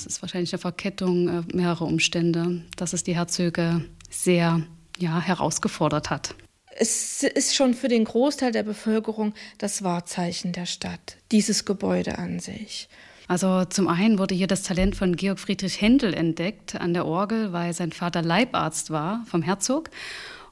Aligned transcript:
Das 0.00 0.06
ist 0.14 0.22
wahrscheinlich 0.22 0.54
eine 0.54 0.60
Verkettung 0.60 1.28
äh, 1.28 1.42
mehrerer 1.54 1.84
Umstände, 1.84 2.62
dass 2.76 2.94
es 2.94 3.04
die 3.04 3.14
Herzöge 3.14 3.84
sehr 4.08 4.62
ja, 4.98 5.20
herausgefordert 5.20 6.08
hat. 6.08 6.34
Es 6.74 7.22
ist 7.22 7.54
schon 7.54 7.74
für 7.74 7.88
den 7.88 8.04
Großteil 8.04 8.50
der 8.50 8.62
Bevölkerung 8.62 9.34
das 9.58 9.82
Wahrzeichen 9.82 10.52
der 10.52 10.64
Stadt, 10.64 11.18
dieses 11.32 11.66
Gebäude 11.66 12.16
an 12.16 12.40
sich. 12.40 12.88
Also 13.28 13.66
zum 13.66 13.88
einen 13.88 14.18
wurde 14.18 14.34
hier 14.34 14.46
das 14.46 14.62
Talent 14.62 14.96
von 14.96 15.16
Georg 15.16 15.38
Friedrich 15.38 15.82
Händel 15.82 16.14
entdeckt 16.14 16.80
an 16.80 16.94
der 16.94 17.04
Orgel, 17.04 17.52
weil 17.52 17.74
sein 17.74 17.92
Vater 17.92 18.22
Leibarzt 18.22 18.88
war 18.88 19.26
vom 19.26 19.42
Herzog. 19.42 19.90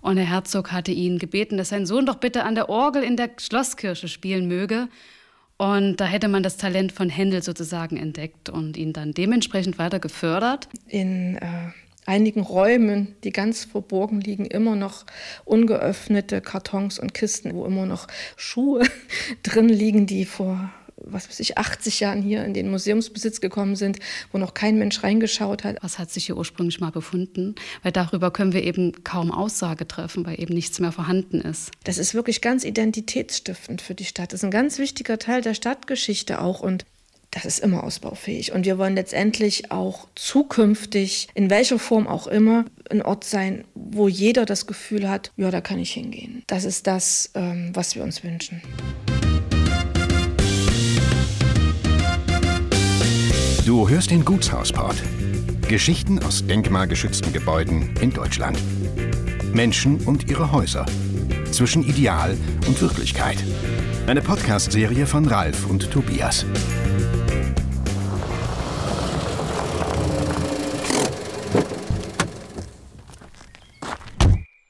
Und 0.02 0.16
der 0.16 0.26
Herzog 0.26 0.72
hatte 0.72 0.92
ihn 0.92 1.18
gebeten, 1.18 1.56
dass 1.56 1.70
sein 1.70 1.86
Sohn 1.86 2.04
doch 2.04 2.16
bitte 2.16 2.44
an 2.44 2.54
der 2.54 2.68
Orgel 2.68 3.02
in 3.02 3.16
der 3.16 3.30
Schlosskirche 3.38 4.08
spielen 4.08 4.46
möge. 4.46 4.88
Und 5.58 5.96
da 5.96 6.06
hätte 6.06 6.28
man 6.28 6.44
das 6.44 6.56
Talent 6.56 6.92
von 6.92 7.10
Händel 7.10 7.42
sozusagen 7.42 7.96
entdeckt 7.96 8.48
und 8.48 8.76
ihn 8.76 8.92
dann 8.92 9.12
dementsprechend 9.12 9.76
weiter 9.78 9.98
gefördert. 9.98 10.68
In 10.86 11.34
äh, 11.36 11.72
einigen 12.06 12.40
Räumen, 12.40 13.16
die 13.24 13.32
ganz 13.32 13.64
verborgen 13.64 14.20
liegen, 14.20 14.46
immer 14.46 14.76
noch 14.76 15.04
ungeöffnete 15.44 16.40
Kartons 16.40 17.00
und 17.00 17.12
Kisten, 17.12 17.54
wo 17.54 17.66
immer 17.66 17.86
noch 17.86 18.06
Schuhe 18.36 18.84
drin 19.42 19.68
liegen, 19.68 20.06
die 20.06 20.24
vor 20.24 20.70
was 21.04 21.28
weiß 21.28 21.40
ich, 21.40 21.58
80 21.58 22.00
Jahren 22.00 22.22
hier 22.22 22.44
in 22.44 22.54
den 22.54 22.70
Museumsbesitz 22.70 23.40
gekommen 23.40 23.76
sind, 23.76 23.98
wo 24.32 24.38
noch 24.38 24.54
kein 24.54 24.78
Mensch 24.78 25.02
reingeschaut 25.02 25.64
hat. 25.64 25.76
Was 25.82 25.98
hat 25.98 26.10
sich 26.10 26.26
hier 26.26 26.36
ursprünglich 26.36 26.80
mal 26.80 26.90
befunden? 26.90 27.54
Weil 27.82 27.92
darüber 27.92 28.30
können 28.30 28.52
wir 28.52 28.62
eben 28.62 29.04
kaum 29.04 29.30
Aussage 29.30 29.86
treffen, 29.86 30.26
weil 30.26 30.40
eben 30.40 30.54
nichts 30.54 30.80
mehr 30.80 30.92
vorhanden 30.92 31.40
ist. 31.40 31.70
Das 31.84 31.98
ist 31.98 32.14
wirklich 32.14 32.40
ganz 32.40 32.64
identitätsstiftend 32.64 33.82
für 33.82 33.94
die 33.94 34.04
Stadt. 34.04 34.32
Das 34.32 34.40
ist 34.40 34.44
ein 34.44 34.50
ganz 34.50 34.78
wichtiger 34.78 35.18
Teil 35.18 35.42
der 35.42 35.54
Stadtgeschichte 35.54 36.40
auch 36.40 36.60
und 36.60 36.84
das 37.30 37.44
ist 37.44 37.58
immer 37.58 37.84
ausbaufähig. 37.84 38.52
Und 38.52 38.64
wir 38.64 38.78
wollen 38.78 38.94
letztendlich 38.94 39.70
auch 39.70 40.08
zukünftig, 40.14 41.28
in 41.34 41.50
welcher 41.50 41.78
Form 41.78 42.06
auch 42.06 42.26
immer, 42.26 42.64
ein 42.90 43.02
Ort 43.02 43.24
sein, 43.24 43.64
wo 43.74 44.08
jeder 44.08 44.46
das 44.46 44.66
Gefühl 44.66 45.08
hat, 45.08 45.30
ja, 45.36 45.50
da 45.50 45.60
kann 45.60 45.78
ich 45.78 45.92
hingehen. 45.92 46.42
Das 46.46 46.64
ist 46.64 46.86
das, 46.86 47.30
ähm, 47.34 47.70
was 47.74 47.94
wir 47.94 48.02
uns 48.02 48.24
wünschen. 48.24 48.62
Du 53.68 53.86
hörst 53.86 54.10
den 54.10 54.24
Gutshausport. 54.24 54.96
Geschichten 55.68 56.20
aus 56.20 56.46
denkmalgeschützten 56.46 57.34
Gebäuden 57.34 57.94
in 58.00 58.10
Deutschland. 58.10 58.58
Menschen 59.52 59.98
und 60.06 60.30
ihre 60.30 60.52
Häuser. 60.52 60.86
Zwischen 61.50 61.86
Ideal 61.86 62.34
und 62.66 62.80
Wirklichkeit. 62.80 63.36
Eine 64.06 64.22
Podcast-Serie 64.22 65.06
von 65.06 65.26
Ralf 65.26 65.66
und 65.66 65.90
Tobias. 65.90 66.46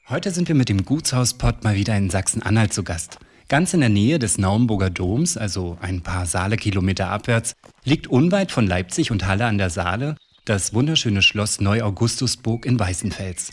Heute 0.09 0.31
sind 0.31 0.49
wir 0.49 0.55
mit 0.55 0.67
dem 0.67 0.83
Gutshauspott 0.83 1.63
mal 1.63 1.75
wieder 1.75 1.95
in 1.95 2.09
Sachsen-Anhalt 2.09 2.73
zu 2.73 2.83
Gast. 2.83 3.17
Ganz 3.49 3.73
in 3.73 3.79
der 3.79 3.89
Nähe 3.89 4.19
des 4.19 4.37
Naumburger 4.37 4.91
Doms, 4.91 5.35
also 5.35 5.75
ein 5.81 6.01
paar 6.01 6.27
Saale-Kilometer 6.27 7.09
abwärts, 7.09 7.53
liegt 7.83 8.05
unweit 8.05 8.51
von 8.51 8.67
Leipzig 8.67 9.09
und 9.09 9.25
Halle 9.25 9.45
an 9.47 9.57
der 9.57 9.71
Saale 9.71 10.15
das 10.45 10.75
wunderschöne 10.75 11.23
Schloss 11.23 11.59
Neu-Augustusburg 11.59 12.67
in 12.67 12.79
Weißenfels. 12.79 13.51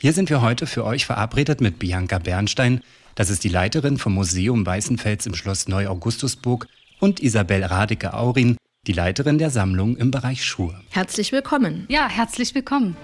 Hier 0.00 0.12
sind 0.12 0.28
wir 0.28 0.42
heute 0.42 0.66
für 0.66 0.84
euch 0.84 1.06
verabredet 1.06 1.62
mit 1.62 1.78
Bianca 1.78 2.18
Bernstein, 2.18 2.82
das 3.14 3.30
ist 3.30 3.42
die 3.42 3.48
Leiterin 3.48 3.96
vom 3.96 4.12
Museum 4.12 4.66
Weißenfels 4.66 5.24
im 5.24 5.34
Schloss 5.34 5.66
Neu-Augustusburg, 5.66 6.66
und 7.00 7.20
Isabel 7.20 7.64
Radeke-Aurin, 7.64 8.58
die 8.86 8.92
Leiterin 8.92 9.38
der 9.38 9.48
Sammlung 9.48 9.96
im 9.96 10.10
Bereich 10.10 10.44
Schuhe. 10.44 10.78
Herzlich 10.90 11.32
willkommen. 11.32 11.86
Ja, 11.88 12.06
herzlich 12.06 12.54
willkommen. 12.54 12.96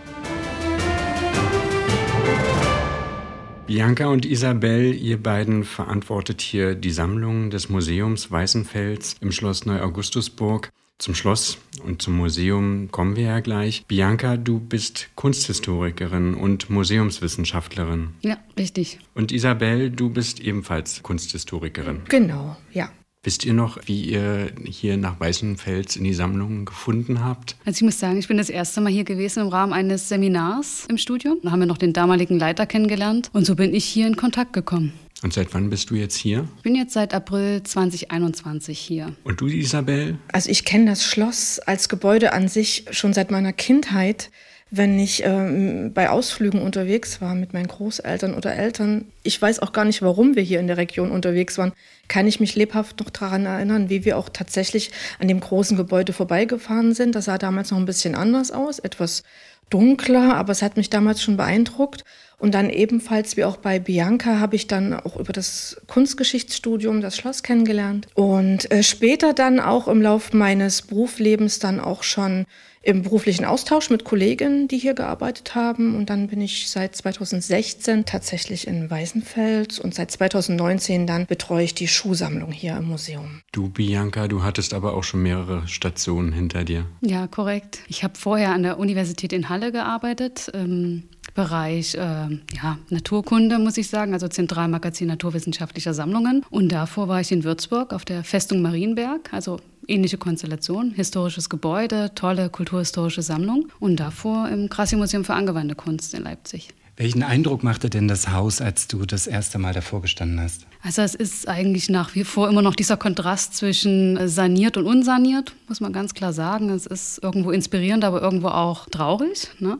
Bianca 3.66 4.08
und 4.08 4.26
Isabel, 4.26 4.94
ihr 4.94 5.22
beiden 5.22 5.64
verantwortet 5.64 6.42
hier 6.42 6.74
die 6.74 6.90
Sammlung 6.90 7.48
des 7.48 7.70
Museums 7.70 8.30
Weißenfels 8.30 9.16
im 9.20 9.32
Schloss 9.32 9.64
Neu-Augustusburg. 9.64 10.70
Zum 10.98 11.14
Schloss 11.14 11.56
und 11.82 12.02
zum 12.02 12.14
Museum 12.16 12.90
kommen 12.90 13.16
wir 13.16 13.24
ja 13.24 13.40
gleich. 13.40 13.86
Bianca, 13.86 14.36
du 14.36 14.60
bist 14.60 15.08
Kunsthistorikerin 15.14 16.34
und 16.34 16.68
Museumswissenschaftlerin. 16.68 18.10
Ja, 18.20 18.36
richtig. 18.58 18.98
Und 19.14 19.32
Isabel, 19.32 19.90
du 19.90 20.10
bist 20.10 20.40
ebenfalls 20.40 21.02
Kunsthistorikerin. 21.02 22.02
Genau, 22.10 22.56
ja. 22.70 22.90
Wisst 23.24 23.46
ihr 23.46 23.54
noch, 23.54 23.78
wie 23.86 24.02
ihr 24.02 24.52
hier 24.66 24.98
nach 24.98 25.18
Weißenfels 25.18 25.96
in 25.96 26.04
die 26.04 26.12
Sammlung 26.12 26.66
gefunden 26.66 27.24
habt? 27.24 27.56
Also 27.64 27.78
ich 27.78 27.82
muss 27.82 27.98
sagen, 27.98 28.18
ich 28.18 28.28
bin 28.28 28.36
das 28.36 28.50
erste 28.50 28.82
Mal 28.82 28.92
hier 28.92 29.04
gewesen 29.04 29.40
im 29.40 29.48
Rahmen 29.48 29.72
eines 29.72 30.10
Seminars 30.10 30.84
im 30.90 30.98
Studium. 30.98 31.38
Da 31.42 31.50
haben 31.50 31.60
wir 31.60 31.66
noch 31.66 31.78
den 31.78 31.94
damaligen 31.94 32.38
Leiter 32.38 32.66
kennengelernt 32.66 33.30
und 33.32 33.46
so 33.46 33.54
bin 33.54 33.74
ich 33.74 33.86
hier 33.86 34.06
in 34.06 34.16
Kontakt 34.16 34.52
gekommen. 34.52 34.92
Und 35.22 35.32
seit 35.32 35.54
wann 35.54 35.70
bist 35.70 35.88
du 35.88 35.94
jetzt 35.94 36.16
hier? 36.16 36.46
Ich 36.58 36.62
bin 36.64 36.74
jetzt 36.74 36.92
seit 36.92 37.14
April 37.14 37.62
2021 37.62 38.78
hier. 38.78 39.14
Und 39.24 39.40
du, 39.40 39.46
Isabel? 39.46 40.18
Also 40.30 40.50
ich 40.50 40.66
kenne 40.66 40.84
das 40.84 41.02
Schloss 41.02 41.60
als 41.60 41.88
Gebäude 41.88 42.34
an 42.34 42.48
sich 42.48 42.84
schon 42.90 43.14
seit 43.14 43.30
meiner 43.30 43.54
Kindheit 43.54 44.30
wenn 44.76 44.98
ich 44.98 45.22
ähm, 45.24 45.92
bei 45.94 46.10
Ausflügen 46.10 46.60
unterwegs 46.60 47.20
war 47.20 47.34
mit 47.34 47.52
meinen 47.52 47.68
Großeltern 47.68 48.34
oder 48.34 48.54
Eltern. 48.54 49.06
Ich 49.22 49.40
weiß 49.40 49.60
auch 49.60 49.72
gar 49.72 49.84
nicht, 49.84 50.02
warum 50.02 50.34
wir 50.34 50.42
hier 50.42 50.58
in 50.58 50.66
der 50.66 50.76
Region 50.76 51.10
unterwegs 51.10 51.58
waren. 51.58 51.72
Kann 52.08 52.26
ich 52.26 52.40
mich 52.40 52.56
lebhaft 52.56 52.98
noch 52.98 53.10
daran 53.10 53.46
erinnern, 53.46 53.88
wie 53.88 54.04
wir 54.04 54.18
auch 54.18 54.28
tatsächlich 54.28 54.90
an 55.20 55.28
dem 55.28 55.40
großen 55.40 55.76
Gebäude 55.76 56.12
vorbeigefahren 56.12 56.92
sind. 56.92 57.14
Das 57.14 57.26
sah 57.26 57.38
damals 57.38 57.70
noch 57.70 57.78
ein 57.78 57.86
bisschen 57.86 58.14
anders 58.14 58.50
aus, 58.50 58.80
etwas 58.80 59.22
dunkler, 59.70 60.34
aber 60.34 60.52
es 60.52 60.62
hat 60.62 60.76
mich 60.76 60.90
damals 60.90 61.22
schon 61.22 61.36
beeindruckt. 61.36 62.04
Und 62.38 62.54
dann 62.54 62.70
ebenfalls 62.70 63.36
wie 63.36 63.44
auch 63.44 63.56
bei 63.56 63.78
Bianca 63.78 64.38
habe 64.40 64.56
ich 64.56 64.66
dann 64.66 64.92
auch 64.92 65.16
über 65.16 65.32
das 65.32 65.80
Kunstgeschichtsstudium 65.86 67.00
das 67.00 67.16
Schloss 67.16 67.42
kennengelernt 67.42 68.08
und 68.14 68.70
äh, 68.70 68.82
später 68.82 69.32
dann 69.32 69.60
auch 69.60 69.88
im 69.88 70.02
Laufe 70.02 70.36
meines 70.36 70.82
Berufslebens 70.82 71.58
dann 71.58 71.80
auch 71.80 72.02
schon 72.02 72.46
im 72.84 73.02
beruflichen 73.02 73.44
Austausch 73.44 73.90
mit 73.90 74.04
Kolleginnen, 74.04 74.68
die 74.68 74.78
hier 74.78 74.94
gearbeitet 74.94 75.54
haben. 75.54 75.96
Und 75.96 76.10
dann 76.10 76.28
bin 76.28 76.40
ich 76.40 76.70
seit 76.70 76.94
2016 76.94 78.04
tatsächlich 78.04 78.66
in 78.66 78.90
Weißenfels 78.90 79.78
und 79.78 79.94
seit 79.94 80.10
2019 80.10 81.06
dann 81.06 81.26
betreue 81.26 81.64
ich 81.64 81.74
die 81.74 81.88
Schuhsammlung 81.88 82.52
hier 82.52 82.76
im 82.76 82.84
Museum. 82.84 83.40
Du, 83.52 83.68
Bianca, 83.68 84.28
du 84.28 84.42
hattest 84.42 84.74
aber 84.74 84.94
auch 84.94 85.04
schon 85.04 85.22
mehrere 85.22 85.66
Stationen 85.66 86.32
hinter 86.32 86.64
dir. 86.64 86.86
Ja, 87.00 87.26
korrekt. 87.26 87.80
Ich 87.88 88.04
habe 88.04 88.18
vorher 88.18 88.52
an 88.52 88.62
der 88.62 88.78
Universität 88.78 89.32
in 89.32 89.48
Halle 89.48 89.72
gearbeitet. 89.72 90.50
Ähm 90.54 91.04
Bereich 91.34 91.94
äh, 91.94 91.98
ja, 91.98 92.78
Naturkunde, 92.90 93.58
muss 93.58 93.76
ich 93.76 93.88
sagen, 93.88 94.12
also 94.12 94.28
Zentralmagazin 94.28 95.08
naturwissenschaftlicher 95.08 95.92
Sammlungen. 95.92 96.44
Und 96.50 96.70
davor 96.70 97.08
war 97.08 97.20
ich 97.20 97.32
in 97.32 97.42
Würzburg 97.42 97.92
auf 97.92 98.04
der 98.04 98.22
Festung 98.22 98.62
Marienberg, 98.62 99.32
also 99.32 99.58
ähnliche 99.88 100.16
Konstellation, 100.16 100.92
historisches 100.92 101.50
Gebäude, 101.50 102.12
tolle 102.14 102.50
kulturhistorische 102.50 103.22
Sammlung. 103.22 103.68
Und 103.80 103.96
davor 103.96 104.48
im 104.48 104.68
Krassi-Museum 104.68 105.24
für 105.24 105.34
angewandte 105.34 105.74
Kunst 105.74 106.14
in 106.14 106.22
Leipzig. 106.22 106.68
Welchen 106.96 107.24
Eindruck 107.24 107.64
machte 107.64 107.90
denn 107.90 108.06
das 108.06 108.28
Haus, 108.28 108.60
als 108.60 108.86
du 108.86 109.04
das 109.04 109.26
erste 109.26 109.58
Mal 109.58 109.74
davor 109.74 110.00
gestanden 110.00 110.40
hast? 110.40 110.64
Also 110.80 111.02
es 111.02 111.16
ist 111.16 111.48
eigentlich 111.48 111.88
nach 111.88 112.14
wie 112.14 112.22
vor 112.22 112.48
immer 112.48 112.62
noch 112.62 112.76
dieser 112.76 112.96
Kontrast 112.96 113.56
zwischen 113.56 114.28
saniert 114.28 114.76
und 114.76 114.86
unsaniert, 114.86 115.54
muss 115.66 115.80
man 115.80 115.92
ganz 115.92 116.14
klar 116.14 116.32
sagen. 116.32 116.70
Es 116.70 116.86
ist 116.86 117.20
irgendwo 117.20 117.50
inspirierend, 117.50 118.04
aber 118.04 118.22
irgendwo 118.22 118.48
auch 118.48 118.86
traurig. 118.88 119.48
Ne? 119.58 119.78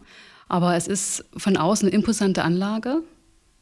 Aber 0.49 0.77
es 0.77 0.87
ist 0.87 1.25
von 1.37 1.57
außen 1.57 1.89
eine 1.89 1.95
imposante 1.95 2.43
Anlage, 2.43 3.03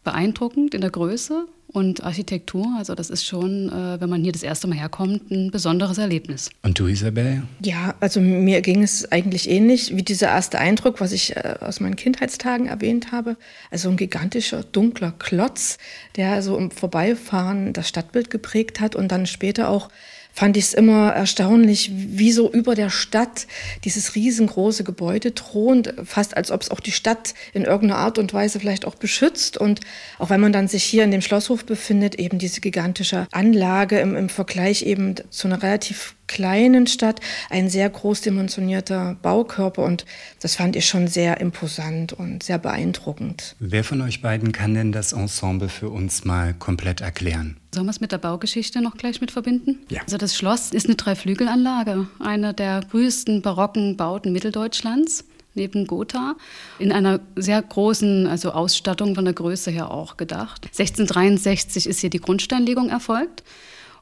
beeindruckend 0.04 0.74
in 0.74 0.80
der 0.80 0.90
Größe 0.90 1.46
und 1.72 2.04
Architektur. 2.04 2.66
Also 2.76 2.94
das 2.94 3.10
ist 3.10 3.24
schon, 3.24 3.68
äh, 3.70 4.00
wenn 4.00 4.10
man 4.10 4.22
hier 4.22 4.32
das 4.32 4.42
erste 4.42 4.66
Mal 4.66 4.78
herkommt, 4.78 5.30
ein 5.30 5.50
besonderes 5.50 5.98
Erlebnis. 5.98 6.50
Und 6.62 6.78
du, 6.78 6.86
Isabel? 6.86 7.42
Ja, 7.64 7.94
also 8.00 8.20
mir 8.20 8.60
ging 8.60 8.82
es 8.82 9.10
eigentlich 9.10 9.48
ähnlich 9.48 9.96
wie 9.96 10.02
dieser 10.02 10.28
erste 10.28 10.58
Eindruck, 10.58 11.00
was 11.00 11.12
ich 11.12 11.34
äh, 11.36 11.54
aus 11.60 11.80
meinen 11.80 11.96
Kindheitstagen 11.96 12.66
erwähnt 12.66 13.12
habe. 13.12 13.36
Also 13.70 13.88
ein 13.88 13.96
gigantischer, 13.96 14.62
dunkler 14.64 15.14
Klotz, 15.18 15.78
der 16.16 16.42
so 16.42 16.58
im 16.58 16.70
Vorbeifahren 16.70 17.72
das 17.72 17.88
Stadtbild 17.88 18.30
geprägt 18.30 18.80
hat 18.80 18.94
und 18.94 19.10
dann 19.10 19.26
später 19.26 19.68
auch 19.70 19.88
fand 20.32 20.56
ich 20.56 20.64
es 20.64 20.74
immer 20.74 21.10
erstaunlich, 21.10 21.90
wie 21.92 22.32
so 22.32 22.50
über 22.50 22.74
der 22.74 22.90
Stadt 22.90 23.46
dieses 23.84 24.14
riesengroße 24.14 24.84
Gebäude 24.84 25.34
thront, 25.34 25.94
fast 26.04 26.36
als 26.36 26.50
ob 26.50 26.62
es 26.62 26.70
auch 26.70 26.80
die 26.80 26.92
Stadt 26.92 27.34
in 27.52 27.64
irgendeiner 27.64 28.00
Art 28.00 28.18
und 28.18 28.32
Weise 28.32 28.58
vielleicht 28.58 28.86
auch 28.86 28.94
beschützt. 28.94 29.56
Und 29.56 29.80
auch 30.18 30.30
wenn 30.30 30.40
man 30.40 30.52
dann 30.52 30.68
sich 30.68 30.84
hier 30.84 31.04
in 31.04 31.10
dem 31.10 31.22
Schlosshof 31.22 31.64
befindet, 31.64 32.14
eben 32.16 32.38
diese 32.38 32.60
gigantische 32.60 33.26
Anlage 33.30 33.98
im, 34.00 34.16
im 34.16 34.28
Vergleich 34.28 34.82
eben 34.82 35.14
zu 35.30 35.48
einer 35.48 35.62
relativ 35.62 36.14
kleinen 36.26 36.86
Stadt 36.86 37.20
ein 37.50 37.68
sehr 37.68 37.90
groß 37.90 38.22
dimensionierter 38.22 39.16
Baukörper 39.20 39.84
und 39.84 40.06
das 40.40 40.56
fand 40.56 40.76
ich 40.76 40.86
schon 40.86 41.06
sehr 41.06 41.40
imposant 41.40 42.14
und 42.14 42.42
sehr 42.42 42.58
beeindruckend. 42.58 43.54
Wer 43.58 43.84
von 43.84 44.00
euch 44.00 44.22
beiden 44.22 44.52
kann 44.52 44.72
denn 44.72 44.92
das 44.92 45.12
Ensemble 45.12 45.68
für 45.68 45.90
uns 45.90 46.24
mal 46.24 46.54
komplett 46.54 47.02
erklären? 47.02 47.58
Sollen 47.74 47.86
wir 47.86 47.90
es 47.90 48.00
mit 48.00 48.12
der 48.12 48.18
Baugeschichte 48.18 48.82
noch 48.82 48.98
gleich 48.98 49.22
mit 49.22 49.30
verbinden? 49.30 49.78
Ja. 49.88 50.02
Also 50.02 50.18
das 50.18 50.36
Schloss 50.36 50.72
ist 50.72 50.86
eine 50.86 50.96
Dreiflügelanlage, 50.96 52.06
eine 52.18 52.52
der 52.52 52.82
größten 52.90 53.40
barocken 53.40 53.96
Bauten 53.96 54.32
Mitteldeutschlands 54.32 55.24
neben 55.54 55.86
Gotha, 55.86 56.36
in 56.78 56.92
einer 56.92 57.20
sehr 57.36 57.60
großen 57.60 58.26
also 58.26 58.52
Ausstattung 58.52 59.14
von 59.14 59.24
der 59.24 59.34
Größe 59.34 59.70
her 59.70 59.90
auch 59.90 60.16
gedacht. 60.16 60.66
1663 60.66 61.86
ist 61.86 62.00
hier 62.00 62.10
die 62.10 62.20
Grundsteinlegung 62.20 62.88
erfolgt. 62.88 63.42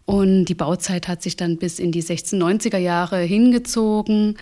Und 0.05 0.47
die 0.47 0.55
Bauzeit 0.55 1.07
hat 1.07 1.23
sich 1.23 1.37
dann 1.37 1.57
bis 1.57 1.79
in 1.79 1.93
die 1.93 2.03
1690er 2.03 2.79
Jahre 2.79 3.21
hingezogen. 3.21 4.37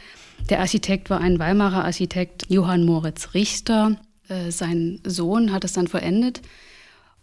Der 0.48 0.60
Architekt 0.60 1.10
war 1.10 1.20
ein 1.20 1.38
Weimarer 1.38 1.84
Architekt, 1.84 2.46
Johann 2.48 2.84
Moritz 2.84 3.34
Richter. 3.34 3.96
Äh, 4.28 4.50
sein 4.50 5.00
Sohn 5.04 5.52
hat 5.52 5.64
es 5.64 5.74
dann 5.74 5.88
vollendet. 5.88 6.40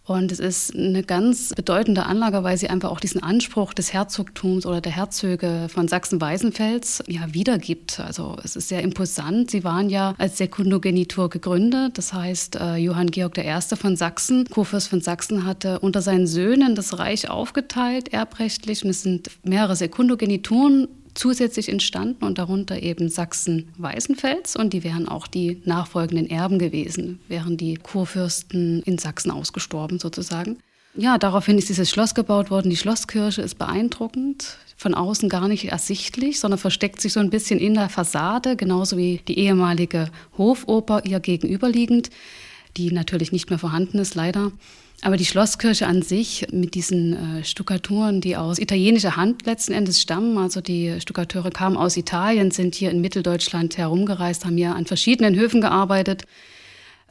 Und 0.05 0.31
es 0.31 0.39
ist 0.39 0.75
eine 0.75 1.01
ganz 1.01 1.51
bedeutende 1.55 2.05
Anlage, 2.05 2.43
weil 2.43 2.57
sie 2.57 2.69
einfach 2.69 2.91
auch 2.91 2.99
diesen 2.99 3.23
Anspruch 3.23 3.73
des 3.73 3.91
Herzogtums 3.91 4.67
oder 4.67 4.79
der 4.79 4.91
Herzöge 4.91 5.67
von 5.67 5.87
Sachsen-Weißenfels 5.87 7.03
ja, 7.07 7.33
wiedergibt. 7.33 7.99
Also 7.99 8.37
es 8.43 8.55
ist 8.55 8.69
sehr 8.69 8.83
imposant. 8.83 9.49
Sie 9.49 9.63
waren 9.63 9.89
ja 9.89 10.13
als 10.19 10.37
Sekundogenitur 10.37 11.31
gegründet. 11.31 11.97
Das 11.97 12.13
heißt, 12.13 12.55
äh, 12.57 12.75
Johann 12.75 13.09
Georg 13.09 13.39
I. 13.39 13.75
von 13.75 13.95
Sachsen, 13.95 14.45
Kurfürst 14.45 14.89
von 14.89 15.01
Sachsen, 15.01 15.43
hatte 15.43 15.79
unter 15.79 16.03
seinen 16.03 16.27
Söhnen 16.27 16.75
das 16.75 16.99
Reich 16.99 17.27
aufgeteilt, 17.31 18.13
erbrechtlich. 18.13 18.83
Und 18.83 18.91
es 18.91 19.01
sind 19.01 19.31
mehrere 19.43 19.75
Sekundogenituren 19.75 20.87
zusätzlich 21.15 21.69
entstanden 21.69 22.23
und 22.25 22.37
darunter 22.37 22.81
eben 22.81 23.09
Sachsen-Weißenfels 23.09 24.55
und 24.55 24.73
die 24.73 24.83
wären 24.83 25.07
auch 25.07 25.27
die 25.27 25.61
nachfolgenden 25.65 26.29
Erben 26.29 26.59
gewesen, 26.59 27.19
wären 27.27 27.57
die 27.57 27.75
Kurfürsten 27.75 28.83
in 28.83 28.97
Sachsen 28.97 29.31
ausgestorben 29.31 29.97
sozusagen. 29.97 30.59
Ja, 30.97 31.17
daraufhin 31.17 31.57
ist 31.57 31.67
dieses 31.67 31.89
Schloss 31.89 32.15
gebaut 32.15 32.49
worden. 32.51 32.69
Die 32.69 32.77
Schlosskirche 32.77 33.41
ist 33.41 33.57
beeindruckend, 33.57 34.57
von 34.77 34.93
außen 34.93 35.27
gar 35.27 35.47
nicht 35.47 35.65
ersichtlich, 35.65 36.39
sondern 36.39 36.57
versteckt 36.57 37.01
sich 37.01 37.11
so 37.11 37.19
ein 37.19 37.29
bisschen 37.29 37.59
in 37.59 37.73
der 37.73 37.89
Fassade, 37.89 38.55
genauso 38.55 38.97
wie 38.97 39.21
die 39.27 39.39
ehemalige 39.39 40.09
Hofoper 40.37 41.03
ihr 41.05 41.19
gegenüberliegend, 41.19 42.11
die 42.77 42.91
natürlich 42.91 43.31
nicht 43.31 43.49
mehr 43.49 43.59
vorhanden 43.59 43.99
ist, 43.99 44.15
leider. 44.15 44.51
Aber 45.01 45.17
die 45.17 45.25
Schlosskirche 45.25 45.87
an 45.87 46.01
sich 46.01 46.47
mit 46.51 46.73
diesen 46.73 47.39
äh, 47.39 47.43
Stuckaturen, 47.43 48.21
die 48.21 48.37
aus 48.37 48.59
italienischer 48.59 49.15
Hand 49.15 49.45
letzten 49.45 49.73
Endes 49.73 50.01
stammen, 50.01 50.37
also 50.37 50.61
die 50.61 50.99
Stuckateure 50.99 51.51
kamen 51.51 51.77
aus 51.77 51.97
Italien, 51.97 52.51
sind 52.51 52.75
hier 52.75 52.91
in 52.91 53.01
Mitteldeutschland 53.01 53.77
herumgereist, 53.77 54.45
haben 54.45 54.57
hier 54.57 54.75
an 54.75 54.85
verschiedenen 54.85 55.35
Höfen 55.35 55.61
gearbeitet. 55.61 56.23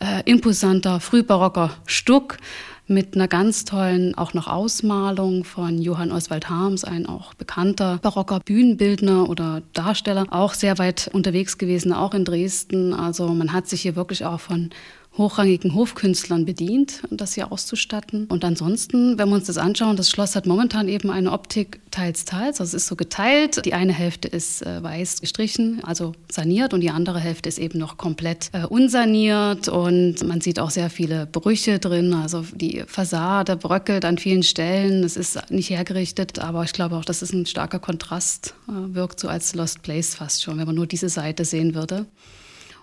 Äh, 0.01 0.29
imposanter, 0.29 0.99
frühbarocker 0.99 1.71
Stuck 1.87 2.39
mit 2.87 3.15
einer 3.15 3.29
ganz 3.29 3.65
tollen 3.65 4.15
auch 4.15 4.35
noch 4.35 4.47
Ausmalung 4.47 5.45
von 5.45 5.81
Johann 5.81 6.13
Oswald 6.13 6.51
Harms, 6.51 6.85
ein 6.85 7.07
auch 7.07 7.33
bekannter 7.35 7.99
barocker 8.03 8.41
Bühnenbildner 8.41 9.29
oder 9.31 9.63
Darsteller, 9.73 10.27
auch 10.31 10.53
sehr 10.53 10.79
weit 10.79 11.09
unterwegs 11.13 11.57
gewesen, 11.57 11.93
auch 11.93 12.13
in 12.13 12.25
Dresden. 12.25 12.93
Also 12.93 13.29
man 13.29 13.53
hat 13.53 13.69
sich 13.69 13.83
hier 13.83 13.97
wirklich 13.97 14.25
auch 14.25 14.41
von 14.41 14.71
hochrangigen 15.17 15.75
Hofkünstlern 15.75 16.45
bedient, 16.45 17.03
das 17.11 17.35
hier 17.35 17.53
auszustatten. 17.53 18.27
Und 18.27 18.45
ansonsten, 18.45 19.17
wenn 19.19 19.29
wir 19.29 19.37
uns 19.37 19.47
das 19.47 19.59
anschauen, 19.59 19.97
das 19.97 20.11
Schloss 20.11 20.35
hat 20.35 20.47
momentan 20.47 20.89
eben 20.89 21.11
eine 21.11 21.31
Optik 21.31 21.81
teils, 21.91 22.25
teils. 22.25 22.61
Also 22.61 22.77
es 22.77 22.83
ist 22.83 22.89
so 22.89 22.97
geteilt. 22.97 23.65
Die 23.65 23.75
eine 23.75 23.93
Hälfte 23.93 24.27
ist 24.27 24.63
äh, 24.63 24.83
weiß 24.83 25.21
gestrichen, 25.21 25.81
also 25.85 26.13
saniert, 26.31 26.75
und 26.75 26.81
die 26.81 26.91
andere 26.91 27.21
Hälfte 27.21 27.49
ist 27.49 27.59
eben 27.59 27.79
noch 27.79 27.97
komplett 27.97 28.51
äh, 28.53 28.65
unsaniert. 28.67 29.69
Und 29.69 30.27
man 30.27 30.41
sieht 30.41 30.59
auch 30.59 30.71
sehr 30.71 30.91
viele 30.91 31.27
Brüche 31.27 31.79
drin. 31.79 32.13
Also 32.13 32.45
die 32.53 32.83
Fassade 32.87 33.57
bröckelt 33.57 34.05
an 34.05 34.19
vielen 34.19 34.43
Stellen. 34.43 35.05
Es 35.05 35.17
ist 35.17 35.51
nicht 35.51 35.71
hergerichtet, 35.71 36.41
aber 36.41 36.65
ich 36.65 36.73
glaube 36.73 36.97
auch, 36.97 37.05
dass 37.05 37.23
es 37.23 37.33
ein 37.33 37.47
starker 37.47 37.79
Kontrast 37.79 38.55
äh, 38.69 38.95
wirkt, 38.95 39.21
so 39.21 39.29
als 39.29 39.55
Lost 39.55 39.83
Place 39.83 40.17
fast 40.17 40.43
schon, 40.43 40.59
wenn 40.59 40.67
man 40.67 40.75
nur 40.75 40.89
diese 40.89 41.09
Seite 41.09 41.45
sehen 41.45 41.75
würde. 41.77 42.07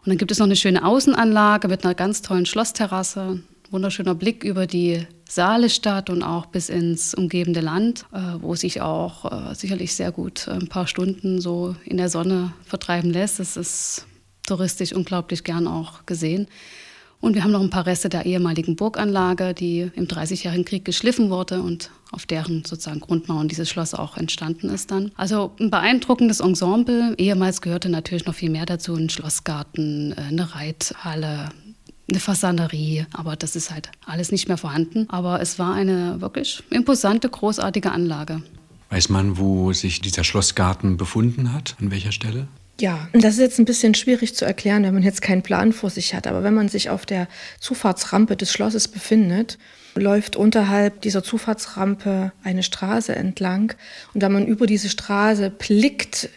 Und 0.04 0.10
dann 0.10 0.18
gibt 0.18 0.32
es 0.32 0.40
noch 0.40 0.48
eine 0.48 0.56
schöne 0.56 0.84
Außenanlage 0.84 1.68
mit 1.68 1.86
einer 1.86 1.94
ganz 1.94 2.24
tollen 2.24 2.48
Schlossterrasse, 2.48 3.42
wunderschöner 3.70 4.16
Blick 4.16 4.44
über 4.44 4.66
die 4.66 5.06
Saalestadt 5.30 6.10
und 6.10 6.24
auch 6.24 6.48
bis 6.48 6.70
ins 6.70 7.14
umgebende 7.14 7.62
Land, 7.62 8.06
äh, 8.12 8.20
wo 8.40 8.56
sich 8.56 8.82
auch 8.82 9.52
äh, 9.52 9.56
sicherlich 9.56 9.96
sehr 9.96 10.12
gut 10.12 10.48
ein 10.48 10.68
paar 10.68 10.88
Stunden 10.88 11.40
so 11.40 11.76
in 11.86 11.98
der 11.98 12.10
Sonne 12.10 12.52
vertreiben 12.66 13.12
lässt. 13.12 13.40
Das 13.40 13.56
ist 13.56 14.08
touristisch 14.46 14.92
unglaublich 14.92 15.44
gern 15.44 15.68
auch 15.68 16.06
gesehen. 16.06 16.48
Und 17.22 17.36
wir 17.36 17.44
haben 17.44 17.52
noch 17.52 17.62
ein 17.62 17.70
paar 17.70 17.86
Reste 17.86 18.10
der 18.10 18.26
ehemaligen 18.26 18.76
Burganlage, 18.76 19.54
die 19.54 19.92
im 19.96 20.08
Dreißigjährigen 20.08 20.66
Krieg 20.66 20.84
geschliffen 20.84 21.30
wurde 21.30 21.62
und 21.62 21.92
auf 22.12 22.26
deren 22.26 22.66
sozusagen 22.66 23.00
Grundmauern 23.00 23.48
dieses 23.48 23.70
Schloss 23.70 23.94
auch 23.94 24.18
entstanden 24.18 24.70
ist 24.70 24.90
dann. 24.92 25.12
Also 25.16 25.52
ein 25.60 25.70
beeindruckendes 25.70 26.40
Ensemble. 26.40 27.14
Ehemals 27.18 27.62
gehörte 27.62 27.90
natürlich 27.90 28.26
noch 28.26 28.34
viel 28.34 28.50
mehr 28.50 28.66
dazu, 28.66 28.96
ein 28.96 29.10
Schlossgarten, 29.10 30.14
äh, 30.14 30.22
eine 30.22 30.56
Reithalle, 30.56 31.50
eine 32.10 32.20
Fasanerie, 32.20 33.06
aber 33.14 33.36
das 33.36 33.56
ist 33.56 33.72
halt 33.72 33.90
alles 34.06 34.32
nicht 34.32 34.48
mehr 34.48 34.58
vorhanden. 34.58 35.08
Aber 35.10 35.40
es 35.42 35.60
war 35.60 35.76
eine 35.76 36.20
wirklich 36.22 36.64
imposante, 36.72 37.30
großartige 37.30 37.92
Anlage. 37.92 38.42
Weiß 38.90 39.10
man, 39.10 39.38
wo 39.38 39.72
sich 39.72 40.02
dieser 40.02 40.24
Schlossgarten 40.24 40.98
befunden 40.98 41.54
hat? 41.54 41.76
An 41.80 41.92
welcher 41.92 42.12
Stelle? 42.12 42.48
Ja, 42.82 43.08
das 43.14 43.36
ist 43.36 43.40
jetzt 43.40 43.60
ein 43.60 43.66
bisschen 43.66 43.94
schwierig 43.94 44.36
zu 44.36 44.44
erklären, 44.44 44.84
wenn 44.84 44.96
man 44.96 45.04
jetzt 45.04 45.22
keinen 45.22 45.44
Plan 45.44 45.72
vor 45.72 45.92
sich 45.92 46.16
hat. 46.16 46.26
Aber 46.26 46.44
wenn 46.44 46.56
man 46.56 46.68
sich 46.68 46.90
auf 46.90 47.06
der 47.06 47.28
Zufahrtsrampe 47.60 48.36
des 48.36 48.52
Schlosses 48.52 48.88
befindet, 48.88 49.60
läuft 49.94 50.36
unterhalb 50.36 51.00
dieser 51.02 51.22
Zufahrtsrampe 51.22 52.32
eine 52.44 52.64
Straße 52.64 53.16
entlang. 53.16 53.74
Und 54.16 54.24
wenn 54.24 54.32
man 54.32 54.48
über 54.48 54.66
diese 54.66 54.90
Straße 54.90 55.52
blickt 55.52 56.30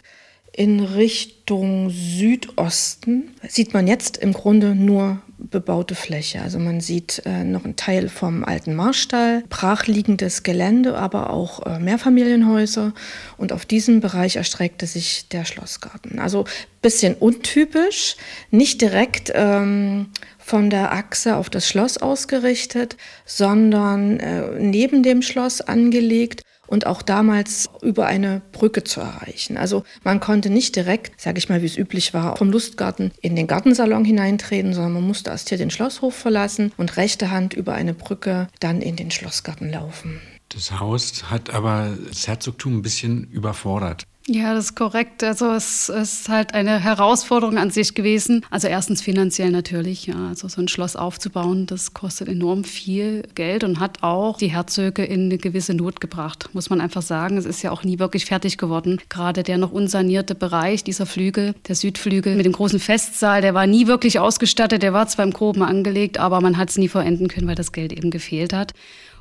in 0.55 0.79
Richtung 0.79 1.89
Südosten, 1.89 3.31
sieht 3.47 3.73
man 3.73 3.87
jetzt 3.87 4.15
im 4.17 4.31
Grunde 4.31 4.73
nur 4.73 5.21
bebaute 5.37 5.95
Fläche. 5.95 6.41
Also 6.41 6.59
man 6.59 6.79
sieht 6.79 7.21
äh, 7.25 7.43
noch 7.43 7.65
einen 7.65 7.75
Teil 7.75 8.07
vom 8.07 8.45
alten 8.45 8.73
Marstall, 8.73 9.43
brachliegendes 9.49 10.43
Gelände, 10.43 10.97
aber 10.97 11.29
auch 11.29 11.65
äh, 11.65 11.79
Mehrfamilienhäuser. 11.79 12.93
Und 13.37 13.51
auf 13.51 13.65
diesem 13.65 13.99
Bereich 13.99 14.37
erstreckte 14.37 14.87
sich 14.87 15.27
der 15.27 15.43
Schlossgarten. 15.43 16.19
Also 16.19 16.45
bisschen 16.81 17.15
untypisch, 17.15 18.15
nicht 18.49 18.79
direkt 18.81 19.31
ähm, 19.35 20.07
von 20.37 20.69
der 20.69 20.93
Achse 20.93 21.35
auf 21.35 21.49
das 21.49 21.67
Schloss 21.67 21.97
ausgerichtet, 21.97 22.95
sondern 23.25 24.19
äh, 24.21 24.59
neben 24.59 25.03
dem 25.03 25.21
Schloss 25.21 25.59
angelegt 25.59 26.43
und 26.67 26.85
auch 26.87 27.01
damals 27.01 27.69
über 27.81 28.05
eine 28.05 28.41
Brücke 28.51 28.83
zu 28.83 29.01
erreichen. 29.01 29.57
Also 29.57 29.83
man 30.03 30.19
konnte 30.19 30.49
nicht 30.49 30.75
direkt, 30.75 31.19
sage 31.19 31.37
ich 31.37 31.49
mal, 31.49 31.61
wie 31.61 31.67
es 31.67 31.77
üblich 31.77 32.13
war, 32.13 32.35
vom 32.37 32.51
Lustgarten 32.51 33.11
in 33.21 33.35
den 33.35 33.47
Gartensalon 33.47 34.05
hineintreten, 34.05 34.73
sondern 34.73 34.93
man 34.93 35.03
musste 35.03 35.29
erst 35.29 35.49
hier 35.49 35.57
den 35.57 35.71
Schlosshof 35.71 36.15
verlassen 36.15 36.71
und 36.77 36.97
rechte 36.97 37.31
Hand 37.31 37.53
über 37.53 37.73
eine 37.73 37.93
Brücke 37.93 38.47
dann 38.59 38.81
in 38.81 38.95
den 38.95 39.11
Schlossgarten 39.11 39.71
laufen. 39.71 40.21
Das 40.49 40.79
Haus 40.79 41.29
hat 41.29 41.53
aber 41.53 41.97
das 42.07 42.27
Herzogtum 42.27 42.77
ein 42.77 42.81
bisschen 42.81 43.25
überfordert. 43.31 44.05
Ja, 44.27 44.55
das 44.55 44.65
ist 44.65 44.75
korrekt. 44.75 45.23
Also 45.23 45.51
es 45.51 45.87
ist 45.87 46.29
halt 46.29 46.55
eine 46.55 46.79
Herausforderung 46.79 47.59
an 47.59 47.69
sich 47.69 47.93
gewesen. 47.93 48.43
Also 48.49 48.67
erstens 48.67 49.03
finanziell 49.03 49.51
natürlich, 49.51 50.07
ja. 50.07 50.29
Also 50.29 50.47
so 50.47 50.61
ein 50.61 50.67
Schloss 50.67 50.95
aufzubauen, 50.95 51.67
das 51.67 51.93
kostet 51.93 52.27
enorm 52.27 52.63
viel 52.63 53.21
Geld 53.35 53.63
und 53.63 53.79
hat 53.79 54.01
auch 54.01 54.39
die 54.39 54.47
Herzöge 54.47 55.05
in 55.05 55.25
eine 55.25 55.37
gewisse 55.37 55.75
Not 55.75 56.01
gebracht, 56.01 56.49
muss 56.53 56.71
man 56.71 56.81
einfach 56.81 57.03
sagen. 57.03 57.37
Es 57.37 57.45
ist 57.45 57.61
ja 57.61 57.69
auch 57.69 57.83
nie 57.83 57.99
wirklich 57.99 58.25
fertig 58.25 58.57
geworden. 58.57 58.99
Gerade 59.09 59.43
der 59.43 59.59
noch 59.59 59.71
unsanierte 59.71 60.33
Bereich, 60.33 60.83
dieser 60.83 61.05
Flügel, 61.05 61.53
der 61.67 61.75
Südflügel 61.75 62.35
mit 62.35 62.47
dem 62.47 62.53
großen 62.53 62.79
Festsaal, 62.79 63.41
der 63.41 63.53
war 63.53 63.67
nie 63.67 63.85
wirklich 63.85 64.17
ausgestattet. 64.17 64.81
Der 64.81 64.93
war 64.93 65.07
zwar 65.07 65.25
im 65.25 65.33
Groben 65.33 65.61
angelegt, 65.61 66.17
aber 66.17 66.41
man 66.41 66.57
hat 66.57 66.71
es 66.71 66.79
nie 66.79 66.89
vollenden 66.89 67.27
können, 67.27 67.47
weil 67.47 67.53
das 67.53 67.71
Geld 67.71 67.93
eben 67.93 68.09
gefehlt 68.09 68.53
hat. 68.53 68.73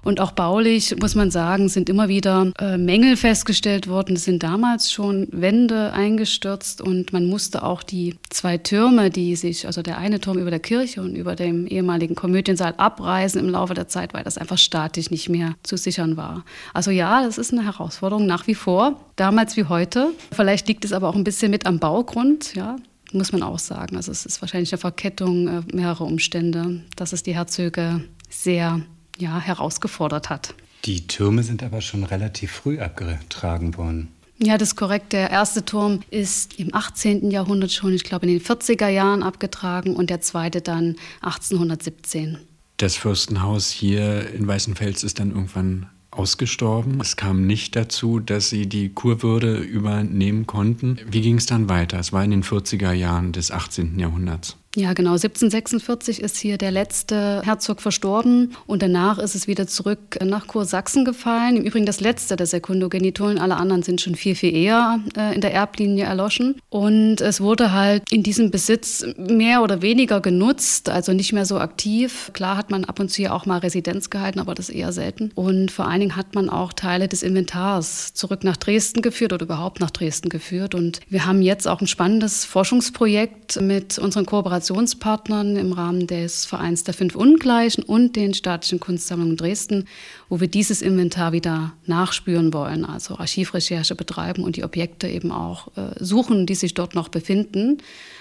Und 0.04 0.20
auch 0.20 0.32
baulich, 0.32 0.94
muss 1.00 1.14
man 1.14 1.30
sagen, 1.30 1.68
sind 1.68 1.88
immer 1.88 2.08
wieder 2.08 2.52
äh, 2.58 2.76
Mängel 2.76 3.16
festgestellt 3.16 3.88
worden. 3.88 4.16
Es 4.16 4.24
sind 4.24 4.42
damals 4.42 4.92
schon 4.92 5.28
Wände 5.32 5.92
eingestürzt 5.92 6.80
und 6.80 7.12
man 7.12 7.26
musste 7.26 7.62
auch 7.62 7.82
die 7.82 8.16
zwei 8.30 8.58
Türme, 8.58 9.10
die 9.10 9.34
sich, 9.34 9.66
also 9.66 9.82
der 9.82 9.98
eine 9.98 10.20
Turm 10.20 10.38
über 10.38 10.50
der 10.50 10.60
Kirche 10.60 11.00
und 11.00 11.16
über 11.16 11.34
dem 11.34 11.66
ehemaligen 11.66 12.14
Komödiensaal 12.14 12.74
abreißen 12.76 13.40
im 13.40 13.48
Laufe 13.48 13.74
der 13.74 13.88
Zeit, 13.88 14.14
weil 14.14 14.24
das 14.24 14.38
einfach 14.38 14.58
statisch 14.58 15.10
nicht 15.10 15.28
mehr 15.28 15.54
zu 15.62 15.76
sichern 15.76 16.16
war. 16.16 16.44
Also 16.74 16.90
ja, 16.90 17.22
das 17.24 17.38
ist 17.38 17.52
eine 17.52 17.64
Herausforderung 17.64 18.26
nach 18.26 18.46
wie 18.46 18.54
vor, 18.54 19.00
damals 19.16 19.56
wie 19.56 19.64
heute. 19.64 20.10
Vielleicht 20.32 20.68
liegt 20.68 20.84
es 20.84 20.92
aber 20.92 21.08
auch 21.08 21.16
ein 21.16 21.24
bisschen 21.24 21.50
mit 21.50 21.66
am 21.66 21.78
Baugrund, 21.78 22.54
ja 22.54 22.76
muss 23.12 23.30
man 23.30 23.44
auch 23.44 23.60
sagen. 23.60 23.94
Also 23.94 24.10
es 24.10 24.26
ist 24.26 24.42
wahrscheinlich 24.42 24.72
eine 24.72 24.80
Verkettung 24.80 25.46
äh, 25.46 25.62
mehrerer 25.72 26.04
Umstände, 26.04 26.80
dass 26.96 27.12
es 27.12 27.22
die 27.22 27.36
Herzöge 27.36 28.02
sehr 28.28 28.80
ja, 29.18 29.40
herausgefordert 29.40 30.30
hat. 30.30 30.54
Die 30.84 31.06
Türme 31.06 31.42
sind 31.42 31.62
aber 31.62 31.80
schon 31.80 32.04
relativ 32.04 32.52
früh 32.52 32.78
abgetragen 32.78 33.76
worden. 33.76 34.08
Ja, 34.38 34.58
das 34.58 34.70
ist 34.70 34.76
korrekt. 34.76 35.12
Der 35.12 35.30
erste 35.30 35.64
Turm 35.64 36.00
ist 36.10 36.58
im 36.58 36.74
18. 36.74 37.30
Jahrhundert 37.30 37.72
schon, 37.72 37.94
ich 37.94 38.04
glaube 38.04 38.26
in 38.26 38.32
den 38.32 38.42
40er 38.42 38.88
Jahren 38.88 39.22
abgetragen 39.22 39.94
und 39.94 40.10
der 40.10 40.20
zweite 40.20 40.60
dann 40.60 40.96
1817. 41.22 42.38
Das 42.76 42.96
Fürstenhaus 42.96 43.70
hier 43.70 44.30
in 44.34 44.46
Weißenfels 44.46 45.04
ist 45.04 45.20
dann 45.20 45.30
irgendwann 45.30 45.86
ausgestorben. 46.10 47.00
Es 47.00 47.16
kam 47.16 47.46
nicht 47.46 47.76
dazu, 47.76 48.20
dass 48.20 48.50
sie 48.50 48.66
die 48.66 48.90
Kurwürde 48.90 49.56
übernehmen 49.58 50.46
konnten. 50.46 50.98
Wie 51.08 51.20
ging 51.20 51.38
es 51.38 51.46
dann 51.46 51.68
weiter? 51.68 51.98
Es 51.98 52.12
war 52.12 52.24
in 52.24 52.30
den 52.30 52.44
40er 52.44 52.92
Jahren 52.92 53.32
des 53.32 53.50
18. 53.50 53.98
Jahrhunderts. 53.98 54.56
Ja, 54.76 54.92
genau. 54.92 55.12
1746 55.12 56.20
ist 56.20 56.36
hier 56.36 56.58
der 56.58 56.72
letzte 56.72 57.42
Herzog 57.44 57.80
verstorben 57.80 58.56
und 58.66 58.82
danach 58.82 59.18
ist 59.18 59.36
es 59.36 59.46
wieder 59.46 59.68
zurück 59.68 60.18
nach 60.20 60.48
Kursachsen 60.48 61.04
gefallen. 61.04 61.56
Im 61.56 61.62
Übrigen 61.62 61.86
das 61.86 62.00
letzte 62.00 62.34
der 62.34 62.46
Sekundogenitolen. 62.46 63.38
Alle 63.38 63.56
anderen 63.56 63.84
sind 63.84 64.00
schon 64.00 64.16
viel, 64.16 64.34
viel 64.34 64.54
eher 64.54 64.98
äh, 65.16 65.32
in 65.32 65.40
der 65.40 65.54
Erblinie 65.54 66.06
erloschen. 66.06 66.56
Und 66.70 67.20
es 67.20 67.40
wurde 67.40 67.70
halt 67.70 68.02
in 68.10 68.24
diesem 68.24 68.50
Besitz 68.50 69.06
mehr 69.16 69.62
oder 69.62 69.80
weniger 69.80 70.20
genutzt, 70.20 70.88
also 70.88 71.12
nicht 71.12 71.32
mehr 71.32 71.46
so 71.46 71.58
aktiv. 71.58 72.30
Klar 72.32 72.56
hat 72.56 72.70
man 72.70 72.84
ab 72.84 72.98
und 72.98 73.12
zu 73.12 73.22
ja 73.22 73.32
auch 73.32 73.46
mal 73.46 73.58
Residenz 73.58 74.10
gehalten, 74.10 74.40
aber 74.40 74.56
das 74.56 74.70
eher 74.70 74.90
selten. 74.90 75.30
Und 75.36 75.70
vor 75.70 75.86
allen 75.86 76.00
Dingen 76.00 76.16
hat 76.16 76.34
man 76.34 76.50
auch 76.50 76.72
Teile 76.72 77.06
des 77.06 77.22
Inventars 77.22 78.12
zurück 78.14 78.42
nach 78.42 78.56
Dresden 78.56 79.02
geführt 79.02 79.32
oder 79.32 79.44
überhaupt 79.44 79.78
nach 79.78 79.92
Dresden 79.92 80.30
geführt. 80.30 80.74
Und 80.74 80.98
wir 81.08 81.26
haben 81.26 81.42
jetzt 81.42 81.68
auch 81.68 81.80
ein 81.80 81.86
spannendes 81.86 82.44
Forschungsprojekt 82.44 83.60
mit 83.60 83.98
unseren 83.98 84.26
Kooperationen 84.26 84.63
Kooperationspartnern 84.64 85.56
im 85.56 85.72
Rahmen 85.72 86.06
des 86.06 86.46
Vereins 86.46 86.84
der 86.84 86.94
Fünf 86.94 87.14
Ungleichen 87.14 87.84
und 87.84 88.16
den 88.16 88.32
Staatlichen 88.32 88.80
Kunstsammlungen 88.80 89.36
Dresden, 89.36 89.84
wo 90.30 90.40
wir 90.40 90.48
dieses 90.48 90.80
Inventar 90.80 91.32
wieder 91.32 91.74
nachspüren 91.86 92.54
wollen, 92.54 92.86
also 92.86 93.18
Archivrecherche 93.18 93.94
betreiben 93.94 94.42
und 94.42 94.56
die 94.56 94.64
Objekte 94.64 95.06
eben 95.08 95.32
auch 95.32 95.68
äh, 95.76 96.02
suchen, 96.02 96.46
die 96.46 96.54
sich 96.54 96.72
dort 96.72 96.94
noch 96.94 97.08
befinden, 97.08 97.76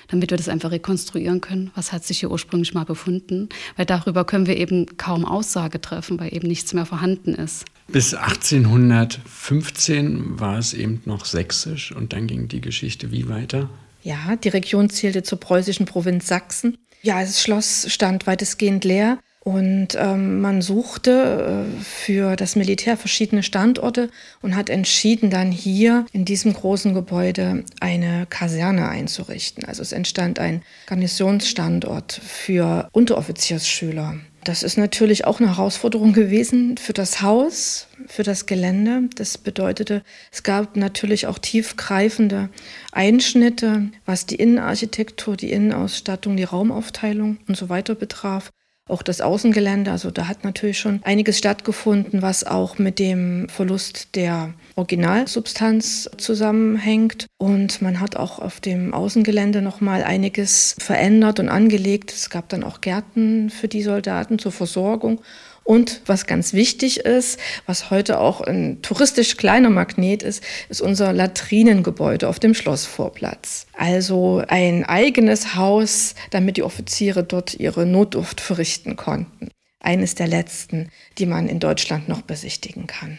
damit 0.09 0.31
wir 0.31 0.37
das 0.37 0.49
einfach 0.49 0.71
rekonstruieren 0.71 1.39
können, 1.39 1.71
was 1.75 1.93
hat 1.93 2.03
sich 2.03 2.19
hier 2.19 2.29
ursprünglich 2.29 2.73
mal 2.73 2.83
befunden, 2.83 3.47
weil 3.77 3.85
darüber 3.85 4.25
können 4.25 4.47
wir 4.47 4.57
eben 4.57 4.97
kaum 4.97 5.23
Aussage 5.23 5.79
treffen, 5.79 6.19
weil 6.19 6.35
eben 6.35 6.49
nichts 6.49 6.73
mehr 6.73 6.85
vorhanden 6.85 7.35
ist. 7.35 7.63
Bis 7.87 8.13
1815 8.13 10.37
war 10.39 10.57
es 10.57 10.73
eben 10.73 11.01
noch 11.05 11.23
sächsisch 11.25 11.93
und 11.93 12.11
dann 12.13 12.27
ging 12.27 12.49
die 12.49 12.61
Geschichte 12.61 13.11
wie 13.11 13.27
weiter? 13.29 13.69
Ja, 14.03 14.35
die 14.35 14.49
Region 14.49 14.89
zählte 14.89 15.23
zur 15.23 15.39
preußischen 15.39 15.85
Provinz 15.85 16.27
Sachsen. 16.27 16.77
Ja, 17.01 17.21
das 17.21 17.41
Schloss 17.41 17.87
stand 17.89 18.27
weitestgehend 18.27 18.83
leer 18.85 19.17
und 19.43 19.89
ähm, 19.97 20.39
man 20.39 20.61
suchte 20.61 21.65
äh, 21.67 21.83
für 21.83 22.37
das 22.37 22.55
Militär 22.55 22.95
verschiedene 22.95 23.43
Standorte 23.43 24.09
und 24.41 24.55
hat 24.55 24.69
entschieden, 24.69 25.29
dann 25.29 25.51
hier 25.51 26.05
in 26.13 26.23
diesem 26.23 26.53
großen 26.53 26.93
Gebäude 26.93 27.65
eine 27.81 28.25
Kaserne 28.29 28.87
einzurichten. 28.87 29.65
Also 29.65 29.81
es 29.81 29.91
entstand 29.91 30.39
ein 30.39 30.63
Garnisonsstandort 30.85 32.13
für 32.13 32.87
Unteroffiziersschüler. 32.93 34.15
Das 34.43 34.61
ist 34.61 34.77
natürlich 34.77 35.25
auch 35.25 35.39
eine 35.39 35.55
Herausforderung 35.55 36.11
gewesen 36.11 36.77
für 36.77 36.91
das 36.91 37.21
Haus, 37.21 37.87
für 38.07 38.23
das 38.23 38.45
Gelände. 38.45 39.09
Das 39.15 39.37
bedeutete, 39.37 40.03
es 40.31 40.43
gab 40.43 40.75
natürlich 40.75 41.27
auch 41.27 41.39
tiefgreifende 41.39 42.49
Einschnitte, 42.91 43.89
was 44.05 44.25
die 44.25 44.35
Innenarchitektur, 44.35 45.37
die 45.37 45.51
Innenausstattung, 45.51 46.35
die 46.35 46.43
Raumaufteilung 46.43 47.37
und 47.47 47.55
so 47.55 47.69
weiter 47.69 47.95
betraf 47.95 48.51
auch 48.89 49.01
das 49.01 49.21
Außengelände. 49.21 49.91
Also 49.91 50.11
da 50.11 50.27
hat 50.27 50.43
natürlich 50.43 50.79
schon 50.79 50.99
einiges 51.03 51.37
stattgefunden, 51.37 52.21
was 52.21 52.43
auch 52.43 52.77
mit 52.77 52.99
dem 52.99 53.47
Verlust 53.49 54.15
der 54.15 54.53
Originalsubstanz 54.75 56.09
zusammenhängt. 56.17 57.27
Und 57.37 57.81
man 57.81 57.99
hat 57.99 58.15
auch 58.15 58.39
auf 58.39 58.59
dem 58.59 58.93
Außengelände 58.93 59.61
noch 59.61 59.79
mal 59.79 60.03
einiges 60.03 60.75
verändert 60.79 61.39
und 61.39 61.49
angelegt. 61.49 62.11
Es 62.11 62.29
gab 62.29 62.49
dann 62.49 62.63
auch 62.63 62.81
Gärten 62.81 63.49
für 63.49 63.67
die 63.67 63.83
Soldaten 63.83 64.37
zur 64.37 64.51
Versorgung. 64.51 65.21
Und 65.63 66.01
was 66.05 66.25
ganz 66.25 66.53
wichtig 66.53 67.01
ist, 67.01 67.39
was 67.65 67.89
heute 67.89 68.19
auch 68.19 68.41
ein 68.41 68.81
touristisch 68.81 69.37
kleiner 69.37 69.69
Magnet 69.69 70.21
ist, 70.21 70.43
ist 70.67 70.81
unser 70.81 71.13
Latrinengebäude 71.13 72.27
auf 72.27 72.39
dem 72.39 72.53
Schlossvorplatz. 72.53 73.67
Also 73.73 74.43
ein 74.47 74.83
eigenes 74.83 75.55
Haus, 75.55 76.15
damit 76.31 76.57
die 76.57 76.63
Offiziere 76.63 77.23
dort 77.23 77.53
ihre 77.53 77.85
Notdurft 77.85 78.41
verrichten 78.41 78.97
konnten. 78.97 79.49
Eines 79.79 80.15
der 80.15 80.27
letzten, 80.27 80.89
die 81.17 81.25
man 81.25 81.47
in 81.47 81.59
Deutschland 81.59 82.09
noch 82.09 82.21
besichtigen 82.21 82.87
kann. 82.87 83.17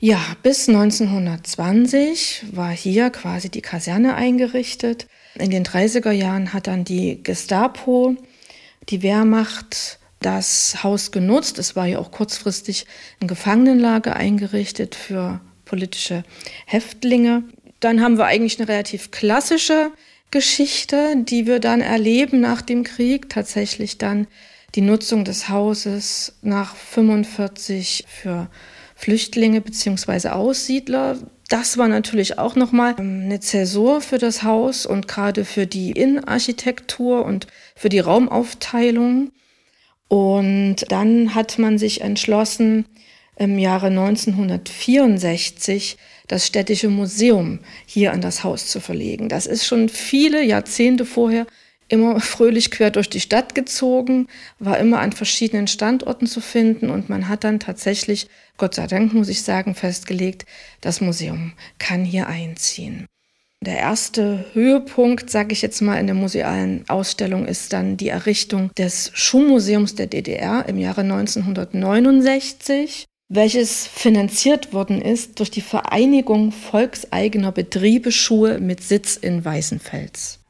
Ja, 0.00 0.20
bis 0.42 0.68
1920 0.68 2.44
war 2.52 2.70
hier 2.70 3.10
quasi 3.10 3.48
die 3.48 3.62
Kaserne 3.62 4.14
eingerichtet. 4.14 5.06
In 5.34 5.50
den 5.50 5.64
30er 5.64 6.10
Jahren 6.10 6.52
hat 6.52 6.66
dann 6.66 6.84
die 6.84 7.22
Gestapo, 7.22 8.14
die 8.88 9.02
Wehrmacht 9.02 9.98
das 10.24 10.82
Haus 10.82 11.10
genutzt. 11.10 11.58
Es 11.58 11.76
war 11.76 11.86
ja 11.86 11.98
auch 11.98 12.10
kurzfristig 12.10 12.86
ein 13.20 13.28
Gefangenenlager 13.28 14.16
eingerichtet 14.16 14.94
für 14.94 15.40
politische 15.64 16.24
Häftlinge. 16.66 17.44
Dann 17.80 18.00
haben 18.00 18.16
wir 18.16 18.24
eigentlich 18.24 18.58
eine 18.58 18.68
relativ 18.68 19.10
klassische 19.10 19.90
Geschichte, 20.30 21.14
die 21.16 21.46
wir 21.46 21.60
dann 21.60 21.80
erleben 21.80 22.40
nach 22.40 22.62
dem 22.62 22.84
Krieg. 22.84 23.28
Tatsächlich 23.28 23.98
dann 23.98 24.26
die 24.74 24.80
Nutzung 24.80 25.24
des 25.24 25.48
Hauses 25.48 26.34
nach 26.42 26.74
45 26.74 28.06
für 28.08 28.48
Flüchtlinge 28.96 29.60
bzw. 29.60 30.28
Aussiedler. 30.28 31.18
Das 31.48 31.76
war 31.76 31.88
natürlich 31.88 32.38
auch 32.38 32.56
nochmal 32.56 32.96
eine 32.96 33.40
Zäsur 33.40 34.00
für 34.00 34.18
das 34.18 34.42
Haus 34.42 34.86
und 34.86 35.06
gerade 35.06 35.44
für 35.44 35.66
die 35.66 35.92
Innenarchitektur 35.92 37.24
und 37.24 37.46
für 37.76 37.90
die 37.90 38.00
Raumaufteilung. 38.00 39.30
Und 40.14 40.92
dann 40.92 41.34
hat 41.34 41.58
man 41.58 41.76
sich 41.76 42.00
entschlossen, 42.00 42.84
im 43.34 43.58
Jahre 43.58 43.88
1964 43.88 45.96
das 46.28 46.46
städtische 46.46 46.88
Museum 46.88 47.58
hier 47.84 48.12
an 48.12 48.20
das 48.20 48.44
Haus 48.44 48.68
zu 48.68 48.78
verlegen. 48.78 49.28
Das 49.28 49.46
ist 49.46 49.66
schon 49.66 49.88
viele 49.88 50.44
Jahrzehnte 50.44 51.04
vorher 51.04 51.48
immer 51.88 52.20
fröhlich 52.20 52.70
quer 52.70 52.92
durch 52.92 53.10
die 53.10 53.18
Stadt 53.18 53.56
gezogen, 53.56 54.28
war 54.60 54.78
immer 54.78 55.00
an 55.00 55.10
verschiedenen 55.10 55.66
Standorten 55.66 56.28
zu 56.28 56.40
finden 56.40 56.90
und 56.90 57.08
man 57.08 57.28
hat 57.28 57.42
dann 57.42 57.58
tatsächlich, 57.58 58.28
Gott 58.56 58.76
sei 58.76 58.86
Dank 58.86 59.14
muss 59.14 59.28
ich 59.28 59.42
sagen, 59.42 59.74
festgelegt, 59.74 60.46
das 60.80 61.00
Museum 61.00 61.54
kann 61.80 62.04
hier 62.04 62.28
einziehen. 62.28 63.08
Der 63.64 63.78
erste 63.78 64.44
Höhepunkt, 64.52 65.30
sage 65.30 65.54
ich 65.54 65.62
jetzt 65.62 65.80
mal, 65.80 65.96
in 65.96 66.06
der 66.06 66.14
musealen 66.14 66.84
Ausstellung 66.86 67.46
ist 67.46 67.72
dann 67.72 67.96
die 67.96 68.08
Errichtung 68.08 68.70
des 68.76 69.10
Schuhmuseums 69.14 69.94
der 69.94 70.06
DDR 70.06 70.68
im 70.68 70.76
Jahre 70.76 71.00
1969, 71.00 73.06
welches 73.30 73.86
finanziert 73.86 74.74
worden 74.74 75.00
ist 75.00 75.40
durch 75.40 75.50
die 75.50 75.62
Vereinigung 75.62 76.52
volkseigener 76.52 77.52
Betriebe 77.52 78.12
Schuhe 78.12 78.60
mit 78.60 78.82
Sitz 78.82 79.16
in 79.16 79.42
Weißenfels. 79.42 80.40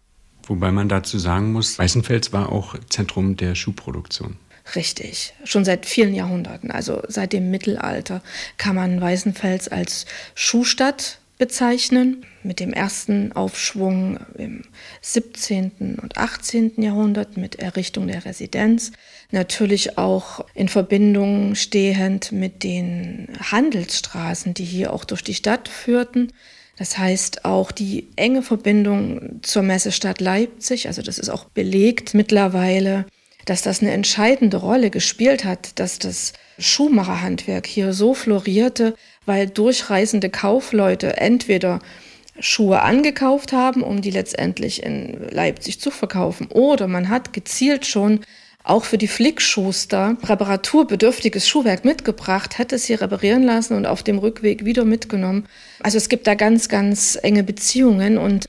Wobei 0.49 0.73
man 0.73 0.89
dazu 0.89 1.21
sagen 1.21 1.53
muss, 1.53 1.79
Weißenfels 1.79 2.33
war 2.33 2.51
auch 2.51 2.75
Zentrum 2.89 3.37
der 3.37 3.55
Schuhproduktion. 3.55 4.39
Richtig, 4.75 5.35
schon 5.45 5.65
seit 5.65 5.87
vielen 5.87 6.17
Jahrhunderten, 6.17 6.73
also 6.73 7.01
seit 7.07 7.33
dem 7.33 7.53
Mittelalter, 7.53 8.23
kann 8.57 8.75
man 8.75 9.01
Weißenfels 9.01 9.69
als 9.69 10.05
Schuhstadt 10.35 11.21
bezeichnen. 11.39 12.27
Mit 12.45 12.61
dem 12.61 12.75
ersten 12.75 13.33
Aufschwung 13.33 14.19
im 14.37 14.65
17. 15.01 15.99
und 16.01 16.19
18. 16.19 16.75
Jahrhundert 16.77 17.39
mit 17.39 17.57
Errichtung 17.57 18.07
der 18.07 18.27
Residenz. 18.27 18.93
Natürlich 19.31 19.97
auch 19.97 20.45
in 20.55 20.69
Verbindung 20.69 21.55
stehend 21.55 22.33
mit 22.33 22.63
den 22.63 23.29
Handelsstraßen, 23.41 24.53
die 24.53 24.65
hier 24.65 24.93
auch 24.93 25.07
durch 25.07 25.25
die 25.25 25.35
Stadt 25.35 25.69
führten. 25.69 26.33
Das 26.77 26.99
heißt 26.99 27.47
auch 27.47 27.73
die 27.73 28.09
enge 28.17 28.43
Verbindung 28.43 29.41
zur 29.43 29.63
Messestadt 29.63 30.21
Leipzig, 30.21 30.87
also 30.87 31.01
das 31.03 31.19
ist 31.19 31.31
auch 31.31 31.45
belegt 31.45 32.13
mittlerweile, 32.13 33.07
dass 33.45 33.63
das 33.63 33.81
eine 33.81 33.93
entscheidende 33.93 34.57
Rolle 34.59 34.91
gespielt 34.91 35.45
hat, 35.45 35.79
dass 35.79 35.99
das 35.99 36.33
Schuhmacherhandwerk 36.59 37.67
hier 37.67 37.93
so 37.93 38.15
florierte, 38.15 38.95
weil 39.27 39.49
durchreisende 39.49 40.31
Kaufleute 40.31 41.17
entweder 41.17 41.81
Schuhe 42.41 42.83
angekauft 42.83 43.53
haben, 43.53 43.83
um 43.83 44.01
die 44.01 44.11
letztendlich 44.11 44.83
in 44.83 45.29
Leipzig 45.31 45.81
zu 45.81 45.91
verkaufen, 45.91 46.49
oder 46.51 46.89
man 46.89 47.09
hat 47.09 47.33
gezielt 47.33 47.87
schon 47.87 48.21
auch 48.65 48.85
für 48.85 48.97
die 48.97 49.09
Flickschuster 49.09 50.17
reparaturbedürftiges 50.25 51.47
Schuhwerk 51.47 51.85
mitgebracht, 51.85 52.59
hat 52.59 52.73
es 52.73 52.87
hier 52.87 53.01
reparieren 53.01 53.43
lassen 53.43 53.77
und 53.77 53.87
auf 53.87 54.03
dem 54.03 54.19
Rückweg 54.19 54.65
wieder 54.65 54.87
mitgenommen. 54.87 55.47
Also 55.81 55.99
es 55.99 56.09
gibt 56.09 56.27
da 56.27 56.35
ganz, 56.35 56.71
ganz 56.71 57.19
enge 57.23 57.45
Beziehungen 57.45 58.17
und 58.17 58.47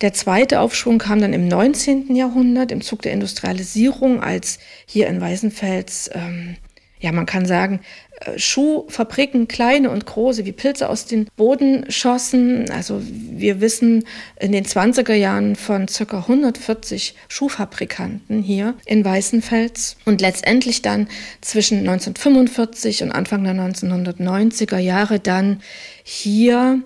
der 0.00 0.12
zweite 0.12 0.60
Aufschwung 0.60 0.98
kam 0.98 1.20
dann 1.20 1.32
im 1.32 1.48
19. 1.48 2.14
Jahrhundert 2.14 2.72
im 2.72 2.80
Zug 2.80 3.02
der 3.02 3.12
Industrialisierung, 3.12 4.22
als 4.22 4.58
hier 4.86 5.08
in 5.08 5.20
Weißenfels, 5.20 6.10
ähm, 6.14 6.56
ja, 7.00 7.12
man 7.12 7.26
kann 7.26 7.46
sagen, 7.46 7.80
äh, 8.20 8.38
Schuhfabriken, 8.38 9.48
kleine 9.48 9.90
und 9.90 10.06
große, 10.06 10.44
wie 10.44 10.52
Pilze 10.52 10.88
aus 10.88 11.06
den 11.06 11.26
Boden 11.36 11.90
schossen. 11.90 12.70
Also 12.70 13.00
wir 13.02 13.60
wissen 13.60 14.04
in 14.40 14.52
den 14.52 14.64
20er 14.64 15.14
Jahren 15.14 15.56
von 15.56 15.88
circa 15.88 16.18
140 16.18 17.14
Schuhfabrikanten 17.28 18.42
hier 18.42 18.74
in 18.86 19.04
Weißenfels 19.04 19.96
und 20.04 20.20
letztendlich 20.20 20.82
dann 20.82 21.08
zwischen 21.40 21.78
1945 21.78 23.02
und 23.02 23.12
Anfang 23.12 23.44
der 23.44 23.54
1990er 23.54 24.78
Jahre 24.78 25.20
dann 25.20 25.62
hier 26.02 26.82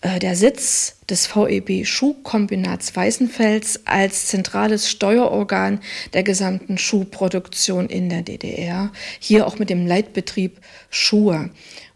äh, 0.00 0.18
der 0.18 0.36
Sitz 0.36 0.96
des 1.12 1.26
VEB 1.26 1.86
Schuhkombinats 1.86 2.96
Weißenfels 2.96 3.82
als 3.84 4.26
zentrales 4.26 4.90
Steuerorgan 4.90 5.80
der 6.14 6.22
gesamten 6.22 6.78
Schuhproduktion 6.78 7.88
in 7.88 8.08
der 8.08 8.22
DDR, 8.22 8.90
hier 9.20 9.46
auch 9.46 9.58
mit 9.58 9.70
dem 9.70 9.86
Leitbetrieb 9.86 10.60
Schuhe. 10.90 11.50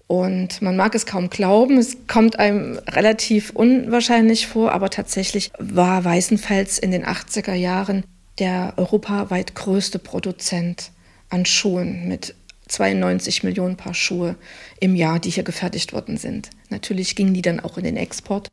Und 0.06 0.62
man 0.62 0.76
mag 0.76 0.94
es 0.94 1.06
kaum 1.06 1.30
glauben, 1.30 1.78
es 1.78 1.96
kommt 2.06 2.38
einem 2.38 2.78
relativ 2.86 3.50
unwahrscheinlich 3.50 4.46
vor, 4.46 4.70
aber 4.70 4.90
tatsächlich 4.90 5.50
war 5.58 6.04
Weißenfels 6.04 6.78
in 6.78 6.92
den 6.92 7.04
80er 7.04 7.54
Jahren 7.54 8.04
der 8.38 8.74
europaweit 8.76 9.54
größte 9.54 9.98
Produzent 9.98 10.92
an 11.30 11.44
Schuhen 11.44 12.06
mit 12.06 12.34
92 12.68 13.42
Millionen 13.44 13.76
Paar 13.76 13.94
Schuhe 13.94 14.36
im 14.78 14.94
Jahr, 14.94 15.18
die 15.18 15.30
hier 15.30 15.42
gefertigt 15.42 15.92
worden 15.92 16.18
sind. 16.18 16.50
Natürlich 16.68 17.16
gingen 17.16 17.34
die 17.34 17.42
dann 17.42 17.60
auch 17.60 17.78
in 17.78 17.84
den 17.84 17.96
Export, 17.96 18.48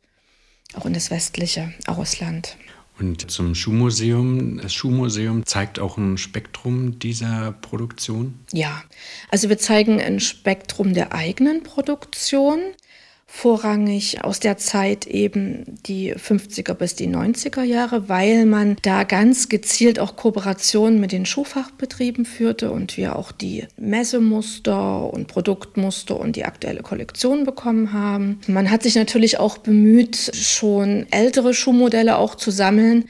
auch 0.76 0.86
in 0.86 0.94
das 0.94 1.12
westliche 1.12 1.74
Ausland. 1.88 2.58
Und 3.00 3.32
zum 3.32 3.56
Schuhmuseum. 3.56 4.60
Das 4.62 4.74
Schuhmuseum 4.74 5.46
zeigt 5.46 5.80
auch 5.80 5.98
ein 5.98 6.18
Spektrum 6.18 7.00
dieser 7.00 7.54
Produktion? 7.54 8.40
Ja, 8.52 8.84
also 9.30 9.50
wir 9.50 9.58
zeigen 9.58 10.00
ein 10.00 10.20
Spektrum 10.20 10.94
der 10.94 11.14
eigenen 11.14 11.64
Produktion 11.64 12.60
vorrangig 13.36 14.24
aus 14.24 14.40
der 14.40 14.58
Zeit 14.58 15.08
eben 15.08 15.66
die 15.88 16.14
50er 16.14 16.76
bis 16.76 16.96
die 16.96 17.10
90er 17.10 17.64
Jahre, 17.64 18.08
weil 18.08 18.46
man 18.46 18.78
da 18.84 19.04
ganz 19.04 19.50
gezielt 19.50 20.00
auch 20.00 20.16
Kooperationen 20.16 21.02
mit 21.02 21.12
den 21.12 21.26
Schuhfachbetrieben 21.26 22.26
führte 22.26 22.72
und 22.72 22.96
wir 22.96 23.16
auch 23.16 23.32
die 23.32 23.66
Messemuster 23.76 25.12
und 25.12 25.28
Produktmuster 25.28 26.18
und 26.18 26.36
die 26.36 26.46
aktuelle 26.46 26.84
Kollektion 26.84 27.44
bekommen 27.44 27.92
haben. 27.92 28.40
Man 28.48 28.70
hat 28.70 28.84
sich 28.84 28.96
natürlich 28.96 29.40
auch 29.40 29.58
bemüht, 29.58 30.16
schon 30.16 31.08
ältere 31.10 31.56
Schuhmodelle 31.56 32.18
auch 32.18 32.36
zu 32.36 32.52
sammeln, 32.52 33.06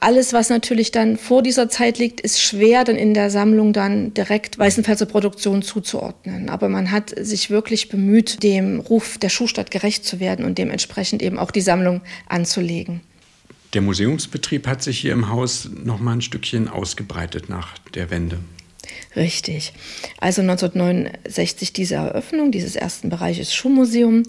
alles, 0.00 0.32
was 0.32 0.50
natürlich 0.50 0.90
dann 0.92 1.16
vor 1.16 1.42
dieser 1.42 1.68
Zeit 1.68 1.98
liegt, 1.98 2.20
ist 2.20 2.40
schwer 2.40 2.84
dann 2.84 2.96
in 2.96 3.14
der 3.14 3.30
Sammlung 3.30 3.72
dann 3.72 4.14
direkt 4.14 4.58
Weißenfelser 4.58 5.06
Produktion 5.06 5.62
zuzuordnen. 5.62 6.48
Aber 6.48 6.68
man 6.68 6.90
hat 6.90 7.14
sich 7.16 7.50
wirklich 7.50 7.88
bemüht, 7.88 8.42
dem 8.42 8.80
Ruf 8.80 9.18
der 9.18 9.28
Schuhstadt 9.28 9.70
gerecht 9.70 10.04
zu 10.04 10.20
werden 10.20 10.44
und 10.44 10.58
dementsprechend 10.58 11.22
eben 11.22 11.38
auch 11.38 11.50
die 11.50 11.60
Sammlung 11.60 12.02
anzulegen. 12.28 13.00
Der 13.74 13.82
Museumsbetrieb 13.82 14.66
hat 14.66 14.82
sich 14.82 14.98
hier 14.98 15.12
im 15.12 15.28
Haus 15.28 15.68
noch 15.84 16.00
mal 16.00 16.12
ein 16.12 16.22
Stückchen 16.22 16.68
ausgebreitet 16.68 17.48
nach 17.48 17.76
der 17.94 18.10
Wende. 18.10 18.38
Richtig. 19.16 19.74
Also 20.20 20.42
1969 20.42 21.72
diese 21.72 21.96
Eröffnung 21.96 22.52
dieses 22.52 22.76
ersten 22.76 23.10
Bereiches 23.10 23.54
Schuhmuseum. 23.54 24.22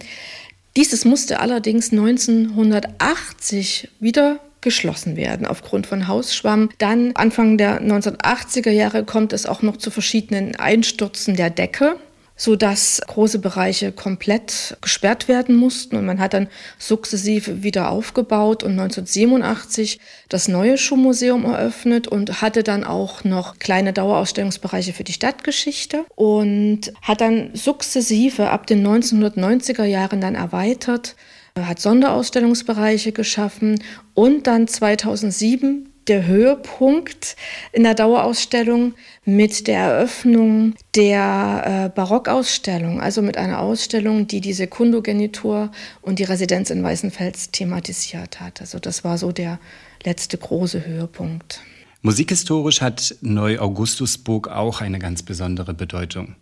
Dieses 0.75 1.05
musste 1.05 1.39
allerdings 1.39 1.91
1980 1.91 3.89
wieder 3.99 4.39
geschlossen 4.61 5.15
werden 5.15 5.45
aufgrund 5.45 5.87
von 5.87 6.07
Hausschwamm. 6.07 6.69
Dann 6.77 7.11
Anfang 7.15 7.57
der 7.57 7.81
1980er 7.81 8.71
Jahre 8.71 9.03
kommt 9.03 9.33
es 9.33 9.45
auch 9.45 9.61
noch 9.61 9.77
zu 9.77 9.91
verschiedenen 9.91 10.55
Einstürzen 10.55 11.35
der 11.35 11.49
Decke 11.49 11.95
so 12.39 12.55
dass 12.55 13.01
große 13.05 13.39
Bereiche 13.39 13.91
komplett 13.91 14.77
gesperrt 14.81 15.27
werden 15.27 15.55
mussten 15.55 15.97
und 15.97 16.05
man 16.05 16.19
hat 16.19 16.33
dann 16.33 16.47
sukzessive 16.77 17.63
wieder 17.63 17.91
aufgebaut 17.91 18.63
und 18.63 18.79
1987 18.79 19.99
das 20.29 20.47
neue 20.47 20.77
Schuhmuseum 20.77 21.43
eröffnet 21.43 22.07
und 22.07 22.41
hatte 22.41 22.63
dann 22.63 22.85
auch 22.85 23.25
noch 23.25 23.59
kleine 23.59 23.91
Dauerausstellungsbereiche 23.91 24.93
für 24.93 25.03
die 25.03 25.11
Stadtgeschichte 25.11 26.05
und 26.15 26.93
hat 27.01 27.19
dann 27.19 27.49
sukzessive 27.53 28.49
ab 28.49 28.67
den 28.67 28.87
1990er 28.87 29.83
Jahren 29.83 30.21
dann 30.21 30.35
erweitert 30.35 31.17
hat 31.57 31.79
Sonderausstellungsbereiche 31.79 33.11
geschaffen 33.11 33.81
und 34.13 34.47
dann 34.47 34.67
2007 34.67 35.89
der 36.09 36.25
Höhepunkt 36.25 37.35
in 37.71 37.83
der 37.83 37.93
Dauerausstellung 37.93 38.93
mit 39.25 39.67
der 39.67 39.79
Eröffnung 39.79 40.73
der 40.95 41.85
äh, 41.85 41.95
Barockausstellung, 41.95 42.99
also 42.99 43.21
mit 43.21 43.37
einer 43.37 43.59
Ausstellung, 43.59 44.27
die 44.27 44.41
die 44.41 44.53
Sekundogenitur 44.53 45.71
und 46.01 46.19
die 46.19 46.23
Residenz 46.23 46.71
in 46.71 46.83
Weißenfels 46.83 47.51
thematisiert 47.51 48.41
hat. 48.41 48.59
Also 48.59 48.79
das 48.79 49.03
war 49.03 49.17
so 49.17 49.31
der 49.31 49.59
letzte 50.03 50.37
große 50.37 50.85
Höhepunkt. 50.85 51.61
Musikhistorisch 52.01 52.81
hat 52.81 53.15
Neu-Augustusburg 53.21 54.47
auch 54.47 54.81
eine 54.81 54.99
ganz 54.99 55.21
besondere 55.21 55.73
Bedeutung. 55.73 56.35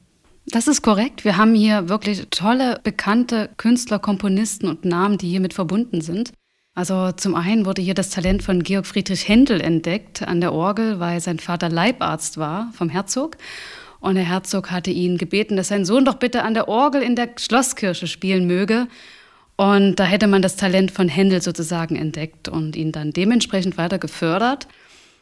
Das 0.50 0.70
ist 0.70 0.82
korrekt. 0.82 1.26
Wir 1.26 1.36
haben 1.36 1.54
hier 1.54 1.90
wirklich 1.90 2.28
tolle, 2.30 2.80
bekannte 2.82 3.50
Künstler, 3.58 4.00
Komponisten 4.00 4.70
und 4.70 4.86
Namen, 4.86 5.18
die 5.18 5.28
hiermit 5.28 5.54
verbunden 5.54 6.00
sind. 6.00 6.32
Also 6.74 7.12
zum 7.12 7.36
einen 7.36 7.66
wurde 7.66 7.82
hier 7.82 7.96
das 7.96 8.12
Talent 8.12 8.44
von 8.44 8.64
Georg 8.64 8.86
Friedrich 8.86 9.28
Händel 9.28 9.60
entdeckt 9.60 10.26
an 10.26 10.40
der 10.40 10.54
Orgel, 10.54 11.02
weil 11.02 11.20
sein 11.20 11.40
Vater 11.40 11.68
Leibarzt 11.68 12.38
war 12.38 12.72
vom 12.74 12.88
Herzog. 12.88 13.36
Und 14.00 14.16
der 14.16 14.24
Herzog 14.24 14.72
hatte 14.72 14.92
ihn 14.92 15.18
gebeten, 15.18 15.58
dass 15.58 15.68
sein 15.68 15.84
Sohn 15.84 16.06
doch 16.06 16.16
bitte 16.16 16.44
an 16.44 16.54
der 16.54 16.70
Orgel 16.70 17.02
in 17.02 17.18
der 17.18 17.32
Schlosskirche 17.38 18.08
spielen 18.08 18.48
möge. 18.48 18.88
Und 19.58 19.96
da 19.96 20.06
hätte 20.06 20.28
man 20.28 20.44
das 20.44 20.56
Talent 20.56 20.92
von 20.92 21.10
Händel 21.10 21.42
sozusagen 21.42 21.98
entdeckt 21.98 22.48
und 22.48 22.78
ihn 22.78 22.94
dann 22.94 23.12
dementsprechend 23.12 23.78
weiter 23.78 23.98
gefördert. 23.98 24.68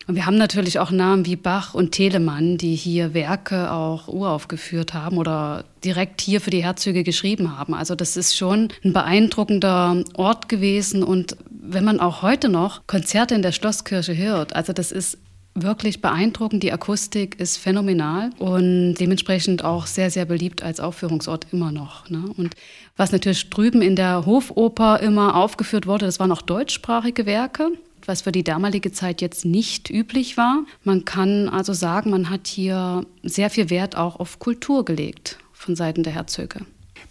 Und 0.08 0.16
wir 0.16 0.26
haben 0.26 0.38
natürlich 0.38 0.80
auch 0.80 0.92
Namen 0.92 1.26
wie 1.26 1.36
Bach 1.36 1.74
und 1.74 1.92
Telemann, 1.92 2.58
die 2.58 2.76
hier 2.76 3.14
Werke 3.14 3.72
auch 3.72 4.08
uraufgeführt 4.08 4.94
haben 4.94 5.18
oder 5.18 5.66
direkt 5.84 6.22
hier 6.22 6.42
für 6.42 6.52
die 6.52 6.64
Herzöge 6.64 7.04
geschrieben 7.04 7.58
haben. 7.58 7.74
Also 7.74 7.96
das 7.96 8.16
ist 8.16 8.38
schon 8.38 8.70
ein 8.84 8.94
beeindruckender 8.94 10.04
Ort 10.14 10.48
gewesen. 10.48 11.04
Und 11.04 11.38
wenn 11.50 11.84
man 11.84 12.00
auch 12.00 12.22
heute 12.22 12.50
noch 12.50 12.86
Konzerte 12.86 13.34
in 13.34 13.42
der 13.42 13.52
Schlosskirche 13.52 14.16
hört, 14.16 14.56
also 14.56 14.74
das 14.74 14.92
ist 14.92 15.18
wirklich 15.56 16.02
beeindruckend. 16.02 16.62
Die 16.62 16.72
Akustik 16.74 17.40
ist 17.40 17.58
phänomenal 17.58 18.30
und 18.38 18.96
dementsprechend 18.96 19.64
auch 19.64 19.88
sehr, 19.88 20.12
sehr 20.12 20.26
beliebt 20.26 20.62
als 20.62 20.80
Aufführungsort 20.80 21.48
immer 21.52 21.72
noch. 21.72 22.10
Ne? 22.10 22.26
Und 22.38 22.56
was 22.98 23.12
natürlich 23.12 23.50
drüben 23.50 23.82
in 23.82 23.96
der 23.96 24.26
Hofoper 24.26 25.00
immer 25.00 25.36
aufgeführt 25.36 25.88
wurde, 25.88 26.06
das 26.06 26.20
waren 26.20 26.32
auch 26.32 26.42
deutschsprachige 26.42 27.26
Werke 27.26 27.72
was 28.08 28.22
für 28.22 28.32
die 28.32 28.44
damalige 28.44 28.92
Zeit 28.92 29.22
jetzt 29.22 29.46
nicht 29.46 29.90
üblich 29.90 30.38
war. 30.38 30.66
Man 30.84 31.06
kann 31.06 31.50
also 31.50 31.74
sagen, 31.74 32.10
man 32.10 32.30
hat 32.30 32.48
hier 32.48 33.06
sehr 33.24 33.50
viel 33.50 33.70
Wert 33.70 33.96
auch 33.96 34.20
auf 34.20 34.40
Kultur 34.40 34.86
gelegt 34.86 35.38
von 35.54 35.76
Seiten 35.76 36.04
der 36.04 36.14
Herzöge. 36.14 36.62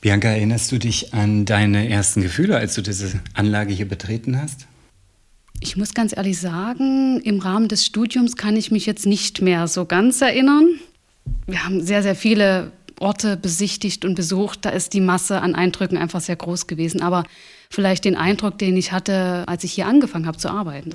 Bianca, 0.01 0.29
erinnerst 0.29 0.71
du 0.71 0.79
dich 0.79 1.15
an 1.15 1.47
deine 1.47 1.89
ersten 1.89 2.21
Gefühle, 2.21 2.57
als 2.57 2.75
du 2.75 2.83
diese 2.83 3.21
Anlage 3.33 3.73
hier 3.73 3.89
betreten 3.89 4.41
hast? 4.41 4.67
Ich 5.61 5.77
muss 5.77 5.95
ganz 5.95 6.15
ehrlich 6.15 6.39
sagen, 6.39 7.21
im 7.21 7.39
Rahmen 7.39 7.69
des 7.69 7.87
Studiums 7.87 8.37
kann 8.37 8.57
ich 8.57 8.71
mich 8.71 8.85
jetzt 8.85 9.07
nicht 9.07 9.41
mehr 9.41 9.67
so 9.67 9.87
ganz 9.87 10.21
erinnern. 10.21 10.69
Wir 11.47 11.65
haben 11.65 11.83
sehr, 11.83 12.03
sehr 12.03 12.15
viele 12.15 12.73
Orte 13.01 13.37
besichtigt 13.37 14.05
und 14.05 14.15
besucht. 14.15 14.65
Da 14.65 14.71
ist 14.71 14.93
die 14.93 15.01
Masse 15.01 15.41
an 15.41 15.55
Eindrücken 15.55 15.97
einfach 15.97 16.21
sehr 16.21 16.37
groß 16.37 16.67
gewesen. 16.67 17.01
Aber 17.01 17.25
vielleicht 17.75 18.05
den 18.05 18.17
Eindruck, 18.17 18.59
den 18.59 18.77
ich 18.77 18.93
hatte, 18.93 19.45
als 19.47 19.65
ich 19.65 19.73
hier 19.73 19.87
angefangen 19.87 20.27
habe 20.27 20.39
zu 20.39 20.49
arbeiten. 20.49 20.91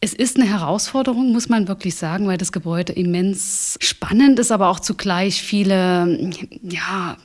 Es 0.00 0.12
ist 0.12 0.36
eine 0.36 0.46
Herausforderung, 0.46 1.32
muss 1.32 1.48
man 1.48 1.66
wirklich 1.66 1.94
sagen, 1.94 2.26
weil 2.26 2.36
das 2.36 2.52
Gebäude 2.52 2.92
immens 2.92 3.78
spannend 3.80 4.38
ist, 4.38 4.52
aber 4.52 4.68
auch 4.68 4.80
zugleich 4.80 5.40
viele 5.42 6.30
ja, 6.62 7.16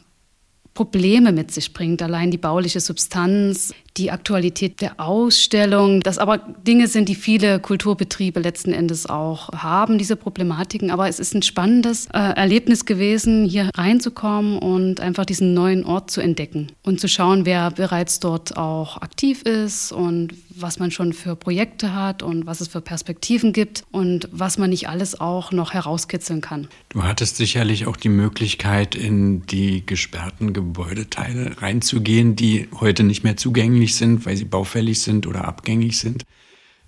Probleme 0.79 1.33
mit 1.33 1.51
sich 1.51 1.73
bringt. 1.73 2.01
Allein 2.01 2.31
die 2.31 2.37
bauliche 2.37 2.79
Substanz, 2.79 3.73
die 3.97 4.11
Aktualität 4.11 4.79
der 4.79 4.97
Ausstellung, 4.97 5.99
das 5.99 6.17
aber 6.17 6.37
Dinge 6.37 6.87
sind, 6.87 7.09
die 7.09 7.15
viele 7.15 7.59
Kulturbetriebe 7.59 8.39
letzten 8.39 8.71
Endes 8.71 9.05
auch 9.05 9.49
haben, 9.51 9.97
diese 9.97 10.15
Problematiken. 10.15 10.89
Aber 10.89 11.09
es 11.09 11.19
ist 11.19 11.35
ein 11.35 11.41
spannendes 11.41 12.05
äh, 12.13 12.19
Erlebnis 12.19 12.85
gewesen, 12.85 13.43
hier 13.43 13.69
reinzukommen 13.75 14.57
und 14.57 15.01
einfach 15.01 15.25
diesen 15.25 15.53
neuen 15.53 15.83
Ort 15.83 16.11
zu 16.11 16.21
entdecken 16.21 16.71
und 16.81 17.01
zu 17.01 17.09
schauen, 17.09 17.45
wer 17.45 17.71
bereits 17.71 18.21
dort 18.21 18.55
auch 18.55 19.01
aktiv 19.01 19.41
ist 19.41 19.91
und 19.91 20.33
was 20.61 20.79
man 20.79 20.91
schon 20.91 21.13
für 21.13 21.35
Projekte 21.35 21.93
hat 21.93 22.23
und 22.23 22.45
was 22.45 22.61
es 22.61 22.67
für 22.67 22.81
Perspektiven 22.81 23.53
gibt 23.53 23.83
und 23.91 24.27
was 24.31 24.57
man 24.57 24.69
nicht 24.69 24.89
alles 24.89 25.19
auch 25.19 25.51
noch 25.51 25.73
herauskitzeln 25.73 26.41
kann. 26.41 26.67
Du 26.89 27.03
hattest 27.03 27.37
sicherlich 27.37 27.87
auch 27.87 27.97
die 27.97 28.09
Möglichkeit, 28.09 28.95
in 28.95 29.45
die 29.45 29.85
gesperrten 29.85 30.53
Gebäudeteile 30.53 31.61
reinzugehen, 31.61 32.35
die 32.35 32.67
heute 32.79 33.03
nicht 33.03 33.23
mehr 33.23 33.37
zugänglich 33.37 33.95
sind, 33.95 34.25
weil 34.25 34.37
sie 34.37 34.45
baufällig 34.45 35.01
sind 35.01 35.27
oder 35.27 35.45
abgängig 35.45 35.97
sind. 35.99 36.23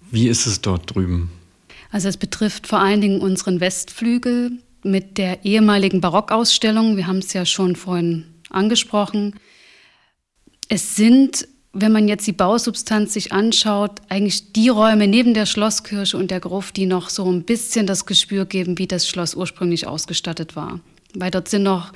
Wie 0.10 0.28
ist 0.28 0.46
es 0.46 0.62
dort 0.62 0.94
drüben? 0.94 1.32
Also 1.92 2.08
es 2.08 2.18
betrifft 2.18 2.68
vor 2.68 2.80
allen 2.80 3.02
Dingen 3.02 3.22
unseren 3.22 3.60
Westflügel 3.60 4.60
mit 4.84 5.18
der 5.18 5.46
ehemaligen 5.46 6.02
Barockausstellung. 6.02 6.98
Wir 6.98 7.08
haben 7.08 7.20
es 7.20 7.34
ja 7.34 7.46
schon 7.46 7.76
vorhin 7.76 8.26
angesprochen. 8.50 9.36
Es 10.68 10.96
sind 10.96 11.48
wenn 11.74 11.92
man 11.92 12.08
jetzt 12.08 12.28
die 12.28 12.34
Bausubstanz 12.34 13.14
sich 13.14 13.32
anschaut, 13.32 14.02
eigentlich 14.10 14.52
die 14.52 14.70
Räume 14.70 15.08
neben 15.08 15.34
der 15.34 15.46
Schlosskirche 15.46 16.18
und 16.18 16.30
der 16.30 16.42
Gruft, 16.42 16.76
die 16.76 16.86
noch 16.86 17.10
so 17.10 17.32
ein 17.32 17.44
bisschen 17.44 17.88
das 17.88 18.06
Gespür 18.06 18.46
geben, 18.46 18.78
wie 18.78 18.88
das 18.88 19.08
Schloss 19.08 19.36
ursprünglich 19.36 19.88
ausgestattet 19.88 20.56
war. 20.56 20.82
Weil 21.14 21.32
dort 21.32 21.48
sind 21.48 21.64
noch 21.64 21.94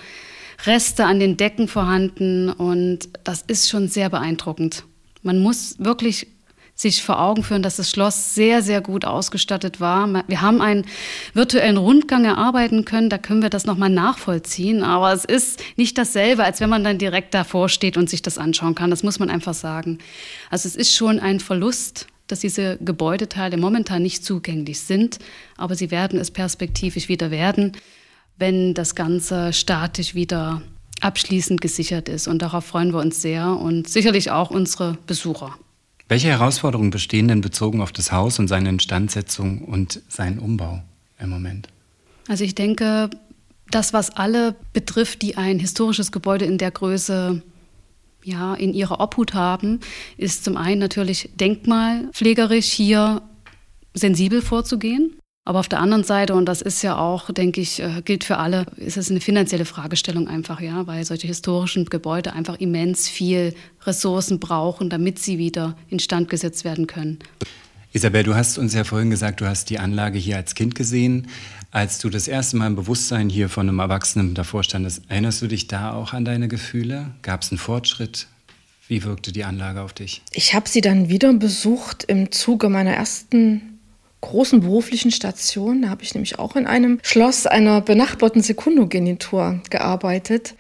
Reste 0.66 1.06
an 1.06 1.20
den 1.20 1.36
Decken 1.36 1.68
vorhanden 1.68 2.50
und 2.50 3.10
das 3.26 3.42
ist 3.42 3.70
schon 3.70 3.90
sehr 3.90 4.10
beeindruckend. 4.10 4.86
Man 5.22 5.40
muss 5.40 5.76
wirklich 5.80 6.28
sich 6.76 7.04
vor 7.04 7.22
Augen 7.22 7.42
führen, 7.42 7.64
dass 7.64 7.78
das 7.78 7.90
Schloss 7.90 8.36
sehr, 8.36 8.62
sehr 8.62 8.82
gut 8.82 9.06
ausgestattet 9.06 9.80
war. 9.80 10.24
Wir 10.28 10.42
haben 10.42 10.62
einen 10.62 10.86
virtuellen 11.34 11.78
Rundgang 11.78 12.26
erarbeiten 12.26 12.84
können, 12.84 13.10
da 13.10 13.18
können 13.18 13.42
wir 13.42 13.50
das 13.50 13.66
nochmal 13.66 13.90
nachvollziehen, 13.90 14.84
aber 14.84 15.14
es 15.14 15.24
ist 15.24 15.64
nicht 15.78 15.98
dasselbe, 15.98 16.44
als 16.44 16.60
wenn 16.60 16.70
man 16.70 16.84
dann 16.84 16.98
direkt 16.98 17.34
davor 17.34 17.70
steht 17.70 17.96
und 17.96 18.10
sich 18.10 18.22
das 18.22 18.38
anschauen 18.38 18.76
kann. 18.76 18.90
Das 18.90 19.04
muss 19.04 19.20
man 19.20 19.30
einfach 19.30 19.54
sagen. 19.54 20.00
Also 20.50 20.68
es 20.68 20.76
ist 20.76 20.94
schon 20.94 21.20
ein 21.20 21.40
Verlust, 21.40 22.08
dass 22.28 22.40
diese 22.40 22.78
Gebäudeteile 22.82 23.56
momentan 23.56 24.02
nicht 24.02 24.26
zugänglich 24.26 24.82
sind, 24.82 25.20
aber 25.56 25.76
sie 25.76 25.92
werden 25.92 26.20
es 26.20 26.30
perspektivisch 26.30 27.08
wieder 27.08 27.32
werden, 27.32 27.72
wenn 28.38 28.74
das 28.74 28.96
Ganze 28.96 29.54
statisch 29.54 30.14
wieder 30.14 30.62
abschließend 31.00 31.62
gesichert 31.62 32.10
ist. 32.10 32.28
Und 32.28 32.42
darauf 32.42 32.66
freuen 32.66 32.92
wir 32.92 33.00
uns 33.00 33.22
sehr 33.22 33.48
und 33.48 33.88
sicherlich 33.88 34.32
auch 34.32 34.50
unsere 34.50 34.98
Besucher. 35.08 35.58
Welche 36.08 36.28
Herausforderungen 36.28 36.92
bestehen 36.92 37.28
denn 37.28 37.42
bezogen 37.42 37.82
auf 37.82 37.92
das 37.92 38.12
Haus 38.12 38.38
und 38.38 38.48
seine 38.48 38.70
Instandsetzung 38.70 39.62
und 39.64 40.02
seinen 40.08 40.38
Umbau 40.38 40.84
im 41.20 41.30
Moment? 41.30 41.68
Also 42.28 42.44
ich 42.44 42.54
denke, 42.54 43.10
das, 43.72 43.94
was 43.94 44.12
alle 44.12 44.56
betrifft, 44.74 45.24
die 45.24 45.38
ein 45.38 45.60
historisches 45.60 46.12
Gebäude 46.12 46.46
in 46.46 46.58
der 46.58 46.72
Größe 46.72 47.42
ja, 48.24 48.56
in 48.56 48.74
ihrer 48.74 49.00
Obhut 49.00 49.34
haben, 49.34 49.80
ist 50.18 50.44
zum 50.44 50.58
einen 50.58 50.80
natürlich 50.80 51.30
denkmalpflegerisch 51.36 52.68
hier 52.68 53.22
sensibel 53.94 54.42
vorzugehen. 54.42 55.16
Aber 55.48 55.60
auf 55.60 55.70
der 55.70 55.80
anderen 55.80 56.04
Seite, 56.04 56.34
und 56.34 56.48
das 56.48 56.64
ist 56.64 56.82
ja 56.82 56.98
auch, 56.98 57.30
denke 57.32 57.62
ich, 57.62 57.80
äh, 57.80 58.02
gilt 58.04 58.24
für 58.24 58.38
alle, 58.38 58.66
ist 58.78 58.98
es 58.98 59.12
eine 59.12 59.22
finanzielle 59.22 59.66
Fragestellung 59.66 60.28
einfach, 60.28 60.60
ja, 60.60 60.88
weil 60.88 61.06
solche 61.06 61.28
historischen 61.28 61.86
Gebäude 61.86 62.34
einfach 62.34 62.60
immens 62.60 63.08
viel 63.08 63.54
Ressourcen 63.84 64.40
brauchen, 64.40 64.90
damit 64.90 65.20
sie 65.20 65.38
wieder 65.38 65.78
instand 65.88 66.30
gesetzt 66.30 66.66
werden 66.66 66.88
können. 66.88 67.20
Isabel, 67.94 68.24
du 68.24 68.34
hast 68.34 68.58
uns 68.58 68.74
ja 68.74 68.84
vorhin 68.84 69.12
gesagt, 69.12 69.40
du 69.40 69.46
hast 69.46 69.70
die 69.70 69.78
Anlage 69.78 70.18
hier 70.18 70.36
als 70.36 70.56
Kind 70.56 70.74
gesehen. 70.74 71.28
Als 71.70 72.00
du 72.00 72.10
das 72.10 72.28
erste 72.28 72.58
Mal 72.58 72.68
im 72.68 72.76
Bewusstsein 72.76 73.30
hier 73.30 73.48
von 73.48 73.70
einem 73.70 73.80
Erwachsenen 73.80 74.34
davor 74.34 74.64
standest, 74.64 75.04
erinnerst 75.10 75.44
du 75.44 75.48
dich 75.48 75.68
da 75.68 75.94
auch 75.94 76.14
an 76.14 76.26
deine 76.26 76.48
Gefühle? 76.48 77.12
Gab 77.22 77.44
es 77.44 77.52
einen 77.52 77.60
Fortschritt? 77.60 78.28
Wie 78.88 79.04
wirkte 79.04 79.32
die 79.32 79.44
Anlage 79.44 79.82
auf 79.82 79.94
dich? 79.94 80.24
Ich 80.32 80.56
habe 80.56 80.68
sie 80.68 80.82
dann 80.82 81.08
wieder 81.10 81.32
besucht 81.34 82.04
im 82.06 82.32
Zuge 82.32 82.70
meiner 82.70 82.94
ersten 82.94 83.75
großen 84.26 84.60
beruflichen 84.60 85.12
Station. 85.12 85.84
Da 85.84 85.90
habe 85.90 86.04
ich 86.04 86.14
nämlich 86.14 86.40
auch 86.40 86.56
in 86.56 86.68
einem 86.68 87.00
Schloss 87.04 87.46
einer 87.48 87.82
benachbarten 87.82 88.42
Sekundogenitur 88.42 89.62
gearbeitet 89.70 90.56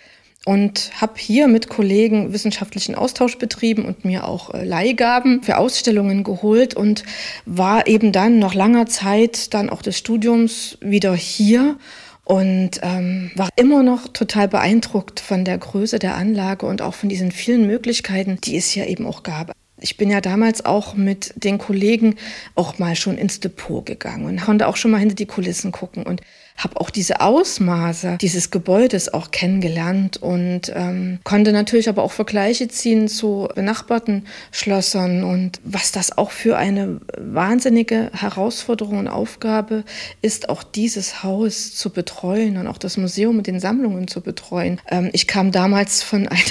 und 0.45 0.91
habe 1.01 1.13
hier 1.17 1.47
mit 1.47 1.69
Kollegen 1.69 2.32
wissenschaftlichen 2.32 2.95
Austausch 2.95 3.38
betrieben 3.38 3.86
und 3.86 4.06
mir 4.06 4.28
auch 4.28 4.54
äh, 4.54 4.63
Leihgaben 4.63 5.41
für 5.41 5.58
Ausstellungen 5.58 6.23
geholt 6.23 6.75
und 6.75 7.04
war 7.45 7.88
eben 7.88 8.12
dann 8.12 8.39
nach 8.39 8.54
langer 8.54 8.86
Zeit 8.86 9.54
dann 9.54 9.69
auch 9.69 9.82
des 9.82 9.97
Studiums 9.97 10.78
wieder 10.82 11.15
hier 11.15 11.78
und 12.23 12.80
ähm, 12.84 13.32
war 13.36 13.49
immer 13.56 13.84
noch 13.84 14.08
total 14.08 14.47
beeindruckt 14.47 15.19
von 15.19 15.45
der 15.45 15.58
Größe 15.58 15.99
der 15.99 16.15
Anlage 16.15 16.65
und 16.67 16.82
auch 16.82 16.93
von 16.93 17.10
diesen 17.10 17.32
vielen 17.32 17.65
Möglichkeiten, 17.65 18.39
die 18.43 18.58
es 18.58 18.69
hier 18.69 18.88
eben 18.88 19.06
auch 19.08 19.23
gab. 19.23 19.51
Ich 19.86 19.98
bin 19.98 20.10
ja 20.10 20.19
damals 20.19 20.65
auch 20.65 20.95
mit 20.95 21.32
den 21.36 21.60
Kollegen 21.60 22.15
auch 22.56 22.80
mal 22.80 22.95
schon 22.95 23.19
ins 23.19 23.39
Depot 23.39 23.86
gegangen 23.86 24.26
und 24.26 24.41
konnte 24.41 24.67
auch 24.67 24.78
schon 24.78 24.89
mal 24.89 24.98
hinter 24.98 25.13
die 25.13 25.28
Kulissen 25.28 25.71
gucken. 25.71 26.02
Und 26.02 26.21
habe 26.58 26.80
auch 26.80 26.89
diese 26.89 27.20
Ausmaße 27.20 28.18
dieses 28.22 28.50
Gebäudes 28.50 29.13
auch 29.13 29.32
kennengelernt 29.32 30.18
und 30.18 30.72
ähm, 30.74 31.20
konnte 31.24 31.52
natürlich 31.52 31.89
aber 31.89 32.02
auch 32.02 32.13
Vergleiche 32.13 32.70
ziehen 32.70 33.10
zu 33.10 33.50
benachbarten 33.54 34.26
Schlössern 34.52 35.24
und 35.24 35.60
was 35.65 35.91
das 35.91 36.18
auch 36.18 36.32
für 36.32 36.58
eine 36.58 37.02
wahnsinnige 37.18 38.10
Herausforderung 38.13 39.00
und 39.00 39.08
Aufgabe 39.10 39.84
ist, 40.22 40.48
auch 40.48 40.63
dieses 40.63 41.24
Haus 41.24 41.76
zu 41.76 41.89
betreuen 41.89 42.58
und 42.58 42.68
auch 42.68 42.78
das 42.78 42.96
Museum 42.96 43.36
mit 43.36 43.48
den 43.48 43.60
Sammlungen 43.60 44.08
zu 44.08 44.22
betreuen. 44.22 44.80
Ähm, 44.89 45.10
ich 45.12 45.28
kam 45.28 45.52
damals 45.52 46.04
von 46.04 46.28
einem 46.30 46.41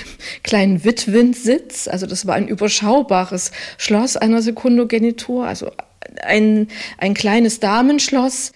kleinen 0.43 0.85
Witwensitz, 0.85 1.89
also 1.89 2.07
das 2.07 2.27
war 2.27 2.35
ein 2.35 2.49
überschaubares 2.49 3.53
Schloss 3.79 4.19
einer 4.19 4.43
Sekundogenitur, 4.43 5.47
also 5.47 5.71
ein, 6.23 6.69
ein 6.99 7.15
kleines 7.15 7.59
Damenschloss 7.61 8.53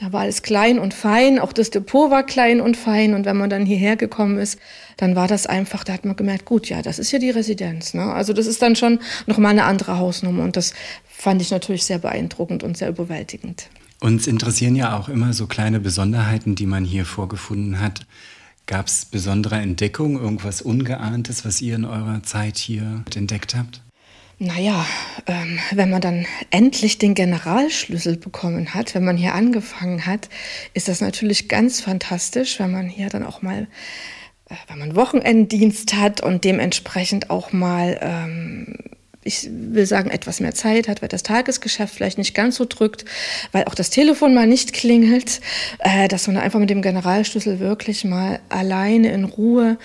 da 0.00 0.12
war 0.12 0.20
alles 0.20 0.42
klein 0.42 0.78
und 0.78 0.94
fein, 0.94 1.40
auch 1.40 1.52
das 1.52 1.70
Depot 1.70 2.08
war 2.08 2.22
klein 2.22 2.60
und 2.60 2.76
fein. 2.76 3.14
Und 3.14 3.24
wenn 3.24 3.36
man 3.36 3.50
dann 3.50 3.66
hierher 3.66 3.96
gekommen 3.96 4.38
ist, 4.38 4.56
dann 4.96 5.16
war 5.16 5.26
das 5.26 5.46
einfach, 5.46 5.82
da 5.82 5.92
hat 5.92 6.04
man 6.04 6.14
gemerkt, 6.14 6.44
gut, 6.44 6.68
ja, 6.68 6.82
das 6.82 7.00
ist 7.00 7.10
ja 7.10 7.18
die 7.18 7.30
Residenz. 7.30 7.94
Ne? 7.94 8.04
Also 8.04 8.32
das 8.32 8.46
ist 8.46 8.62
dann 8.62 8.76
schon 8.76 9.00
nochmal 9.26 9.50
eine 9.50 9.64
andere 9.64 9.98
Hausnummer. 9.98 10.44
Und 10.44 10.56
das 10.56 10.72
fand 11.04 11.42
ich 11.42 11.50
natürlich 11.50 11.84
sehr 11.84 11.98
beeindruckend 11.98 12.62
und 12.62 12.76
sehr 12.76 12.90
überwältigend. 12.90 13.70
Uns 13.98 14.28
interessieren 14.28 14.76
ja 14.76 14.96
auch 14.96 15.08
immer 15.08 15.32
so 15.32 15.48
kleine 15.48 15.80
Besonderheiten, 15.80 16.54
die 16.54 16.66
man 16.66 16.84
hier 16.84 17.04
vorgefunden 17.04 17.80
hat. 17.80 18.06
Gab 18.66 18.86
es 18.86 19.04
besondere 19.04 19.56
Entdeckungen, 19.56 20.22
irgendwas 20.22 20.62
Ungeahntes, 20.62 21.44
was 21.44 21.60
ihr 21.60 21.74
in 21.74 21.84
eurer 21.84 22.22
Zeit 22.22 22.56
hier 22.56 23.02
entdeckt 23.16 23.56
habt? 23.56 23.82
Naja, 24.40 24.86
ähm, 25.26 25.58
wenn 25.72 25.90
man 25.90 26.00
dann 26.00 26.24
endlich 26.50 26.98
den 26.98 27.14
Generalschlüssel 27.14 28.16
bekommen 28.16 28.72
hat, 28.72 28.94
wenn 28.94 29.04
man 29.04 29.16
hier 29.16 29.34
angefangen 29.34 30.06
hat, 30.06 30.28
ist 30.74 30.86
das 30.86 31.00
natürlich 31.00 31.48
ganz 31.48 31.80
fantastisch, 31.80 32.60
wenn 32.60 32.70
man 32.70 32.88
hier 32.88 33.08
dann 33.08 33.24
auch 33.24 33.42
mal, 33.42 33.66
äh, 34.48 34.54
wenn 34.68 34.78
man 34.78 34.94
Wochenenddienst 34.94 35.94
hat 35.94 36.20
und 36.20 36.44
dementsprechend 36.44 37.30
auch 37.30 37.52
mal 37.52 37.98
ähm, 38.00 38.76
ich 39.28 39.48
will 39.50 39.86
sagen, 39.86 40.10
etwas 40.10 40.40
mehr 40.40 40.54
Zeit 40.54 40.88
hat, 40.88 41.02
weil 41.02 41.08
das 41.08 41.22
Tagesgeschäft 41.22 41.94
vielleicht 41.94 42.18
nicht 42.18 42.34
ganz 42.34 42.56
so 42.56 42.64
drückt, 42.64 43.04
weil 43.52 43.64
auch 43.64 43.74
das 43.74 43.90
Telefon 43.90 44.34
mal 44.34 44.46
nicht 44.46 44.72
klingelt, 44.72 45.40
äh, 45.78 46.08
dass 46.08 46.26
man 46.26 46.36
einfach 46.36 46.58
mit 46.58 46.70
dem 46.70 46.82
Generalschlüssel 46.82 47.60
wirklich 47.60 48.04
mal 48.04 48.40
alleine 48.48 49.12
in 49.12 49.24
Ruhe 49.24 49.78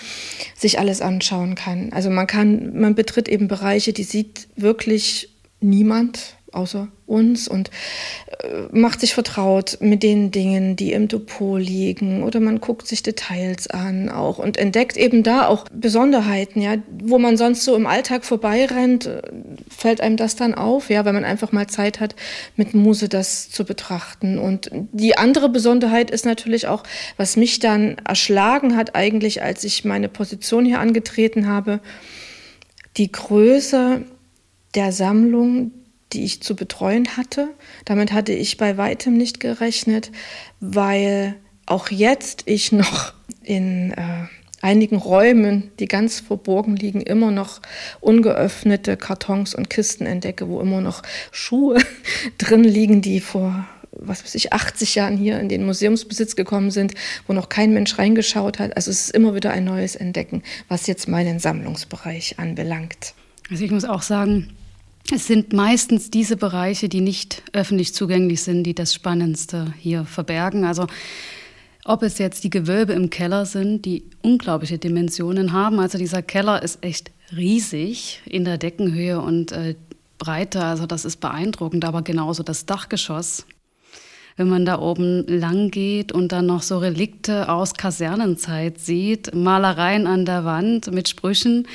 sich 0.57 0.79
alles 0.79 1.01
anschauen 1.01 1.55
kann. 1.55 1.93
Also 1.93 2.09
man 2.09 2.25
kann, 2.25 2.79
man 2.79 2.95
betritt 2.95 3.27
eben 3.27 3.47
Bereiche, 3.47 3.93
die 3.93 4.03
sieht 4.03 4.47
wirklich 4.55 5.29
niemand 5.59 6.37
außer 6.53 6.87
uns 7.05 7.47
und 7.47 7.71
macht 8.71 8.99
sich 8.99 9.13
vertraut 9.13 9.77
mit 9.79 10.03
den 10.03 10.31
Dingen, 10.31 10.75
die 10.75 10.91
im 10.93 11.07
Depot 11.07 11.59
liegen 11.59 12.23
oder 12.23 12.39
man 12.39 12.59
guckt 12.59 12.87
sich 12.87 13.03
Details 13.03 13.67
an 13.67 14.09
auch 14.09 14.37
und 14.37 14.57
entdeckt 14.57 14.97
eben 14.97 15.23
da 15.23 15.47
auch 15.47 15.65
Besonderheiten, 15.71 16.61
ja, 16.61 16.75
wo 17.03 17.19
man 17.19 17.37
sonst 17.37 17.63
so 17.63 17.75
im 17.75 17.85
Alltag 17.85 18.25
vorbeirennt, 18.25 19.05
äh, 19.05 19.21
fällt 19.69 20.01
einem 20.01 20.17
das 20.17 20.35
dann 20.35 20.53
auf, 20.53 20.89
ja, 20.89 21.05
wenn 21.05 21.15
man 21.15 21.25
einfach 21.25 21.51
mal 21.51 21.67
Zeit 21.67 21.99
hat, 21.99 22.15
mit 22.55 22.73
Muse 22.73 23.09
das 23.09 23.49
zu 23.49 23.65
betrachten. 23.65 24.39
Und 24.39 24.69
die 24.71 25.17
andere 25.17 25.49
Besonderheit 25.49 26.11
ist 26.11 26.25
natürlich 26.25 26.67
auch, 26.67 26.83
was 27.17 27.37
mich 27.37 27.59
dann 27.59 27.97
erschlagen 28.07 28.75
hat 28.75 28.95
eigentlich, 28.95 29.41
als 29.43 29.63
ich 29.63 29.85
meine 29.85 30.09
Position 30.09 30.65
hier 30.65 30.79
angetreten 30.79 31.47
habe, 31.47 31.79
die 32.97 33.11
Größe 33.11 34.03
der 34.75 34.91
Sammlung, 34.91 35.71
die 36.13 36.23
ich 36.23 36.41
zu 36.41 36.55
betreuen 36.55 37.17
hatte. 37.17 37.49
Damit 37.85 38.11
hatte 38.11 38.33
ich 38.33 38.57
bei 38.57 38.77
weitem 38.77 39.17
nicht 39.17 39.39
gerechnet, 39.39 40.11
weil 40.59 41.35
auch 41.65 41.89
jetzt 41.89 42.43
ich 42.45 42.71
noch 42.71 43.13
in 43.43 43.91
äh, 43.91 44.27
einigen 44.61 44.95
Räumen, 44.95 45.71
die 45.79 45.87
ganz 45.87 46.21
verborgen 46.21 46.75
liegen, 46.75 47.01
immer 47.01 47.31
noch 47.31 47.61
ungeöffnete 47.99 48.97
Kartons 48.97 49.53
und 49.53 49.69
Kisten 49.69 50.05
entdecke, 50.05 50.47
wo 50.47 50.61
immer 50.61 50.81
noch 50.81 51.03
Schuhe 51.31 51.79
drin 52.37 52.63
liegen, 52.63 53.01
die 53.01 53.19
vor 53.19 53.65
was 53.95 54.23
weiß 54.23 54.35
ich, 54.35 54.51
80 54.51 54.95
Jahren 54.95 55.17
hier 55.17 55.39
in 55.39 55.49
den 55.49 55.65
Museumsbesitz 55.65 56.35
gekommen 56.35 56.71
sind, 56.71 56.93
wo 57.27 57.33
noch 57.33 57.47
kein 57.47 57.73
Mensch 57.73 57.97
reingeschaut 57.97 58.59
hat. 58.59 58.75
Also 58.75 58.91
es 58.91 59.05
ist 59.05 59.09
immer 59.11 59.35
wieder 59.35 59.51
ein 59.51 59.63
neues 59.63 59.95
Entdecken, 59.95 60.43
was 60.67 60.87
jetzt 60.87 61.07
meinen 61.07 61.39
Sammlungsbereich 61.39 62.39
anbelangt. 62.39 63.13
Also 63.49 63.63
ich 63.63 63.71
muss 63.71 63.85
auch 63.85 64.01
sagen, 64.01 64.49
es 65.13 65.27
sind 65.27 65.53
meistens 65.53 66.09
diese 66.09 66.37
Bereiche, 66.37 66.89
die 66.89 67.01
nicht 67.01 67.43
öffentlich 67.53 67.93
zugänglich 67.93 68.41
sind, 68.41 68.63
die 68.63 68.73
das 68.73 68.93
Spannendste 68.93 69.73
hier 69.79 70.05
verbergen. 70.05 70.65
Also 70.65 70.87
ob 71.85 72.01
es 72.01 72.17
jetzt 72.17 72.43
die 72.43 72.49
Gewölbe 72.49 72.93
im 72.93 73.09
Keller 73.09 73.45
sind, 73.45 73.85
die 73.85 74.03
unglaubliche 74.21 74.77
Dimensionen 74.77 75.51
haben. 75.51 75.79
Also 75.79 75.97
dieser 75.97 76.21
Keller 76.21 76.63
ist 76.63 76.83
echt 76.83 77.11
riesig 77.35 78.21
in 78.25 78.45
der 78.45 78.57
Deckenhöhe 78.57 79.19
und 79.19 79.51
äh, 79.51 79.75
Breite. 80.17 80.63
Also 80.63 80.85
das 80.85 81.05
ist 81.05 81.17
beeindruckend. 81.17 81.85
Aber 81.85 82.01
genauso 82.01 82.41
das 82.41 82.65
Dachgeschoss. 82.65 83.45
Wenn 84.35 84.49
man 84.49 84.65
da 84.65 84.79
oben 84.79 85.27
lang 85.27 85.69
geht 85.69 86.11
und 86.11 86.31
dann 86.31 86.47
noch 86.47 86.63
so 86.63 86.79
Relikte 86.79 87.49
aus 87.49 87.75
Kasernenzeit 87.75 88.79
sieht, 88.79 89.35
Malereien 89.35 90.07
an 90.07 90.25
der 90.25 90.43
Wand 90.43 90.91
mit 90.91 91.07
Sprüchen, 91.07 91.67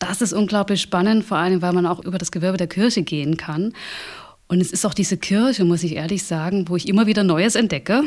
das 0.00 0.22
ist 0.22 0.32
unglaublich 0.32 0.80
spannend, 0.80 1.24
vor 1.24 1.38
allem 1.38 1.62
weil 1.62 1.72
man 1.72 1.86
auch 1.86 2.02
über 2.04 2.18
das 2.18 2.32
Gewölbe 2.32 2.56
der 2.56 2.66
Kirche 2.66 3.02
gehen 3.02 3.36
kann. 3.36 3.72
Und 4.48 4.60
es 4.60 4.72
ist 4.72 4.84
auch 4.84 4.94
diese 4.94 5.16
Kirche, 5.16 5.64
muss 5.64 5.84
ich 5.84 5.94
ehrlich 5.94 6.24
sagen, 6.24 6.68
wo 6.68 6.74
ich 6.74 6.88
immer 6.88 7.06
wieder 7.06 7.22
Neues 7.22 7.54
entdecke. 7.54 8.02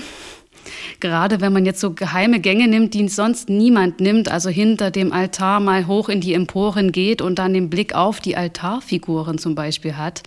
Gerade 1.00 1.40
wenn 1.40 1.54
man 1.54 1.66
jetzt 1.66 1.80
so 1.80 1.94
geheime 1.94 2.40
Gänge 2.40 2.68
nimmt, 2.68 2.94
die 2.94 3.08
sonst 3.08 3.50
niemand 3.50 4.00
nimmt, 4.02 4.30
also 4.30 4.50
hinter 4.50 4.92
dem 4.92 5.14
Altar 5.14 5.60
mal 5.60 5.88
hoch 5.88 6.10
in 6.10 6.20
die 6.20 6.34
Emporen 6.34 6.92
geht 6.92 7.22
und 7.22 7.40
dann 7.40 7.54
den 7.54 7.70
Blick 7.70 7.96
auf 7.96 8.20
die 8.20 8.36
Altarfiguren 8.36 9.38
zum 9.38 9.56
Beispiel 9.56 9.96
hat 9.96 10.24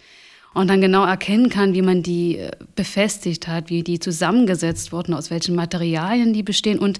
und 0.54 0.68
dann 0.68 0.80
genau 0.80 1.04
erkennen 1.04 1.50
kann, 1.50 1.74
wie 1.74 1.82
man 1.82 2.02
die 2.02 2.38
äh, 2.38 2.50
befestigt 2.74 3.46
hat, 3.46 3.68
wie 3.68 3.82
die 3.82 3.98
zusammengesetzt 3.98 4.92
wurden, 4.92 5.12
aus 5.12 5.30
welchen 5.30 5.54
Materialien 5.54 6.32
die 6.32 6.42
bestehen 6.42 6.78
und 6.78 6.98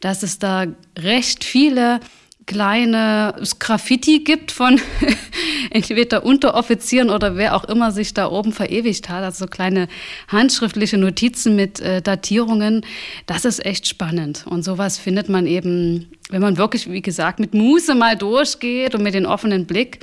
dass 0.00 0.22
es 0.22 0.38
da 0.38 0.66
recht 0.98 1.44
viele 1.44 2.00
kleine 2.50 3.32
Graffiti 3.60 4.24
gibt 4.24 4.50
von 4.50 4.80
entweder 5.70 6.24
Unteroffizieren 6.24 7.08
oder 7.08 7.36
wer 7.36 7.54
auch 7.54 7.62
immer 7.62 7.92
sich 7.92 8.12
da 8.12 8.28
oben 8.28 8.52
verewigt 8.52 9.08
hat, 9.08 9.22
also 9.22 9.44
so 9.44 9.46
kleine 9.48 9.86
handschriftliche 10.26 10.98
Notizen 10.98 11.54
mit 11.54 11.78
äh, 11.78 12.02
Datierungen. 12.02 12.84
Das 13.26 13.44
ist 13.44 13.64
echt 13.64 13.86
spannend. 13.86 14.46
Und 14.48 14.64
sowas 14.64 14.98
findet 14.98 15.28
man 15.28 15.46
eben, 15.46 16.10
wenn 16.28 16.42
man 16.42 16.56
wirklich, 16.56 16.90
wie 16.90 17.02
gesagt, 17.02 17.38
mit 17.38 17.54
Muße 17.54 17.94
mal 17.94 18.16
durchgeht 18.16 18.96
und 18.96 19.04
mit 19.04 19.14
dem 19.14 19.26
offenen 19.26 19.66
Blick 19.66 20.00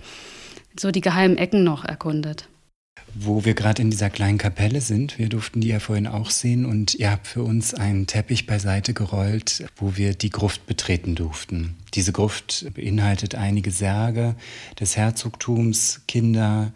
so 0.80 0.90
die 0.92 1.02
geheimen 1.02 1.38
Ecken 1.38 1.66
noch 1.66 1.84
erkundet 1.84 2.48
wo 3.14 3.46
wir 3.46 3.54
gerade 3.54 3.82
in 3.82 3.90
dieser 3.90 4.10
kleinen 4.10 4.38
Kapelle 4.38 4.82
sind. 4.82 5.18
Wir 5.18 5.30
durften 5.30 5.62
die 5.62 5.70
ja 5.70 5.80
vorhin 5.80 6.08
auch 6.08 6.30
sehen 6.30 6.66
und 6.66 6.96
ihr 6.96 7.12
habt 7.12 7.28
für 7.28 7.44
uns 7.44 7.74
einen 7.74 8.08
Teppich 8.08 8.46
beiseite 8.46 8.94
gerollt, 8.94 9.66
wo 9.76 9.96
wir 9.96 10.14
die 10.14 10.30
Gruft 10.30 10.66
betreten 10.68 11.16
durften. 11.16 11.76
Diese 11.94 12.12
Gruft 12.12 12.68
beinhaltet 12.74 13.36
einige 13.36 13.72
Särge 13.72 14.36
des 14.80 14.98
Herzogtums, 14.98 16.02
Kinder. 16.08 16.74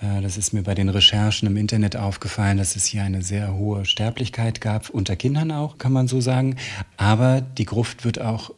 Äh, 0.00 0.20
das 0.20 0.36
ist 0.36 0.52
mir 0.52 0.62
bei 0.62 0.74
den 0.74 0.88
Recherchen 0.88 1.48
im 1.48 1.56
Internet 1.56 1.96
aufgefallen, 1.96 2.58
dass 2.58 2.76
es 2.76 2.84
hier 2.84 3.02
eine 3.02 3.22
sehr 3.22 3.54
hohe 3.54 3.84
Sterblichkeit 3.84 4.60
gab, 4.60 4.90
unter 4.90 5.16
Kindern 5.16 5.52
auch, 5.52 5.78
kann 5.78 5.92
man 5.92 6.08
so 6.08 6.20
sagen. 6.20 6.56
Aber 6.96 7.40
die 7.40 7.66
Gruft 7.66 8.04
wird 8.04 8.20
auch 8.20 8.52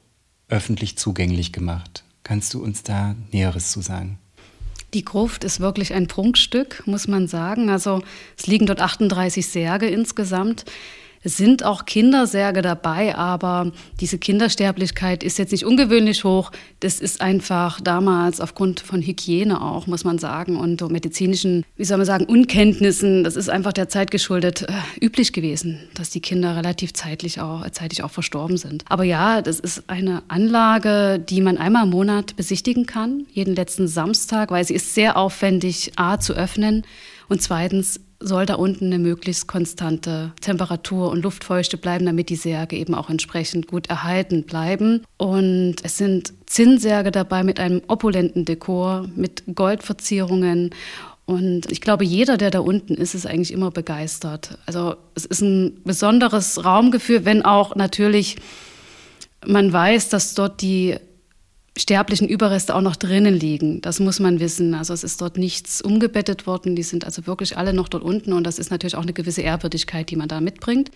öffentlich 0.49 0.99
zugänglich 0.99 1.53
gemacht. 1.53 2.05
Kannst 2.23 2.55
du 2.55 2.62
uns 2.62 2.83
da 2.83 3.14
Näheres 3.33 3.73
zu 3.73 3.81
sagen? 3.81 4.20
Die 4.94 5.05
Gruft 5.05 5.44
ist 5.44 5.61
wirklich 5.61 5.94
ein 5.94 6.09
Prunkstück, 6.09 6.83
muss 6.87 7.07
man 7.07 7.29
sagen. 7.29 7.70
Also 7.70 8.03
es 8.37 8.46
liegen 8.46 8.66
dort 8.66 8.81
38 8.81 9.46
Särge 9.46 9.87
insgesamt. 9.87 10.64
Es 11.23 11.37
sind 11.37 11.65
auch 11.65 11.85
Kindersärge 11.85 12.63
dabei, 12.63 13.15
aber 13.15 13.73
diese 14.01 14.17
Kindersterblichkeit 14.17 15.23
ist 15.23 15.39
jetzt 15.39 15.53
nicht 15.53 15.67
ungewöhnlich 15.67 16.25
hoch. 16.25 16.51
Das 16.81 16.99
ist 16.99 17.21
einfach 17.21 17.79
damals 17.79 18.41
aufgrund 18.41 18.81
von 18.81 19.03
Hygiene 19.03 19.61
auch, 19.61 19.87
muss 19.87 20.05
man 20.05 20.19
sagen, 20.19 20.57
und 20.57 20.81
medizinischen, 20.91 21.67
wie 21.77 21.85
soll 21.85 21.99
man 21.99 22.07
sagen, 22.07 22.25
Unkenntnissen. 22.25 23.23
Das 23.23 23.37
ist 23.37 23.51
einfach 23.51 23.75
der 23.75 23.91
Zeit 23.91 24.11
geschuldet 24.11 24.63
äh, 24.63 25.05
üblich 25.05 25.35
gewesen, 25.35 25.79
dass 25.95 26.09
die 26.09 26.21
Kinder 26.21 26.57
relativ 26.57 26.95
zeitlich 26.95 27.39
auch, 27.39 27.69
zeitig 27.71 28.03
auch 28.03 28.11
verstorben 28.11 28.57
sind. 28.57 28.85
Aber 28.89 29.05
ja, 29.05 29.43
das 29.43 29.61
ist 29.61 29.91
eine 29.91 30.23
Anlage, 30.29 31.19
die 31.19 31.43
man 31.43 31.59
einmal 31.59 31.85
im 31.85 31.91
Monat 31.91 32.35
besichtigen 32.37 32.87
kann, 32.87 33.27
jeden 33.31 33.55
letzten 33.55 33.89
Samstag, 33.89 34.51
weil 34.51 34.65
sie 34.65 34.75
ist 34.75 34.95
sehr 34.95 35.19
aufwendig, 35.19 35.93
a 35.97 36.19
zu 36.19 36.33
öffnen 36.33 36.85
und 37.29 37.43
zweitens 37.43 38.01
soll 38.21 38.47
da 38.47 38.55
unten 38.55 38.87
eine 38.87 38.99
möglichst 38.99 39.49
konstante 39.49 40.33
Temperatur 40.41 41.11
und 41.11 41.23
Luftfeuchte 41.23 41.79
bleiben, 41.79 42.07
damit 42.07 42.29
die 42.29 42.37
Särge 42.37 42.77
eben 42.77 42.95
auch 42.95 43.09
entsprechend 43.09 43.67
gut 43.67 43.89
erhalten 43.89 44.45
bleiben. 44.45 45.03
Und 45.17 45.77
es 45.83 45.97
sind 45.97 46.35
Zinnsärge 46.47 47.11
dabei 47.11 47.43
mit 47.43 47.59
einem 47.59 47.83
opulenten 47.89 48.45
Dekor, 48.45 49.09
mit 49.17 49.45
Goldverzierungen. 49.55 50.71
Und 51.25 51.73
ich 51.73 51.81
glaube, 51.81 52.05
jeder, 52.05 52.37
der 52.37 52.51
da 52.51 52.61
unten 52.61 52.95
ist, 52.95 53.15
ist 53.15 53.27
eigentlich 53.27 53.53
immer 53.53 53.71
begeistert. 53.71 54.59
Also 54.67 54.97
es 55.15 55.25
ist 55.25 55.41
ein 55.41 55.81
besonderes 55.85 56.65
Raumgefühl, 56.65 57.25
wenn 57.25 57.43
auch 57.45 57.75
natürlich 57.75 58.37
man 59.47 59.73
weiß, 59.73 60.11
dass 60.11 60.35
dort 60.35 60.61
die 60.61 60.97
sterblichen 61.81 62.29
Überreste 62.29 62.75
auch 62.75 62.81
noch 62.81 62.97
drinnen 62.97 63.35
liegen. 63.35 63.81
Das 63.81 64.01
muss 64.01 64.21
man 64.21 64.40
wissen. 64.40 64.75
Also 64.75 64.93
es 64.93 65.03
ist 65.03 65.21
dort 65.21 65.38
nichts 65.38 65.81
umgebettet 65.81 66.47
worden. 66.47 66.77
Die 66.77 66.83
sind 66.83 67.05
also 67.05 67.27
wirklich 67.27 67.57
alle 67.57 67.73
noch 67.73 67.88
dort 67.88 68.03
unten 68.03 68.33
und 68.33 68.45
das 68.45 68.59
ist 68.59 68.71
natürlich 68.71 68.97
auch 68.97 69.03
eine 69.03 69.12
gewisse 69.12 69.43
Ehrwürdigkeit, 69.43 70.11
die 70.11 70.16
man 70.16 70.29
da 70.29 70.40
mitbringt. 70.40 70.90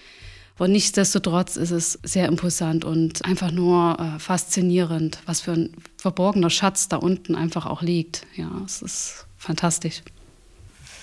Und 0.57 0.71
nichtsdestotrotz 0.71 1.57
ist 1.57 1.73
es 1.73 1.99
sehr 2.05 2.29
imposant 2.29 2.85
und 2.85 3.25
einfach 3.25 3.51
nur 3.51 3.99
äh, 3.99 4.19
faszinierend, 4.21 5.19
was 5.27 5.41
für 5.41 5.53
ein 5.53 5.71
verborgener 5.97 6.51
Schatz 6.51 6.89
da 6.89 6.97
unten 6.97 7.35
einfach 7.35 7.67
auch 7.67 7.83
liegt. 7.83 8.25
Ja, 8.37 8.51
es 8.65 8.81
ist 8.81 9.27
fantastisch. 9.37 10.03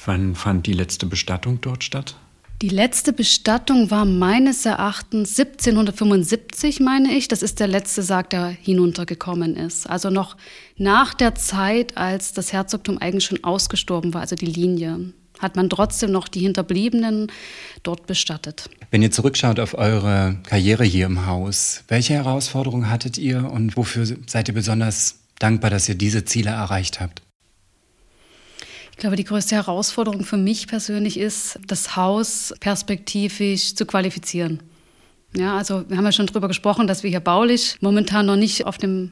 Wann 0.05 0.35
fand 0.35 0.67
die 0.67 0.73
letzte 0.73 1.05
Bestattung 1.05 1.59
dort 1.59 1.83
statt? 1.83 2.15
Die 2.61 2.69
letzte 2.69 3.11
Bestattung 3.11 3.89
war 3.89 4.05
meines 4.05 4.67
Erachtens 4.67 5.39
1775, 5.39 6.79
meine 6.79 7.11
ich. 7.11 7.27
Das 7.27 7.41
ist 7.41 7.59
der 7.59 7.65
letzte 7.65 8.03
Sarg, 8.03 8.29
der 8.29 8.49
hinuntergekommen 8.49 9.55
ist. 9.55 9.89
Also 9.89 10.11
noch 10.11 10.37
nach 10.77 11.15
der 11.15 11.33
Zeit, 11.33 11.97
als 11.97 12.33
das 12.33 12.53
Herzogtum 12.53 12.99
eigentlich 12.99 13.25
schon 13.25 13.43
ausgestorben 13.43 14.13
war, 14.13 14.21
also 14.21 14.35
die 14.35 14.45
Linie, 14.45 15.11
hat 15.39 15.55
man 15.55 15.71
trotzdem 15.71 16.11
noch 16.11 16.27
die 16.27 16.41
Hinterbliebenen 16.41 17.31
dort 17.81 18.05
bestattet. 18.05 18.69
Wenn 18.91 19.01
ihr 19.01 19.09
zurückschaut 19.09 19.59
auf 19.59 19.73
eure 19.73 20.37
Karriere 20.43 20.83
hier 20.83 21.07
im 21.07 21.25
Haus, 21.25 21.83
welche 21.87 22.13
Herausforderungen 22.13 22.91
hattet 22.91 23.17
ihr 23.17 23.49
und 23.51 23.75
wofür 23.75 24.05
seid 24.27 24.49
ihr 24.49 24.53
besonders 24.53 25.21
dankbar, 25.39 25.71
dass 25.71 25.89
ihr 25.89 25.95
diese 25.95 26.25
Ziele 26.25 26.51
erreicht 26.51 26.99
habt? 26.99 27.23
Ich 29.01 29.03
glaube, 29.03 29.15
die 29.15 29.23
größte 29.23 29.55
Herausforderung 29.55 30.23
für 30.23 30.37
mich 30.37 30.67
persönlich 30.67 31.19
ist, 31.19 31.57
das 31.65 31.95
Haus 31.95 32.53
perspektivisch 32.59 33.73
zu 33.73 33.87
qualifizieren. 33.87 34.61
Ja, 35.35 35.57
also 35.57 35.89
wir 35.89 35.97
haben 35.97 36.05
ja 36.05 36.11
schon 36.11 36.27
darüber 36.27 36.47
gesprochen, 36.47 36.85
dass 36.85 37.01
wir 37.01 37.09
hier 37.09 37.19
baulich 37.19 37.77
momentan 37.81 38.27
noch 38.27 38.35
nicht 38.35 38.67
auf 38.67 38.77
dem 38.77 39.11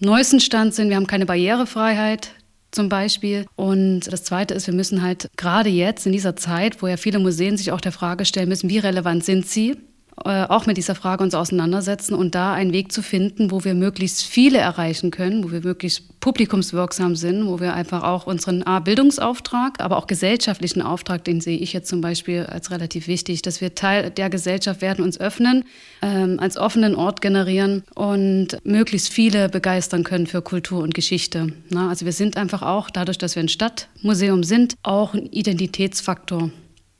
neuesten 0.00 0.40
Stand 0.40 0.74
sind. 0.74 0.88
Wir 0.88 0.96
haben 0.96 1.06
keine 1.06 1.24
Barrierefreiheit 1.24 2.32
zum 2.72 2.88
Beispiel. 2.88 3.46
Und 3.54 4.12
das 4.12 4.24
Zweite 4.24 4.54
ist, 4.54 4.66
wir 4.66 4.74
müssen 4.74 5.02
halt 5.02 5.30
gerade 5.36 5.68
jetzt 5.68 6.04
in 6.04 6.10
dieser 6.10 6.34
Zeit, 6.34 6.82
wo 6.82 6.88
ja 6.88 6.96
viele 6.96 7.20
Museen 7.20 7.56
sich 7.56 7.70
auch 7.70 7.80
der 7.80 7.92
Frage 7.92 8.24
stellen 8.24 8.48
müssen, 8.48 8.68
wie 8.68 8.78
relevant 8.78 9.24
sind 9.24 9.46
sie? 9.46 9.76
Äh, 10.24 10.46
auch 10.48 10.66
mit 10.66 10.76
dieser 10.76 10.94
Frage 10.94 11.22
uns 11.22 11.34
auseinandersetzen 11.34 12.14
und 12.14 12.34
da 12.34 12.52
einen 12.52 12.72
Weg 12.72 12.92
zu 12.92 13.02
finden, 13.02 13.50
wo 13.50 13.64
wir 13.64 13.74
möglichst 13.74 14.22
viele 14.22 14.58
erreichen 14.58 15.10
können, 15.10 15.44
wo 15.44 15.52
wir 15.52 15.60
möglichst 15.60 16.18
publikumswirksam 16.20 17.14
sind, 17.14 17.46
wo 17.46 17.60
wir 17.60 17.74
einfach 17.74 18.02
auch 18.02 18.26
unseren 18.26 18.62
A, 18.64 18.80
Bildungsauftrag, 18.80 19.80
aber 19.80 19.96
auch 19.96 20.06
gesellschaftlichen 20.06 20.82
Auftrag, 20.82 21.24
den 21.24 21.40
sehe 21.40 21.58
ich 21.58 21.72
jetzt 21.72 21.88
zum 21.88 22.00
Beispiel 22.00 22.46
als 22.46 22.70
relativ 22.70 23.06
wichtig, 23.06 23.42
dass 23.42 23.60
wir 23.60 23.74
Teil 23.74 24.10
der 24.10 24.28
Gesellschaft 24.28 24.82
werden, 24.82 25.04
uns 25.04 25.20
öffnen, 25.20 25.64
ähm, 26.02 26.40
als 26.40 26.56
offenen 26.56 26.96
Ort 26.96 27.20
generieren 27.20 27.84
und 27.94 28.58
möglichst 28.64 29.12
viele 29.12 29.48
begeistern 29.48 30.02
können 30.02 30.26
für 30.26 30.42
Kultur 30.42 30.82
und 30.82 30.94
Geschichte. 30.94 31.52
Na, 31.70 31.90
also 31.90 32.04
wir 32.04 32.12
sind 32.12 32.36
einfach 32.36 32.62
auch, 32.62 32.90
dadurch, 32.90 33.18
dass 33.18 33.36
wir 33.36 33.42
ein 33.42 33.48
Stadtmuseum 33.48 34.42
sind, 34.42 34.74
auch 34.82 35.14
ein 35.14 35.26
Identitätsfaktor. 35.26 36.50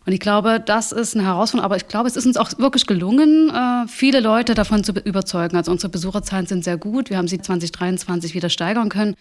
Und 0.09 0.15
ich 0.15 0.21
glaube, 0.21 0.59
das 0.59 0.91
ist 0.91 1.15
eine 1.15 1.27
Herausforderung, 1.27 1.67
aber 1.67 1.77
ich 1.77 1.87
glaube, 1.87 2.09
es 2.09 2.17
ist 2.17 2.25
uns 2.25 2.39
auch 2.39 2.59
wirklich 2.59 2.87
gelungen, 2.87 3.51
äh, 3.51 3.87
viele 3.89 4.21
Leute 4.21 4.55
davon 4.55 4.83
zu 4.83 4.93
überzeugen. 4.93 5.55
Also 5.55 5.71
unsere 5.71 5.91
Besucherzahlen 5.91 6.47
sind 6.47 6.65
sehr 6.65 6.79
gut. 6.79 7.11
Wir 7.11 7.19
haben 7.19 7.29
sie 7.29 7.39
2023 7.39 8.33
wieder 8.33 8.49
steigern 8.49 8.89
können. 8.89 9.17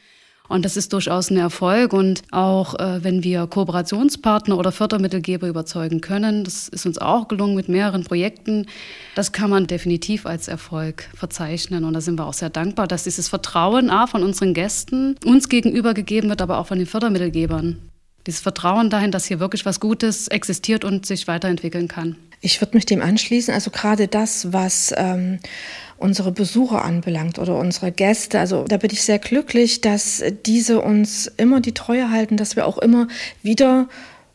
Und 0.47 0.63
das 0.63 0.77
ist 0.77 0.93
durchaus 0.93 1.29
ein 1.29 1.35
Erfolg. 1.35 1.91
Und 1.91 2.21
auch 2.31 2.79
äh, 2.79 3.03
wenn 3.03 3.21
wir 3.21 3.47
Kooperationspartner 3.47 4.57
oder 4.57 4.71
Fördermittelgeber 4.71 5.49
überzeugen 5.49 5.99
können, 5.99 6.45
das 6.45 6.69
ist 6.69 6.85
uns 6.85 6.99
auch 6.99 7.27
gelungen 7.27 7.57
mit 7.57 7.67
mehreren 7.67 8.05
Projekten, 8.05 8.65
das 9.13 9.33
kann 9.33 9.49
man 9.49 9.67
definitiv 9.67 10.25
als 10.25 10.47
Erfolg 10.47 11.09
verzeichnen. 11.13 11.83
Und 11.83 11.95
da 11.95 11.99
sind 11.99 12.17
wir 12.17 12.25
auch 12.25 12.33
sehr 12.33 12.49
dankbar, 12.49 12.87
dass 12.87 13.03
dieses 13.03 13.27
Vertrauen 13.27 13.89
A 13.89 14.07
von 14.07 14.23
unseren 14.23 14.53
Gästen 14.53 15.17
uns 15.25 15.49
gegenüber 15.49 15.93
gegeben 15.93 16.29
wird, 16.29 16.41
aber 16.41 16.59
auch 16.59 16.67
von 16.67 16.77
den 16.77 16.87
Fördermittelgebern. 16.87 17.77
Dieses 18.27 18.41
Vertrauen 18.41 18.89
dahin, 18.89 19.11
dass 19.11 19.25
hier 19.25 19.39
wirklich 19.39 19.65
was 19.65 19.79
Gutes 19.79 20.27
existiert 20.27 20.83
und 20.83 21.05
sich 21.05 21.27
weiterentwickeln 21.27 21.87
kann. 21.87 22.17
Ich 22.41 22.61
würde 22.61 22.75
mich 22.75 22.85
dem 22.85 23.01
anschließen. 23.01 23.53
Also 23.53 23.71
gerade 23.71 24.07
das, 24.07 24.53
was 24.53 24.93
ähm, 24.95 25.39
unsere 25.97 26.31
Besucher 26.31 26.83
anbelangt 26.83 27.39
oder 27.39 27.57
unsere 27.57 27.91
Gäste. 27.91 28.39
Also 28.39 28.65
da 28.65 28.77
bin 28.77 28.91
ich 28.91 29.01
sehr 29.01 29.17
glücklich, 29.17 29.81
dass 29.81 30.23
diese 30.45 30.81
uns 30.81 31.27
immer 31.37 31.61
die 31.61 31.73
Treue 31.73 32.11
halten, 32.11 32.37
dass 32.37 32.55
wir 32.55 32.67
auch 32.67 32.77
immer 32.77 33.07
wieder 33.41 33.87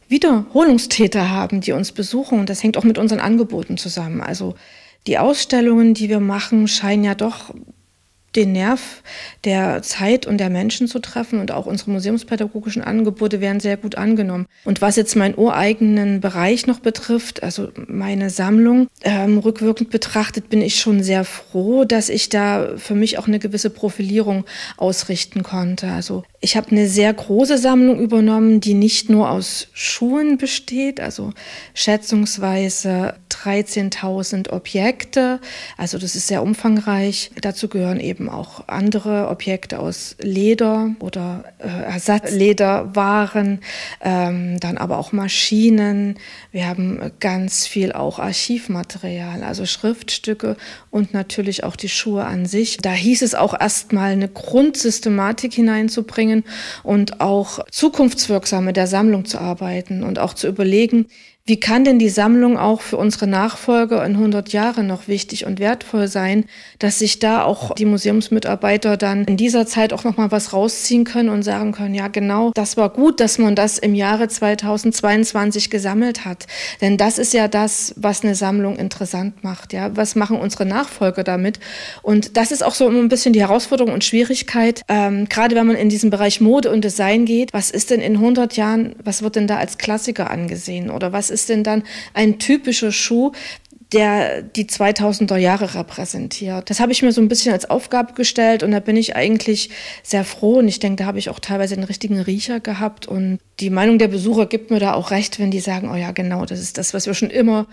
Wiederholungstäter 0.08 1.30
haben, 1.30 1.60
die 1.60 1.72
uns 1.72 1.92
besuchen. 1.92 2.40
Und 2.40 2.48
das 2.48 2.62
hängt 2.62 2.76
auch 2.76 2.84
mit 2.84 2.98
unseren 2.98 3.20
Angeboten 3.20 3.76
zusammen. 3.76 4.20
Also 4.20 4.54
die 5.06 5.18
Ausstellungen, 5.18 5.94
die 5.94 6.08
wir 6.08 6.20
machen, 6.20 6.66
scheinen 6.66 7.04
ja 7.04 7.14
doch 7.14 7.54
den 8.36 8.52
Nerv 8.52 9.02
der 9.44 9.82
Zeit 9.82 10.26
und 10.26 10.38
der 10.38 10.50
Menschen 10.50 10.88
zu 10.88 10.98
treffen 10.98 11.40
und 11.40 11.52
auch 11.52 11.66
unsere 11.66 11.90
museumspädagogischen 11.90 12.82
Angebote 12.82 13.40
werden 13.40 13.60
sehr 13.60 13.76
gut 13.76 13.96
angenommen. 13.96 14.46
Und 14.64 14.80
was 14.80 14.96
jetzt 14.96 15.16
meinen 15.16 15.36
ureigenen 15.36 16.20
Bereich 16.20 16.66
noch 16.66 16.80
betrifft, 16.80 17.42
also 17.42 17.68
meine 17.86 18.30
Sammlung, 18.30 18.88
ähm, 19.02 19.38
rückwirkend 19.38 19.90
betrachtet, 19.90 20.48
bin 20.48 20.62
ich 20.62 20.80
schon 20.80 21.02
sehr 21.02 21.24
froh, 21.24 21.84
dass 21.84 22.08
ich 22.08 22.28
da 22.28 22.76
für 22.76 22.94
mich 22.94 23.18
auch 23.18 23.26
eine 23.26 23.38
gewisse 23.38 23.70
Profilierung 23.70 24.44
ausrichten 24.76 25.42
konnte. 25.42 25.88
Also 25.88 26.24
ich 26.44 26.56
habe 26.56 26.72
eine 26.72 26.88
sehr 26.88 27.14
große 27.14 27.56
Sammlung 27.56 28.00
übernommen, 28.00 28.60
die 28.60 28.74
nicht 28.74 29.08
nur 29.08 29.30
aus 29.30 29.68
Schuhen 29.74 30.38
besteht, 30.38 31.00
also 31.00 31.32
schätzungsweise 31.72 33.14
13.000 33.30 34.50
Objekte. 34.50 35.40
Also 35.76 35.98
das 35.98 36.16
ist 36.16 36.26
sehr 36.26 36.42
umfangreich. 36.42 37.30
Dazu 37.40 37.68
gehören 37.68 38.00
eben 38.00 38.28
auch 38.28 38.66
andere 38.66 39.28
Objekte 39.28 39.78
aus 39.78 40.16
Leder 40.20 40.90
oder 40.98 41.44
äh, 41.58 41.68
Ersatzlederwaren, 41.68 43.60
ähm, 44.00 44.58
dann 44.58 44.78
aber 44.78 44.98
auch 44.98 45.12
Maschinen. 45.12 46.18
Wir 46.50 46.66
haben 46.66 47.12
ganz 47.20 47.68
viel 47.68 47.92
auch 47.92 48.18
Archivmaterial, 48.18 49.44
also 49.44 49.64
Schriftstücke 49.64 50.56
und 50.90 51.14
natürlich 51.14 51.62
auch 51.62 51.76
die 51.76 51.88
Schuhe 51.88 52.24
an 52.24 52.46
sich. 52.46 52.78
Da 52.78 52.90
hieß 52.90 53.22
es 53.22 53.36
auch 53.36 53.58
erstmal 53.58 54.10
eine 54.10 54.28
Grundsystematik 54.28 55.54
hineinzubringen 55.54 56.31
bringen 56.32 56.44
und 56.82 57.20
auch 57.20 57.60
zukunftswirksam 57.70 58.64
mit 58.64 58.76
der 58.76 58.86
Sammlung 58.86 59.24
zu 59.24 59.38
arbeiten 59.38 60.02
und 60.02 60.18
auch 60.18 60.34
zu 60.34 60.48
überlegen, 60.48 61.06
wie 61.44 61.58
kann 61.58 61.84
denn 61.84 61.98
die 61.98 62.08
Sammlung 62.08 62.56
auch 62.56 62.82
für 62.82 62.96
unsere 62.96 63.26
Nachfolger 63.26 64.04
in 64.06 64.12
100 64.12 64.52
Jahren 64.52 64.86
noch 64.86 65.08
wichtig 65.08 65.44
und 65.44 65.58
wertvoll 65.58 66.06
sein, 66.06 66.44
dass 66.78 67.00
sich 67.00 67.18
da 67.18 67.42
auch 67.42 67.74
die 67.74 67.84
Museumsmitarbeiter 67.84 68.96
dann 68.96 69.24
in 69.24 69.36
dieser 69.36 69.66
Zeit 69.66 69.92
auch 69.92 70.04
noch 70.04 70.16
mal 70.16 70.30
was 70.30 70.52
rausziehen 70.52 71.02
können 71.02 71.30
und 71.30 71.42
sagen 71.42 71.72
können, 71.72 71.94
ja 71.94 72.06
genau, 72.06 72.52
das 72.54 72.76
war 72.76 72.90
gut, 72.90 73.18
dass 73.18 73.38
man 73.38 73.56
das 73.56 73.78
im 73.78 73.96
Jahre 73.96 74.28
2022 74.28 75.68
gesammelt 75.68 76.24
hat, 76.24 76.46
denn 76.80 76.96
das 76.96 77.18
ist 77.18 77.34
ja 77.34 77.48
das, 77.48 77.92
was 77.96 78.22
eine 78.22 78.36
Sammlung 78.36 78.76
interessant 78.76 79.42
macht, 79.42 79.72
ja, 79.72 79.96
was 79.96 80.14
machen 80.14 80.38
unsere 80.38 80.64
Nachfolger 80.64 81.24
damit? 81.24 81.58
Und 82.02 82.36
das 82.36 82.52
ist 82.52 82.62
auch 82.62 82.74
so 82.74 82.86
ein 82.86 83.08
bisschen 83.08 83.32
die 83.32 83.40
Herausforderung 83.40 83.92
und 83.92 84.04
Schwierigkeit, 84.04 84.82
ähm, 84.86 85.28
gerade 85.28 85.56
wenn 85.56 85.66
man 85.66 85.76
in 85.76 85.88
diesen 85.88 86.10
Bereich 86.10 86.40
Mode 86.40 86.70
und 86.70 86.84
Design 86.84 87.24
geht, 87.24 87.52
was 87.52 87.72
ist 87.72 87.90
denn 87.90 88.00
in 88.00 88.14
100 88.14 88.56
Jahren, 88.56 88.94
was 89.02 89.24
wird 89.24 89.34
denn 89.34 89.48
da 89.48 89.56
als 89.56 89.76
Klassiker 89.78 90.30
angesehen? 90.30 90.88
Oder 90.88 91.12
was 91.12 91.31
ist 91.32 91.48
denn 91.48 91.64
dann 91.64 91.82
ein 92.14 92.38
typischer 92.38 92.92
Schuh, 92.92 93.32
der 93.92 94.42
die 94.42 94.64
2000er 94.64 95.36
Jahre 95.36 95.74
repräsentiert. 95.74 96.70
Das 96.70 96.80
habe 96.80 96.92
ich 96.92 97.02
mir 97.02 97.12
so 97.12 97.20
ein 97.20 97.28
bisschen 97.28 97.52
als 97.52 97.68
Aufgabe 97.68 98.14
gestellt 98.14 98.62
und 98.62 98.70
da 98.70 98.80
bin 98.80 98.96
ich 98.96 99.16
eigentlich 99.16 99.70
sehr 100.02 100.24
froh 100.24 100.58
und 100.58 100.68
ich 100.68 100.78
denke, 100.78 101.02
da 101.02 101.06
habe 101.06 101.18
ich 101.18 101.28
auch 101.28 101.40
teilweise 101.40 101.74
den 101.74 101.84
richtigen 101.84 102.18
Riecher 102.20 102.60
gehabt 102.60 103.06
und 103.06 103.38
die 103.60 103.70
Meinung 103.70 103.98
der 103.98 104.08
Besucher 104.08 104.46
gibt 104.46 104.70
mir 104.70 104.80
da 104.80 104.94
auch 104.94 105.10
recht, 105.10 105.38
wenn 105.38 105.50
die 105.50 105.60
sagen, 105.60 105.90
oh 105.90 105.96
ja, 105.96 106.12
genau, 106.12 106.46
das 106.46 106.60
ist 106.60 106.78
das, 106.78 106.94
was 106.94 107.06
wir 107.06 107.14
schon 107.14 107.30
immer, 107.30 107.66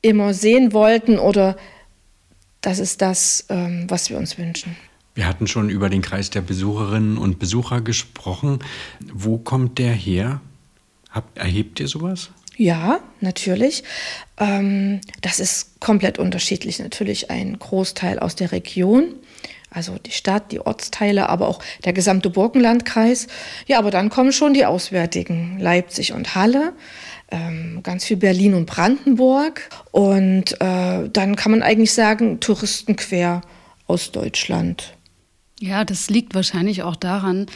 immer 0.00 0.32
sehen 0.32 0.72
wollten 0.72 1.18
oder 1.18 1.56
das 2.62 2.78
ist 2.78 3.02
das, 3.02 3.44
ähm, 3.50 3.84
was 3.88 4.08
wir 4.08 4.16
uns 4.16 4.38
wünschen. 4.38 4.74
Wir 5.14 5.26
hatten 5.26 5.46
schon 5.46 5.68
über 5.68 5.90
den 5.90 6.00
Kreis 6.00 6.30
der 6.30 6.42
Besucherinnen 6.42 7.18
und 7.18 7.38
Besucher 7.38 7.80
gesprochen. 7.80 8.60
Wo 9.12 9.36
kommt 9.36 9.78
der 9.78 9.92
her? 9.92 10.40
Erhebt 11.34 11.80
ihr 11.80 11.88
sowas? 11.88 12.30
Ja, 12.58 12.98
natürlich. 13.20 13.84
Ähm, 14.36 15.00
das 15.20 15.38
ist 15.38 15.78
komplett 15.78 16.18
unterschiedlich. 16.18 16.80
Natürlich 16.80 17.30
ein 17.30 17.56
Großteil 17.56 18.18
aus 18.18 18.34
der 18.34 18.50
Region, 18.50 19.14
also 19.70 19.96
die 19.96 20.10
Stadt, 20.10 20.50
die 20.50 20.58
Ortsteile, 20.58 21.28
aber 21.28 21.46
auch 21.46 21.62
der 21.84 21.92
gesamte 21.92 22.30
Burgenlandkreis. 22.30 23.28
Ja, 23.68 23.78
aber 23.78 23.92
dann 23.92 24.10
kommen 24.10 24.32
schon 24.32 24.54
die 24.54 24.66
Auswärtigen, 24.66 25.60
Leipzig 25.60 26.12
und 26.12 26.34
Halle. 26.34 26.72
Ähm, 27.30 27.80
ganz 27.84 28.04
viel 28.04 28.16
Berlin 28.16 28.54
und 28.54 28.66
Brandenburg. 28.66 29.68
Und 29.92 30.60
äh, 30.60 31.08
dann 31.08 31.36
kann 31.36 31.52
man 31.52 31.62
eigentlich 31.62 31.92
sagen, 31.92 32.40
Touristen 32.40 32.96
quer 32.96 33.42
aus 33.86 34.10
Deutschland. 34.10 34.94
Ja, 35.60 35.84
das 35.84 36.10
liegt 36.10 36.34
wahrscheinlich 36.34 36.82
auch 36.82 36.96
daran, 36.96 37.46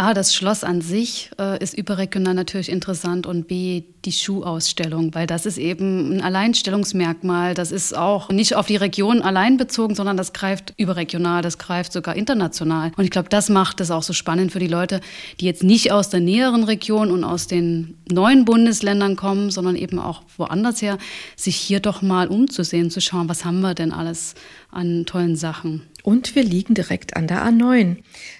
A, 0.00 0.14
das 0.14 0.34
Schloss 0.34 0.64
an 0.64 0.80
sich 0.80 1.30
äh, 1.38 1.62
ist 1.62 1.76
überregional 1.76 2.32
natürlich 2.32 2.70
interessant 2.70 3.26
und 3.26 3.48
B, 3.48 3.82
die 4.06 4.12
Schuhausstellung, 4.12 5.14
weil 5.14 5.26
das 5.26 5.44
ist 5.44 5.58
eben 5.58 6.14
ein 6.14 6.22
Alleinstellungsmerkmal. 6.22 7.52
Das 7.52 7.70
ist 7.70 7.94
auch 7.94 8.30
nicht 8.30 8.56
auf 8.56 8.66
die 8.66 8.76
Region 8.76 9.20
allein 9.20 9.58
bezogen, 9.58 9.94
sondern 9.94 10.16
das 10.16 10.32
greift 10.32 10.72
überregional, 10.78 11.42
das 11.42 11.58
greift 11.58 11.92
sogar 11.92 12.16
international. 12.16 12.92
Und 12.96 13.04
ich 13.04 13.10
glaube, 13.10 13.28
das 13.28 13.50
macht 13.50 13.78
es 13.82 13.90
auch 13.90 14.02
so 14.02 14.14
spannend 14.14 14.52
für 14.52 14.58
die 14.58 14.68
Leute, 14.68 15.02
die 15.38 15.44
jetzt 15.44 15.64
nicht 15.64 15.92
aus 15.92 16.08
der 16.08 16.20
näheren 16.20 16.64
Region 16.64 17.10
und 17.10 17.22
aus 17.22 17.46
den 17.46 17.98
neuen 18.10 18.46
Bundesländern 18.46 19.16
kommen, 19.16 19.50
sondern 19.50 19.76
eben 19.76 19.98
auch 19.98 20.22
woanders 20.38 20.80
her, 20.80 20.96
sich 21.36 21.56
hier 21.56 21.80
doch 21.80 22.00
mal 22.00 22.28
umzusehen, 22.28 22.90
zu 22.90 23.02
schauen, 23.02 23.28
was 23.28 23.44
haben 23.44 23.60
wir 23.60 23.74
denn 23.74 23.92
alles 23.92 24.34
an 24.70 25.04
tollen 25.04 25.36
Sachen. 25.36 25.82
Und 26.02 26.34
wir 26.34 26.42
liegen 26.42 26.74
direkt 26.74 27.16
an 27.16 27.26
der 27.26 27.44
A9. 27.44 27.96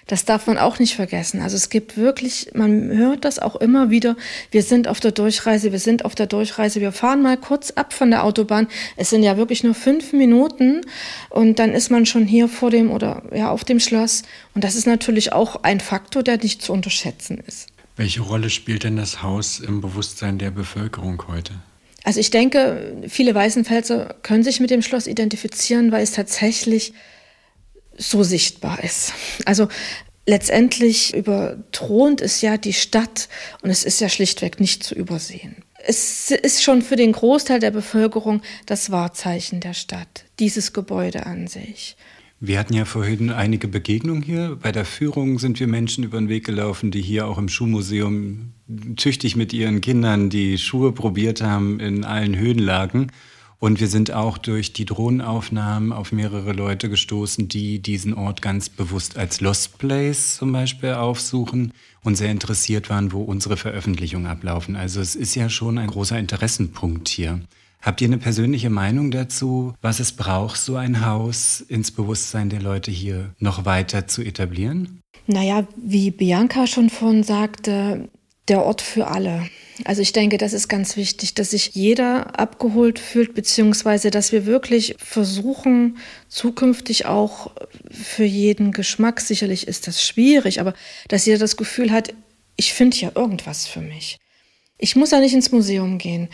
Das 0.07 0.25
darf 0.25 0.47
man 0.47 0.57
auch 0.57 0.79
nicht 0.79 0.95
vergessen. 0.95 1.41
Also 1.41 1.55
es 1.55 1.69
gibt 1.69 1.97
wirklich, 1.97 2.51
man 2.53 2.89
hört 2.91 3.25
das 3.25 3.39
auch 3.39 3.55
immer 3.55 3.89
wieder, 3.89 4.15
wir 4.51 4.63
sind 4.63 4.87
auf 4.87 4.99
der 4.99 5.11
Durchreise 5.11 5.71
wir 5.71 5.79
sind 5.79 6.05
auf 6.05 6.15
der 6.15 6.27
Durchreise, 6.27 6.81
wir 6.81 6.91
fahren 6.91 7.21
mal 7.21 7.37
kurz 7.37 7.71
ab 7.71 7.93
von 7.93 8.11
der 8.11 8.23
Autobahn. 8.23 8.67
Es 8.95 9.09
sind 9.09 9.23
ja 9.23 9.37
wirklich 9.37 9.63
nur 9.63 9.73
fünf 9.73 10.13
Minuten 10.13 10.81
und 11.29 11.59
dann 11.59 11.73
ist 11.73 11.89
man 11.89 12.05
schon 12.05 12.25
hier 12.25 12.47
vor 12.47 12.71
dem 12.71 12.91
oder 12.91 13.23
ja 13.33 13.49
auf 13.49 13.63
dem 13.63 13.79
Schloss. 13.79 14.23
Und 14.53 14.63
das 14.63 14.75
ist 14.75 14.87
natürlich 14.87 15.33
auch 15.33 15.63
ein 15.63 15.79
Faktor, 15.79 16.23
der 16.23 16.37
nicht 16.37 16.61
zu 16.61 16.73
unterschätzen 16.73 17.41
ist. 17.45 17.67
Welche 17.95 18.21
Rolle 18.21 18.49
spielt 18.49 18.83
denn 18.83 18.95
das 18.95 19.21
Haus 19.21 19.59
im 19.59 19.81
Bewusstsein 19.81 20.37
der 20.37 20.51
Bevölkerung 20.51 21.23
heute? 21.27 21.53
Also 22.03 22.19
ich 22.19 22.31
denke, 22.31 22.95
viele 23.07 23.35
Weißenpfälzer 23.35 24.15
können 24.23 24.43
sich 24.43 24.59
mit 24.59 24.71
dem 24.71 24.81
Schloss 24.81 25.05
identifizieren, 25.05 25.91
weil 25.91 26.03
es 26.03 26.13
tatsächlich 26.13 26.93
so 27.97 28.23
sichtbar 28.23 28.83
ist. 28.83 29.13
Also 29.45 29.67
letztendlich 30.25 31.13
überthront 31.13 32.21
es 32.21 32.41
ja 32.41 32.57
die 32.57 32.73
Stadt 32.73 33.29
und 33.61 33.69
es 33.69 33.83
ist 33.83 33.99
ja 33.99 34.09
schlichtweg 34.09 34.59
nicht 34.59 34.83
zu 34.83 34.95
übersehen. 34.95 35.57
Es 35.85 36.29
ist 36.29 36.61
schon 36.61 36.81
für 36.81 36.95
den 36.95 37.11
Großteil 37.11 37.59
der 37.59 37.71
Bevölkerung 37.71 38.41
das 38.67 38.91
Wahrzeichen 38.91 39.59
der 39.61 39.73
Stadt, 39.73 40.25
dieses 40.39 40.73
Gebäude 40.73 41.25
an 41.25 41.47
sich. 41.47 41.95
Wir 42.43 42.57
hatten 42.57 42.73
ja 42.73 42.85
vorhin 42.85 43.29
einige 43.29 43.67
Begegnungen 43.67 44.23
hier. 44.23 44.57
Bei 44.59 44.71
der 44.71 44.85
Führung 44.85 45.37
sind 45.37 45.59
wir 45.59 45.67
Menschen 45.67 46.03
über 46.03 46.17
den 46.17 46.27
Weg 46.27 46.43
gelaufen, 46.43 46.89
die 46.89 47.01
hier 47.01 47.27
auch 47.27 47.37
im 47.37 47.49
Schuhmuseum 47.49 48.53
tüchtig 48.95 49.35
mit 49.35 49.53
ihren 49.53 49.79
Kindern 49.81 50.31
die 50.31 50.57
Schuhe 50.57 50.91
probiert 50.91 51.41
haben 51.41 51.79
in 51.79 52.03
allen 52.03 52.35
Höhenlagen. 52.35 53.11
Und 53.61 53.79
wir 53.79 53.87
sind 53.87 54.11
auch 54.11 54.39
durch 54.39 54.73
die 54.73 54.85
Drohnenaufnahmen 54.85 55.93
auf 55.93 56.11
mehrere 56.11 56.51
Leute 56.51 56.89
gestoßen, 56.89 57.47
die 57.47 57.77
diesen 57.77 58.15
Ort 58.15 58.41
ganz 58.41 58.69
bewusst 58.69 59.17
als 59.17 59.39
Lost 59.39 59.77
Place 59.77 60.37
zum 60.37 60.51
Beispiel 60.51 60.93
aufsuchen 60.93 61.71
und 62.03 62.15
sehr 62.15 62.31
interessiert 62.31 62.89
waren, 62.89 63.11
wo 63.11 63.21
unsere 63.21 63.57
Veröffentlichungen 63.57 64.25
ablaufen. 64.25 64.75
Also 64.75 64.99
es 64.99 65.15
ist 65.15 65.35
ja 65.35 65.47
schon 65.47 65.77
ein 65.77 65.91
großer 65.91 66.17
Interessenpunkt 66.17 67.07
hier. 67.07 67.39
Habt 67.83 68.01
ihr 68.01 68.07
eine 68.07 68.17
persönliche 68.17 68.71
Meinung 68.71 69.11
dazu, 69.11 69.75
was 69.79 69.99
es 69.99 70.11
braucht, 70.13 70.59
so 70.59 70.75
ein 70.75 71.05
Haus 71.05 71.61
ins 71.61 71.91
Bewusstsein 71.91 72.49
der 72.49 72.63
Leute 72.63 72.89
hier 72.89 73.35
noch 73.37 73.65
weiter 73.65 74.07
zu 74.07 74.23
etablieren? 74.23 75.01
Naja, 75.27 75.67
wie 75.77 76.09
Bianca 76.09 76.65
schon 76.65 76.89
vorhin 76.89 77.21
sagte, 77.21 78.09
der 78.47 78.63
Ort 78.63 78.81
für 78.81 79.05
alle. 79.05 79.43
Also 79.85 80.01
ich 80.01 80.13
denke, 80.13 80.37
das 80.37 80.53
ist 80.53 80.67
ganz 80.67 80.97
wichtig, 80.97 81.33
dass 81.33 81.51
sich 81.51 81.71
jeder 81.73 82.39
abgeholt 82.39 82.99
fühlt, 82.99 83.33
beziehungsweise 83.33 84.11
dass 84.11 84.31
wir 84.31 84.45
wirklich 84.45 84.95
versuchen, 84.97 85.97
zukünftig 86.27 87.05
auch 87.05 87.51
für 87.89 88.23
jeden 88.23 88.71
Geschmack, 88.71 89.21
sicherlich 89.21 89.67
ist 89.67 89.87
das 89.87 90.05
schwierig, 90.05 90.59
aber 90.59 90.73
dass 91.07 91.25
jeder 91.25 91.39
das 91.39 91.57
Gefühl 91.57 91.91
hat, 91.91 92.13
ich 92.55 92.73
finde 92.73 92.97
ja 92.97 93.11
irgendwas 93.15 93.67
für 93.67 93.81
mich. 93.81 94.17
Ich 94.77 94.95
muss 94.95 95.11
ja 95.11 95.19
nicht 95.19 95.33
ins 95.33 95.51
Museum 95.51 95.97
gehen, 95.97 96.29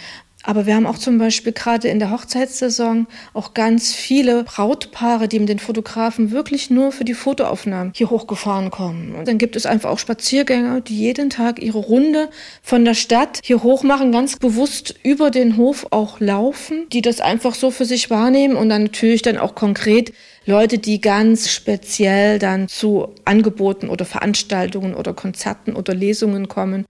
aber 0.48 0.66
wir 0.66 0.76
haben 0.76 0.86
auch 0.86 0.98
zum 0.98 1.18
Beispiel 1.18 1.52
gerade 1.52 1.90
in 1.90 2.00
der 2.00 2.10
Hochzeitssaison 2.10 3.08
auch 3.34 3.54
ganz 3.54 3.94
viele 3.94 4.46
Brautpaare, 4.46 5.28
die 5.28 5.40
mit 5.40 5.50
den 5.50 5.60
Fotografen 5.60 6.32
wirklich 6.32 6.70
nur 6.70 6.94
für 6.94 7.04
die 7.04 7.16
Fotoaufnahmen 7.16 7.92
hier 7.94 8.10
hochgefahren 8.10 8.72
kommen. 8.72 9.14
Und 9.14 9.28
dann 9.28 9.40
gibt 9.40 9.58
es 9.58 9.66
einfach 9.66 9.90
auch 9.90 10.00
Spaziergänger, 10.00 10.80
die 10.80 10.98
jeden 10.98 11.30
Tag 11.30 11.62
ihre 11.62 11.80
Runde 11.80 12.30
von 12.62 12.86
der 12.86 12.94
Stadt 12.94 13.42
hier 13.44 13.62
hoch 13.62 13.84
machen, 13.84 14.14
ganz 14.14 14.38
bewusst 14.38 14.96
über 15.04 15.32
den 15.32 15.58
Hof 15.58 15.88
auch 15.92 16.22
laufen, 16.22 16.88
die 16.94 17.02
das 17.02 17.20
einfach 17.20 17.54
so 17.54 17.70
für 17.70 17.84
sich 17.84 18.10
wahrnehmen 18.10 18.56
und 18.56 18.70
dann 18.70 18.84
natürlich 18.84 19.24
dann 19.24 19.38
auch 19.38 19.54
konkret 19.54 20.14
Leute, 20.46 20.78
die 20.78 21.02
ganz 21.02 21.52
speziell 21.52 22.40
dann 22.40 22.70
zu 22.70 23.10
Angeboten 23.26 23.90
oder 23.90 24.06
Veranstaltungen 24.06 24.96
oder 24.96 25.14
Konzerten 25.14 25.76
oder 25.76 25.94
Lesungen 25.94 26.48
kommen. 26.48 26.86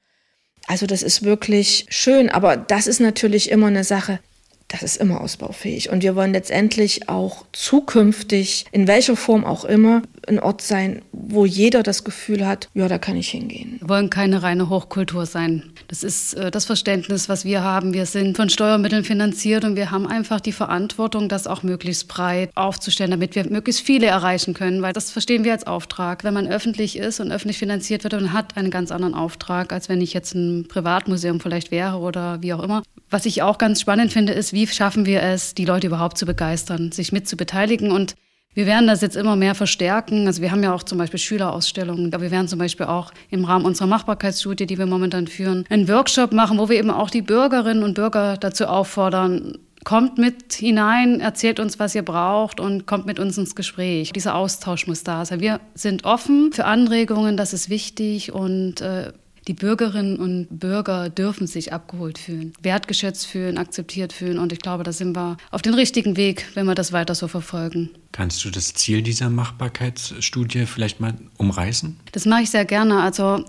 Also 0.68 0.86
das 0.86 1.01
ist 1.01 1.24
wirklich 1.24 1.86
schön, 1.89 2.30
aber 2.30 2.57
das 2.57 2.88
ist 2.88 2.99
natürlich 2.99 3.49
immer 3.49 3.68
eine 3.68 3.86
Sache, 3.86 4.20
das 4.68 4.84
ist 4.84 4.97
immer 4.97 5.22
ausbaufähig. 5.22 5.89
Und 5.89 6.03
wir 6.03 6.15
wollen 6.15 6.34
letztendlich 6.34 7.07
auch 7.07 7.45
zukünftig, 7.53 8.65
in 8.72 8.86
welcher 8.86 9.15
Form 9.15 9.45
auch 9.45 9.63
immer, 9.63 10.01
ein 10.28 10.39
Ort 10.39 10.61
sein, 10.61 11.01
wo 11.11 11.45
jeder 11.45 11.84
das 11.84 12.03
Gefühl 12.03 12.45
hat, 12.45 12.69
ja, 12.73 12.88
da 12.88 12.97
kann 12.97 13.15
ich 13.15 13.30
hingehen. 13.30 13.78
Wir 13.80 13.89
wollen 13.89 14.09
keine 14.09 14.43
reine 14.43 14.69
Hochkultur 14.69 15.25
sein. 15.25 15.63
Das 15.88 16.03
ist 16.03 16.34
äh, 16.34 16.51
das 16.51 16.65
Verständnis, 16.65 17.30
was 17.30 17.45
wir 17.45 17.63
haben. 17.63 17.93
Wir 17.93 18.05
sind 18.05 18.36
von 18.36 18.49
Steuermitteln 18.49 19.03
finanziert 19.03 19.63
und 19.63 19.75
wir 19.75 19.91
haben 19.91 20.07
einfach 20.07 20.39
die 20.39 20.51
Verantwortung, 20.51 21.30
das 21.30 21.47
auch 21.47 21.63
möglichst 21.63 22.07
breit 22.07 22.49
aufzustellen, 22.55 23.11
damit 23.11 23.36
wir 23.36 23.49
möglichst 23.49 23.82
viele 23.82 24.07
erreichen 24.07 24.53
können, 24.53 24.82
weil 24.82 24.93
das 24.93 25.11
verstehen 25.11 25.43
wir 25.43 25.53
als 25.53 25.65
Auftrag. 25.65 26.23
Wenn 26.23 26.34
man 26.34 26.47
öffentlich 26.47 26.97
ist 26.97 27.19
und 27.19 27.32
öffentlich 27.32 27.57
finanziert 27.57 28.03
wird, 28.03 28.13
dann 28.13 28.34
hat 28.34 28.57
einen 28.57 28.71
ganz 28.71 28.91
anderen 28.91 29.13
Auftrag, 29.13 29.71
als 29.71 29.89
wenn 29.89 30.01
ich 30.01 30.13
jetzt 30.13 30.36
ein 30.36 30.67
Privatmuseum 30.67 31.39
vielleicht 31.39 31.71
wäre 31.71 31.97
oder 31.97 32.41
wie 32.41 32.53
auch 32.53 32.63
immer. 32.63 32.84
Was 33.09 33.25
ich 33.25 33.41
auch 33.41 33.57
ganz 33.57 33.80
spannend 33.80 34.11
finde, 34.11 34.34
ist, 34.34 34.51
wie 34.51 34.67
schaffen 34.67 35.05
wir 35.05 35.23
es, 35.23 35.55
die 35.55 35.65
Leute 35.65 35.88
überhaupt 35.88 36.17
zu 36.17 36.25
begeistern, 36.25 36.91
sich 36.91 37.13
mit 37.13 37.28
zu 37.28 37.38
beteiligen 37.38 37.91
und 37.91 38.15
wir 38.57 38.65
werden 38.65 38.87
das 38.87 39.01
jetzt 39.01 39.15
immer 39.15 39.35
mehr 39.35 39.53
verstärken. 39.53 40.25
Also 40.25 40.41
wir 40.41 40.49
haben 40.49 40.63
ja 40.63 40.73
auch 40.73 40.81
zum 40.81 40.97
Beispiel 40.97 41.19
Schülerausstellungen. 41.19 42.11
Wir 42.11 42.31
werden 42.31 42.47
zum 42.47 42.57
Beispiel 42.57 42.87
auch 42.87 43.11
im 43.29 43.45
Rahmen 43.45 43.65
unserer 43.65 43.85
Machbarkeitsstudie, 43.85 44.65
die 44.65 44.79
wir 44.79 44.87
momentan 44.87 45.27
führen, 45.27 45.63
einen 45.69 45.87
Workshop 45.87 46.33
machen, 46.33 46.57
wo 46.57 46.67
wir 46.67 46.79
eben 46.79 46.89
auch 46.89 47.11
die 47.11 47.21
Bürgerinnen 47.21 47.83
und 47.83 47.93
Bürger 47.93 48.35
dazu 48.35 48.65
auffordern, 48.65 49.59
kommt 49.83 50.17
mit 50.17 50.53
hinein, 50.53 51.19
erzählt 51.19 51.59
uns, 51.59 51.77
was 51.77 51.93
ihr 51.93 52.01
braucht 52.01 52.59
und 52.59 52.87
kommt 52.87 53.05
mit 53.05 53.19
uns 53.19 53.37
ins 53.37 53.53
Gespräch. 53.53 54.11
Dieser 54.11 54.33
Austausch 54.33 54.87
muss 54.87 55.03
da 55.03 55.23
sein. 55.23 55.39
Wir 55.39 55.61
sind 55.75 56.03
offen 56.03 56.51
für 56.51 56.65
Anregungen, 56.65 57.37
das 57.37 57.53
ist 57.53 57.69
wichtig 57.69 58.33
und 58.33 58.81
äh, 58.81 59.11
die 59.47 59.53
Bürgerinnen 59.53 60.17
und 60.17 60.47
Bürger 60.49 61.09
dürfen 61.09 61.47
sich 61.47 61.71
abgeholt 61.71 62.17
fühlen, 62.17 62.53
wertgeschätzt 62.61 63.25
fühlen, 63.25 63.57
akzeptiert 63.57 64.11
fühlen. 64.11 64.39
Und 64.39 64.51
ich 64.51 64.59
glaube, 64.59 64.83
da 64.83 64.91
sind 64.91 65.15
wir 65.15 65.37
auf 65.51 65.61
dem 65.61 65.73
richtigen 65.73 66.17
Weg, 66.17 66.45
wenn 66.53 66.65
wir 66.65 66.75
das 66.75 66.91
weiter 66.91 67.15
so 67.15 67.27
verfolgen. 67.27 67.89
Kannst 68.11 68.43
du 68.43 68.49
das 68.49 68.73
Ziel 68.73 69.01
dieser 69.01 69.29
Machbarkeitsstudie 69.29 70.65
vielleicht 70.65 70.99
mal 70.99 71.15
umreißen? 71.37 71.97
Das 72.11 72.25
mache 72.25 72.43
ich 72.43 72.49
sehr 72.49 72.65
gerne. 72.65 73.01
Also 73.01 73.45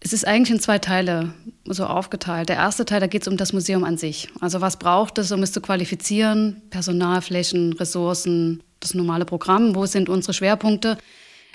es 0.00 0.12
ist 0.12 0.26
eigentlich 0.26 0.50
in 0.50 0.60
zwei 0.60 0.78
Teile 0.78 1.32
so 1.64 1.86
aufgeteilt. 1.86 2.48
Der 2.48 2.56
erste 2.56 2.84
Teil, 2.84 3.00
da 3.00 3.06
geht 3.06 3.22
es 3.22 3.28
um 3.28 3.36
das 3.36 3.52
Museum 3.52 3.84
an 3.84 3.96
sich. 3.96 4.28
Also 4.40 4.60
was 4.60 4.76
braucht 4.76 5.18
es, 5.18 5.30
um 5.30 5.42
es 5.44 5.52
zu 5.52 5.60
qualifizieren? 5.60 6.62
Personalflächen, 6.70 7.74
Ressourcen, 7.74 8.62
das 8.80 8.94
normale 8.94 9.24
Programm, 9.24 9.76
wo 9.76 9.86
sind 9.86 10.08
unsere 10.08 10.32
Schwerpunkte? 10.32 10.98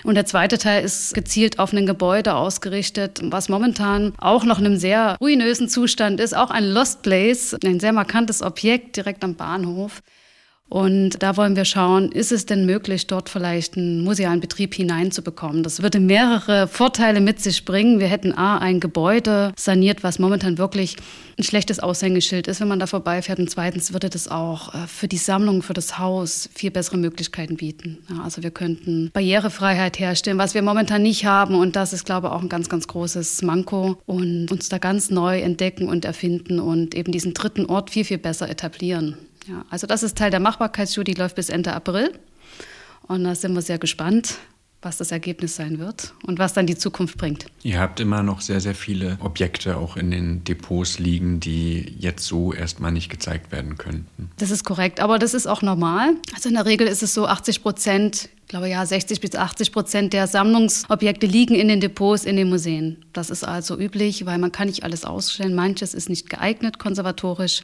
Und 0.04 0.14
der 0.14 0.26
zweite 0.26 0.58
Teil 0.58 0.84
ist 0.84 1.12
gezielt 1.14 1.58
auf 1.58 1.72
ein 1.72 1.86
Gebäude 1.86 2.34
ausgerichtet, 2.34 3.20
was 3.22 3.48
momentan 3.48 4.12
auch 4.18 4.44
noch 4.44 4.58
in 4.58 4.66
einem 4.66 4.76
sehr 4.76 5.16
ruinösen 5.20 5.68
Zustand 5.68 6.20
ist. 6.20 6.36
Auch 6.36 6.50
ein 6.50 6.64
Lost 6.64 7.02
Place, 7.02 7.56
ein 7.64 7.80
sehr 7.80 7.92
markantes 7.92 8.42
Objekt 8.42 8.96
direkt 8.96 9.24
am 9.24 9.34
Bahnhof. 9.34 10.02
Und 10.68 11.22
da 11.22 11.36
wollen 11.38 11.56
wir 11.56 11.64
schauen, 11.64 12.12
ist 12.12 12.30
es 12.30 12.44
denn 12.44 12.66
möglich, 12.66 13.06
dort 13.06 13.30
vielleicht 13.30 13.76
einen 13.76 14.04
musealen 14.04 14.40
Betrieb 14.40 14.74
hineinzubekommen? 14.74 15.62
Das 15.62 15.82
würde 15.82 15.98
mehrere 15.98 16.68
Vorteile 16.68 17.20
mit 17.20 17.40
sich 17.40 17.64
bringen. 17.64 18.00
Wir 18.00 18.08
hätten 18.08 18.32
A, 18.36 18.58
ein 18.58 18.78
Gebäude 18.78 19.52
saniert, 19.56 20.02
was 20.02 20.18
momentan 20.18 20.58
wirklich 20.58 20.96
ein 21.38 21.44
schlechtes 21.44 21.80
Aushängeschild 21.80 22.48
ist, 22.48 22.60
wenn 22.60 22.68
man 22.68 22.80
da 22.80 22.86
vorbeifährt. 22.86 23.38
Und 23.38 23.48
zweitens 23.48 23.94
würde 23.94 24.10
das 24.10 24.28
auch 24.28 24.74
äh, 24.74 24.86
für 24.86 25.08
die 25.08 25.16
Sammlung, 25.16 25.62
für 25.62 25.72
das 25.72 25.98
Haus 25.98 26.50
viel 26.54 26.70
bessere 26.70 26.98
Möglichkeiten 26.98 27.56
bieten. 27.56 27.98
Ja, 28.10 28.22
also 28.22 28.42
wir 28.42 28.50
könnten 28.50 29.10
Barrierefreiheit 29.14 29.98
herstellen, 29.98 30.36
was 30.36 30.52
wir 30.52 30.60
momentan 30.60 31.02
nicht 31.02 31.24
haben. 31.24 31.54
Und 31.54 31.76
das 31.76 31.94
ist, 31.94 32.04
glaube 32.04 32.26
ich, 32.26 32.32
auch 32.34 32.42
ein 32.42 32.50
ganz, 32.50 32.68
ganz 32.68 32.86
großes 32.86 33.40
Manko. 33.40 33.96
Und 34.04 34.52
uns 34.52 34.68
da 34.68 34.76
ganz 34.76 35.10
neu 35.10 35.40
entdecken 35.40 35.88
und 35.88 36.04
erfinden 36.04 36.60
und 36.60 36.94
eben 36.94 37.10
diesen 37.10 37.32
dritten 37.32 37.64
Ort 37.64 37.88
viel, 37.88 38.04
viel 38.04 38.18
besser 38.18 38.50
etablieren. 38.50 39.16
Ja, 39.48 39.64
also 39.70 39.86
das 39.86 40.02
ist 40.02 40.18
Teil 40.18 40.30
der 40.30 40.40
Machbarkeitsstudie, 40.40 41.14
die 41.14 41.20
läuft 41.20 41.36
bis 41.36 41.48
Ende 41.48 41.72
April. 41.72 42.12
Und 43.06 43.24
da 43.24 43.34
sind 43.34 43.54
wir 43.54 43.62
sehr 43.62 43.78
gespannt, 43.78 44.38
was 44.82 44.98
das 44.98 45.10
Ergebnis 45.10 45.56
sein 45.56 45.78
wird 45.78 46.12
und 46.26 46.38
was 46.38 46.52
dann 46.52 46.66
die 46.66 46.76
Zukunft 46.76 47.16
bringt. 47.16 47.46
Ihr 47.62 47.80
habt 47.80 47.98
immer 47.98 48.22
noch 48.22 48.42
sehr, 48.42 48.60
sehr 48.60 48.74
viele 48.74 49.16
Objekte 49.20 49.76
auch 49.76 49.96
in 49.96 50.10
den 50.10 50.44
Depots 50.44 50.98
liegen, 50.98 51.40
die 51.40 51.96
jetzt 51.98 52.26
so 52.26 52.52
erstmal 52.52 52.92
nicht 52.92 53.08
gezeigt 53.08 53.50
werden 53.50 53.78
könnten. 53.78 54.30
Das 54.36 54.50
ist 54.50 54.64
korrekt, 54.64 55.00
aber 55.00 55.18
das 55.18 55.34
ist 55.34 55.46
auch 55.46 55.62
normal. 55.62 56.14
Also 56.34 56.50
in 56.50 56.54
der 56.54 56.66
Regel 56.66 56.86
ist 56.86 57.02
es 57.02 57.14
so, 57.14 57.26
80 57.26 57.62
Prozent, 57.62 58.28
ich 58.42 58.48
glaube 58.48 58.68
ja, 58.68 58.84
60 58.84 59.20
bis 59.20 59.34
80 59.34 59.72
Prozent 59.72 60.12
der 60.12 60.26
Sammlungsobjekte 60.26 61.26
liegen 61.26 61.54
in 61.54 61.68
den 61.68 61.80
Depots, 61.80 62.24
in 62.24 62.36
den 62.36 62.50
Museen. 62.50 63.04
Das 63.14 63.30
ist 63.30 63.44
also 63.44 63.78
üblich, 63.78 64.26
weil 64.26 64.38
man 64.38 64.52
kann 64.52 64.68
nicht 64.68 64.84
alles 64.84 65.04
ausstellen. 65.04 65.54
Manches 65.54 65.94
ist 65.94 66.08
nicht 66.08 66.28
geeignet 66.28 66.78
konservatorisch. 66.78 67.62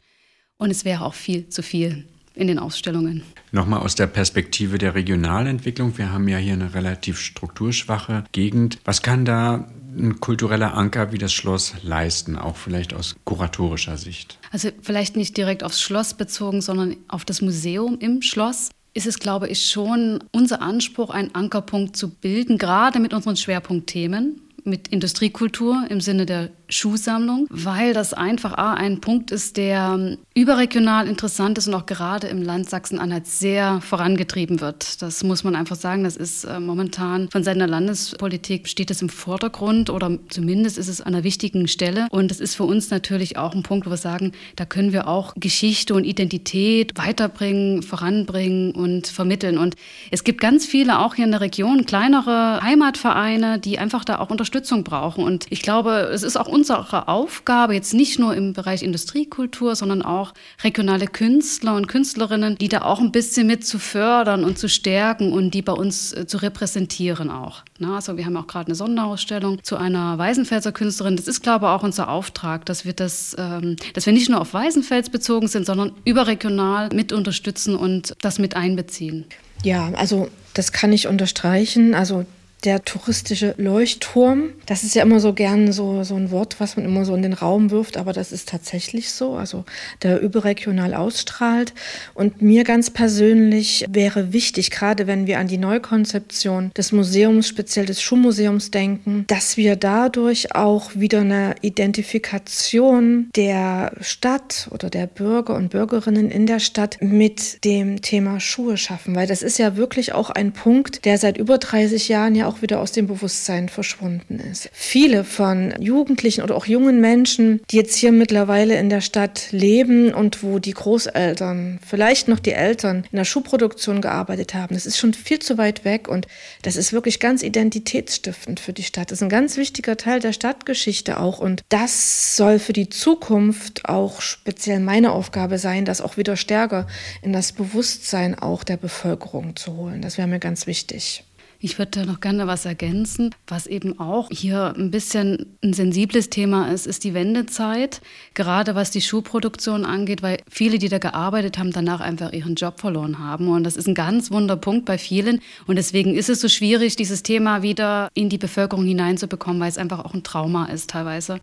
Und 0.57 0.71
es 0.71 0.85
wäre 0.85 1.03
auch 1.03 1.13
viel 1.13 1.49
zu 1.49 1.61
viel 1.63 2.05
in 2.33 2.47
den 2.47 2.59
Ausstellungen. 2.59 3.23
Nochmal 3.51 3.79
aus 3.79 3.95
der 3.95 4.07
Perspektive 4.07 4.77
der 4.77 4.95
Regionalentwicklung. 4.95 5.97
Wir 5.97 6.11
haben 6.11 6.27
ja 6.27 6.37
hier 6.37 6.53
eine 6.53 6.73
relativ 6.73 7.19
strukturschwache 7.19 8.25
Gegend. 8.31 8.79
Was 8.83 9.01
kann 9.01 9.25
da 9.25 9.69
ein 9.97 10.19
kultureller 10.19 10.73
Anker 10.73 11.13
wie 11.13 11.17
das 11.17 11.31
Schloss 11.31 11.75
leisten, 11.83 12.35
auch 12.37 12.57
vielleicht 12.57 12.93
aus 12.93 13.15
kuratorischer 13.23 13.97
Sicht? 13.97 14.37
Also 14.51 14.69
vielleicht 14.81 15.15
nicht 15.15 15.37
direkt 15.37 15.63
aufs 15.63 15.81
Schloss 15.81 16.13
bezogen, 16.13 16.61
sondern 16.61 16.97
auf 17.07 17.23
das 17.23 17.41
Museum 17.41 17.97
im 17.99 18.21
Schloss 18.21 18.69
ist 18.93 19.07
es, 19.07 19.19
glaube 19.19 19.49
ich, 19.49 19.69
schon 19.69 20.23
unser 20.31 20.61
Anspruch, 20.61 21.09
einen 21.09 21.35
Ankerpunkt 21.35 21.97
zu 21.97 22.09
bilden, 22.09 22.57
gerade 22.57 22.99
mit 22.99 23.13
unseren 23.13 23.35
Schwerpunktthemen 23.35 24.41
mit 24.65 24.87
Industriekultur 24.87 25.85
im 25.89 26.01
Sinne 26.01 26.25
der 26.25 26.49
Schuhsammlung, 26.69 27.47
weil 27.49 27.93
das 27.93 28.13
einfach 28.13 28.57
A, 28.57 28.73
ein 28.73 29.01
Punkt 29.01 29.31
ist, 29.31 29.57
der 29.57 29.95
ähm, 29.95 30.17
überregional 30.33 31.07
interessant 31.07 31.57
ist 31.57 31.67
und 31.67 31.73
auch 31.73 31.85
gerade 31.85 32.27
im 32.27 32.41
Land 32.41 32.69
Sachsen-Anhalt 32.69 33.27
sehr 33.27 33.81
vorangetrieben 33.81 34.61
wird. 34.61 35.01
Das 35.01 35.23
muss 35.23 35.43
man 35.43 35.55
einfach 35.55 35.75
sagen. 35.75 36.03
Das 36.03 36.17
ist 36.17 36.43
äh, 36.45 36.59
momentan 36.59 37.29
von 37.29 37.43
seiner 37.43 37.67
Landespolitik 37.67 38.67
steht 38.67 38.91
es 38.91 39.01
im 39.01 39.09
Vordergrund 39.09 39.89
oder 39.89 40.17
zumindest 40.29 40.77
ist 40.77 40.87
es 40.87 41.01
an 41.01 41.13
einer 41.13 41.23
wichtigen 41.23 41.67
Stelle. 41.67 42.07
Und 42.09 42.31
das 42.31 42.39
ist 42.39 42.55
für 42.55 42.63
uns 42.63 42.89
natürlich 42.89 43.37
auch 43.37 43.53
ein 43.53 43.63
Punkt, 43.63 43.85
wo 43.85 43.91
wir 43.91 43.97
sagen, 43.97 44.31
da 44.55 44.65
können 44.65 44.93
wir 44.93 45.07
auch 45.07 45.33
Geschichte 45.35 45.93
und 45.93 46.03
Identität 46.03 46.97
weiterbringen, 46.97 47.83
voranbringen 47.83 48.71
und 48.71 49.07
vermitteln. 49.07 49.57
Und 49.57 49.75
es 50.11 50.23
gibt 50.23 50.41
ganz 50.41 50.65
viele 50.65 50.99
auch 50.99 51.15
hier 51.15 51.25
in 51.25 51.31
der 51.31 51.41
Region 51.41 51.85
kleinere 51.85 52.61
Heimatvereine, 52.61 53.59
die 53.59 53.79
einfach 53.79 54.03
da 54.03 54.19
auch 54.19 54.29
Unterstützung 54.29 54.83
brauchen. 54.83 55.23
Und 55.23 55.45
ich 55.49 55.61
glaube, 55.61 56.09
es 56.13 56.23
ist 56.23 56.37
auch 56.37 56.47
unsere 56.55 57.09
Aufgabe, 57.09 57.73
jetzt 57.73 57.93
nicht 57.93 58.17
nur 58.17 58.33
im 58.33 58.53
Bereich 58.53 58.81
Industriekultur, 58.81 59.75
sondern 59.75 60.01
auch 60.01 60.33
regionale 60.63 61.05
Künstler 61.05 61.75
und 61.75 61.87
Künstlerinnen, 61.87 62.57
die 62.57 62.69
da 62.69 62.83
auch 62.83 63.01
ein 63.01 63.11
bisschen 63.11 63.45
mit 63.45 63.65
zu 63.65 63.77
fördern 63.77 64.45
und 64.45 64.57
zu 64.57 64.69
stärken 64.69 65.33
und 65.33 65.53
die 65.53 65.61
bei 65.61 65.73
uns 65.73 66.13
äh, 66.13 66.25
zu 66.25 66.37
repräsentieren 66.37 67.29
auch. 67.29 67.63
Na, 67.77 67.95
also 67.95 68.15
wir 68.15 68.25
haben 68.25 68.37
auch 68.37 68.47
gerade 68.47 68.67
eine 68.67 68.75
Sonderausstellung 68.75 69.61
zu 69.63 69.75
einer 69.75 70.17
Weißenfelser 70.17 70.71
Künstlerin. 70.71 71.17
Das 71.17 71.27
ist, 71.27 71.43
glaube 71.43 71.65
ich, 71.65 71.69
auch 71.69 71.83
unser 71.83 72.07
Auftrag, 72.07 72.65
dass 72.65 72.85
wir 72.85 72.93
das, 72.93 73.35
ähm, 73.37 73.75
dass 73.93 74.05
wir 74.05 74.13
nicht 74.13 74.29
nur 74.29 74.39
auf 74.39 74.53
Weißenfels 74.53 75.09
bezogen 75.09 75.49
sind, 75.49 75.65
sondern 75.65 75.91
überregional 76.05 76.87
mit 76.93 77.11
unterstützen 77.11 77.75
und 77.75 78.15
das 78.21 78.39
mit 78.39 78.55
einbeziehen. 78.55 79.25
Ja, 79.63 79.91
also 79.95 80.29
das 80.53 80.71
kann 80.71 80.93
ich 80.93 81.07
unterstreichen. 81.07 81.95
Also 81.95 82.25
der 82.65 82.83
touristische 82.83 83.53
Leuchtturm. 83.57 84.49
Das 84.65 84.83
ist 84.83 84.95
ja 84.95 85.03
immer 85.03 85.19
so 85.19 85.33
gern 85.33 85.71
so, 85.71 86.03
so 86.03 86.15
ein 86.15 86.31
Wort, 86.31 86.59
was 86.59 86.75
man 86.75 86.85
immer 86.85 87.05
so 87.05 87.15
in 87.15 87.21
den 87.21 87.33
Raum 87.33 87.71
wirft, 87.71 87.97
aber 87.97 88.11
das 88.11 88.31
ist 88.31 88.49
tatsächlich 88.49 89.11
so, 89.11 89.35
also 89.35 89.63
der 90.01 90.19
überregional 90.19 90.93
ausstrahlt. 90.93 91.73
Und 92.13 92.41
mir 92.41 92.63
ganz 92.63 92.89
persönlich 92.89 93.85
wäre 93.89 94.33
wichtig, 94.33 94.71
gerade 94.71 95.07
wenn 95.07 95.27
wir 95.27 95.39
an 95.39 95.47
die 95.47 95.57
Neukonzeption 95.57 96.71
des 96.75 96.91
Museums, 96.91 97.47
speziell 97.47 97.85
des 97.85 98.01
Schuhmuseums 98.01 98.71
denken, 98.71 99.25
dass 99.27 99.57
wir 99.57 99.75
dadurch 99.75 100.55
auch 100.55 100.91
wieder 100.95 101.21
eine 101.21 101.55
Identifikation 101.61 103.29
der 103.35 103.93
Stadt 104.01 104.67
oder 104.71 104.89
der 104.89 105.07
Bürger 105.07 105.55
und 105.55 105.69
Bürgerinnen 105.69 106.31
in 106.31 106.47
der 106.47 106.59
Stadt 106.59 106.97
mit 107.01 107.63
dem 107.63 108.01
Thema 108.01 108.39
Schuhe 108.39 108.77
schaffen, 108.77 109.15
weil 109.15 109.27
das 109.27 109.43
ist 109.43 109.59
ja 109.59 109.77
wirklich 109.77 110.13
auch 110.13 110.29
ein 110.29 110.51
Punkt, 110.51 111.05
der 111.05 111.17
seit 111.17 111.37
über 111.37 111.57
30 111.57 112.09
Jahren 112.09 112.35
ja 112.35 112.47
auch 112.47 112.54
wieder 112.61 112.79
aus 112.79 112.91
dem 112.91 113.07
Bewusstsein 113.07 113.69
verschwunden 113.69 114.39
ist. 114.39 114.69
Viele 114.73 115.23
von 115.23 115.73
Jugendlichen 115.79 116.43
oder 116.43 116.55
auch 116.55 116.65
jungen 116.65 117.01
Menschen, 117.01 117.61
die 117.71 117.77
jetzt 117.77 117.95
hier 117.95 118.11
mittlerweile 118.11 118.77
in 118.77 118.89
der 118.89 119.01
Stadt 119.01 119.51
leben 119.51 120.13
und 120.13 120.43
wo 120.43 120.59
die 120.59 120.73
Großeltern, 120.73 121.79
vielleicht 121.85 122.27
noch 122.27 122.39
die 122.39 122.51
Eltern 122.51 123.05
in 123.11 123.17
der 123.17 123.25
Schuhproduktion 123.25 124.01
gearbeitet 124.01 124.53
haben, 124.53 124.75
das 124.75 124.85
ist 124.85 124.97
schon 124.97 125.13
viel 125.13 125.39
zu 125.39 125.57
weit 125.57 125.85
weg 125.85 126.07
und 126.07 126.27
das 126.61 126.75
ist 126.75 126.93
wirklich 126.93 127.19
ganz 127.19 127.43
identitätsstiftend 127.43 128.59
für 128.59 128.73
die 128.73 128.83
Stadt. 128.83 129.11
Das 129.11 129.19
ist 129.19 129.23
ein 129.23 129.29
ganz 129.29 129.57
wichtiger 129.57 129.97
Teil 129.97 130.19
der 130.19 130.33
Stadtgeschichte 130.33 131.19
auch 131.19 131.39
und 131.39 131.63
das 131.69 132.35
soll 132.35 132.59
für 132.59 132.73
die 132.73 132.89
Zukunft 132.89 133.87
auch 133.87 134.21
speziell 134.21 134.79
meine 134.79 135.11
Aufgabe 135.11 135.57
sein, 135.57 135.85
das 135.85 136.01
auch 136.01 136.17
wieder 136.17 136.37
stärker 136.37 136.87
in 137.21 137.33
das 137.33 137.51
Bewusstsein 137.51 138.37
auch 138.37 138.63
der 138.63 138.77
Bevölkerung 138.77 139.55
zu 139.55 139.75
holen. 139.75 140.01
Das 140.01 140.17
wäre 140.17 140.27
mir 140.27 140.39
ganz 140.39 140.67
wichtig. 140.67 141.23
Ich 141.59 141.79
würde 141.79 142.05
noch 142.05 142.19
gerne 142.19 142.47
was 142.47 142.65
ergänzen, 142.65 143.33
was 143.47 143.65
eben 143.65 143.99
auch 143.99 144.29
hier 144.29 144.73
ein 144.77 144.91
bisschen 144.91 145.57
ein 145.63 145.73
sensibles 145.73 146.29
Thema 146.29 146.71
ist, 146.71 146.85
ist 146.85 147.03
die 147.03 147.13
Wendezeit, 147.13 148.01
gerade 148.33 148.75
was 148.75 148.91
die 148.91 149.01
Schuhproduktion 149.01 149.85
angeht, 149.85 150.21
weil 150.21 150.37
viele, 150.49 150.77
die 150.79 150.89
da 150.89 150.97
gearbeitet 150.97 151.57
haben, 151.57 151.71
danach 151.71 152.01
einfach 152.01 152.33
ihren 152.33 152.55
Job 152.55 152.79
verloren 152.79 153.19
haben. 153.19 153.47
Und 153.47 153.63
das 153.63 153.77
ist 153.77 153.87
ein 153.87 153.95
ganz 153.95 154.31
wunder 154.31 154.57
Punkt 154.57 154.85
bei 154.85 154.97
vielen. 154.97 155.41
Und 155.65 155.77
deswegen 155.77 156.15
ist 156.15 156.29
es 156.29 156.41
so 156.41 156.49
schwierig, 156.49 156.95
dieses 156.95 157.23
Thema 157.23 157.61
wieder 157.61 158.09
in 158.13 158.29
die 158.29 158.37
Bevölkerung 158.37 158.85
hineinzubekommen, 158.85 159.59
weil 159.61 159.69
es 159.69 159.77
einfach 159.77 160.03
auch 160.03 160.13
ein 160.13 160.23
Trauma 160.23 160.65
ist 160.65 160.89
teilweise. 160.89 161.39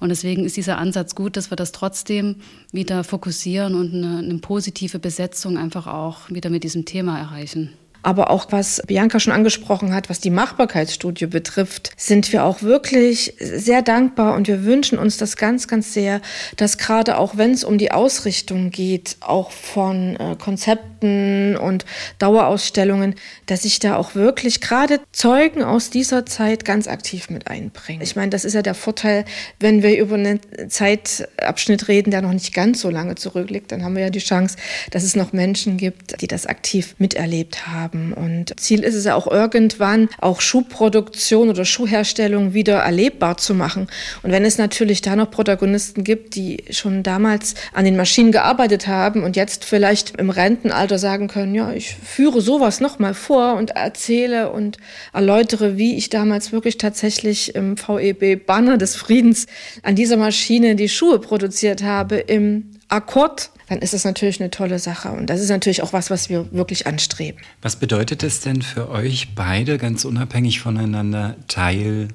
Und 0.00 0.10
deswegen 0.10 0.44
ist 0.44 0.56
dieser 0.56 0.78
Ansatz 0.78 1.14
gut, 1.14 1.36
dass 1.36 1.50
wir 1.50 1.56
das 1.56 1.72
trotzdem 1.72 2.36
wieder 2.70 3.02
fokussieren 3.02 3.74
und 3.74 3.94
eine, 3.94 4.18
eine 4.18 4.38
positive 4.38 4.98
Besetzung 4.98 5.58
einfach 5.58 5.86
auch 5.86 6.30
wieder 6.30 6.50
mit 6.50 6.62
diesem 6.62 6.84
Thema 6.84 7.18
erreichen. 7.18 7.72
Aber 8.02 8.30
auch 8.30 8.46
was 8.50 8.82
Bianca 8.86 9.20
schon 9.20 9.32
angesprochen 9.32 9.94
hat, 9.94 10.08
was 10.08 10.20
die 10.20 10.30
Machbarkeitsstudie 10.30 11.26
betrifft, 11.26 11.90
sind 11.96 12.32
wir 12.32 12.44
auch 12.44 12.62
wirklich 12.62 13.34
sehr 13.38 13.82
dankbar 13.82 14.34
und 14.34 14.48
wir 14.48 14.64
wünschen 14.64 14.98
uns 14.98 15.16
das 15.16 15.36
ganz, 15.36 15.68
ganz 15.68 15.92
sehr, 15.92 16.20
dass 16.56 16.78
gerade 16.78 17.18
auch 17.18 17.36
wenn 17.36 17.52
es 17.52 17.64
um 17.64 17.78
die 17.78 17.92
Ausrichtung 17.92 18.70
geht, 18.70 19.16
auch 19.20 19.50
von 19.50 20.16
äh, 20.16 20.36
Konzepten 20.38 20.97
und 21.02 21.84
Dauerausstellungen, 22.18 23.14
dass 23.46 23.62
sich 23.62 23.78
da 23.78 23.96
auch 23.96 24.14
wirklich 24.14 24.60
gerade 24.60 25.00
Zeugen 25.12 25.62
aus 25.62 25.90
dieser 25.90 26.26
Zeit 26.26 26.64
ganz 26.64 26.88
aktiv 26.88 27.30
mit 27.30 27.48
einbringen. 27.48 28.02
Ich 28.02 28.16
meine, 28.16 28.30
das 28.30 28.44
ist 28.44 28.54
ja 28.54 28.62
der 28.62 28.74
Vorteil, 28.74 29.24
wenn 29.60 29.82
wir 29.82 29.98
über 29.98 30.14
einen 30.14 30.40
Zeitabschnitt 30.68 31.88
reden, 31.88 32.10
der 32.10 32.22
noch 32.22 32.32
nicht 32.32 32.54
ganz 32.54 32.80
so 32.80 32.90
lange 32.90 33.14
zurückliegt, 33.14 33.72
dann 33.72 33.84
haben 33.84 33.94
wir 33.94 34.02
ja 34.04 34.10
die 34.10 34.18
Chance, 34.18 34.56
dass 34.90 35.02
es 35.02 35.16
noch 35.16 35.32
Menschen 35.32 35.76
gibt, 35.76 36.20
die 36.20 36.26
das 36.26 36.46
aktiv 36.46 36.94
miterlebt 36.98 37.66
haben. 37.66 38.12
Und 38.12 38.58
Ziel 38.60 38.82
ist 38.84 38.94
es 38.94 39.04
ja 39.04 39.14
auch 39.14 39.26
irgendwann, 39.26 40.08
auch 40.18 40.40
Schuhproduktion 40.40 41.50
oder 41.50 41.64
Schuhherstellung 41.64 42.54
wieder 42.54 42.78
erlebbar 42.78 43.36
zu 43.36 43.54
machen. 43.54 43.88
Und 44.22 44.32
wenn 44.32 44.44
es 44.44 44.58
natürlich 44.58 45.02
da 45.02 45.16
noch 45.16 45.30
Protagonisten 45.30 46.04
gibt, 46.04 46.34
die 46.34 46.64
schon 46.70 47.02
damals 47.02 47.54
an 47.72 47.84
den 47.84 47.96
Maschinen 47.96 48.32
gearbeitet 48.32 48.86
haben 48.86 49.22
und 49.22 49.36
jetzt 49.36 49.64
vielleicht 49.64 50.16
im 50.16 50.30
Rentenalter 50.30 50.87
sagen 50.96 51.28
können, 51.28 51.54
ja, 51.54 51.72
ich 51.72 51.94
führe 51.94 52.40
sowas 52.40 52.80
nochmal 52.80 53.12
vor 53.12 53.56
und 53.56 53.72
erzähle 53.72 54.50
und 54.50 54.78
erläutere, 55.12 55.76
wie 55.76 55.96
ich 55.96 56.08
damals 56.08 56.52
wirklich 56.52 56.78
tatsächlich 56.78 57.54
im 57.54 57.76
VEB 57.76 58.46
Banner 58.46 58.78
des 58.78 58.96
Friedens 58.96 59.46
an 59.82 59.96
dieser 59.96 60.16
Maschine 60.16 60.76
die 60.76 60.88
Schuhe 60.88 61.18
produziert 61.18 61.82
habe 61.82 62.16
im 62.16 62.70
Akkord 62.88 63.50
dann 63.68 63.80
ist 63.80 63.92
das 63.92 64.04
natürlich 64.04 64.40
eine 64.40 64.50
tolle 64.50 64.78
Sache. 64.78 65.10
Und 65.10 65.28
das 65.28 65.40
ist 65.40 65.50
natürlich 65.50 65.82
auch 65.82 65.92
was, 65.92 66.10
was 66.10 66.30
wir 66.30 66.50
wirklich 66.52 66.86
anstreben. 66.86 67.40
Was 67.60 67.76
bedeutet 67.76 68.22
es 68.22 68.40
denn 68.40 68.62
für 68.62 68.88
euch 68.88 69.34
beide, 69.34 69.76
ganz 69.76 70.06
unabhängig 70.06 70.60
voneinander, 70.60 71.36
Teil 71.48 72.08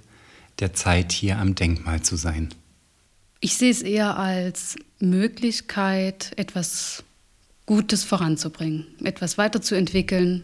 der 0.60 0.74
Zeit 0.74 1.12
hier 1.12 1.38
am 1.38 1.54
Denkmal 1.54 2.02
zu 2.02 2.16
sein? 2.16 2.50
Ich 3.40 3.58
sehe 3.58 3.72
es 3.72 3.82
eher 3.82 4.18
als 4.18 4.78
Möglichkeit, 5.00 6.32
etwas 6.38 7.04
Gutes 7.66 8.04
voranzubringen, 8.04 8.88
etwas 9.04 9.38
weiterzuentwickeln, 9.38 10.44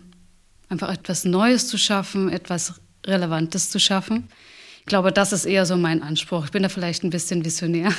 einfach 0.69 0.91
etwas 0.91 1.25
Neues 1.25 1.67
zu 1.67 1.77
schaffen, 1.77 2.29
etwas 2.29 2.75
Relevantes 3.05 3.69
zu 3.69 3.79
schaffen. 3.79 4.29
Ich 4.79 4.85
glaube, 4.85 5.11
das 5.11 5.33
ist 5.33 5.45
eher 5.45 5.65
so 5.65 5.77
mein 5.77 6.01
Anspruch. 6.01 6.45
Ich 6.45 6.51
bin 6.51 6.63
da 6.63 6.69
vielleicht 6.69 7.03
ein 7.03 7.09
bisschen 7.09 7.45
visionär. 7.45 7.91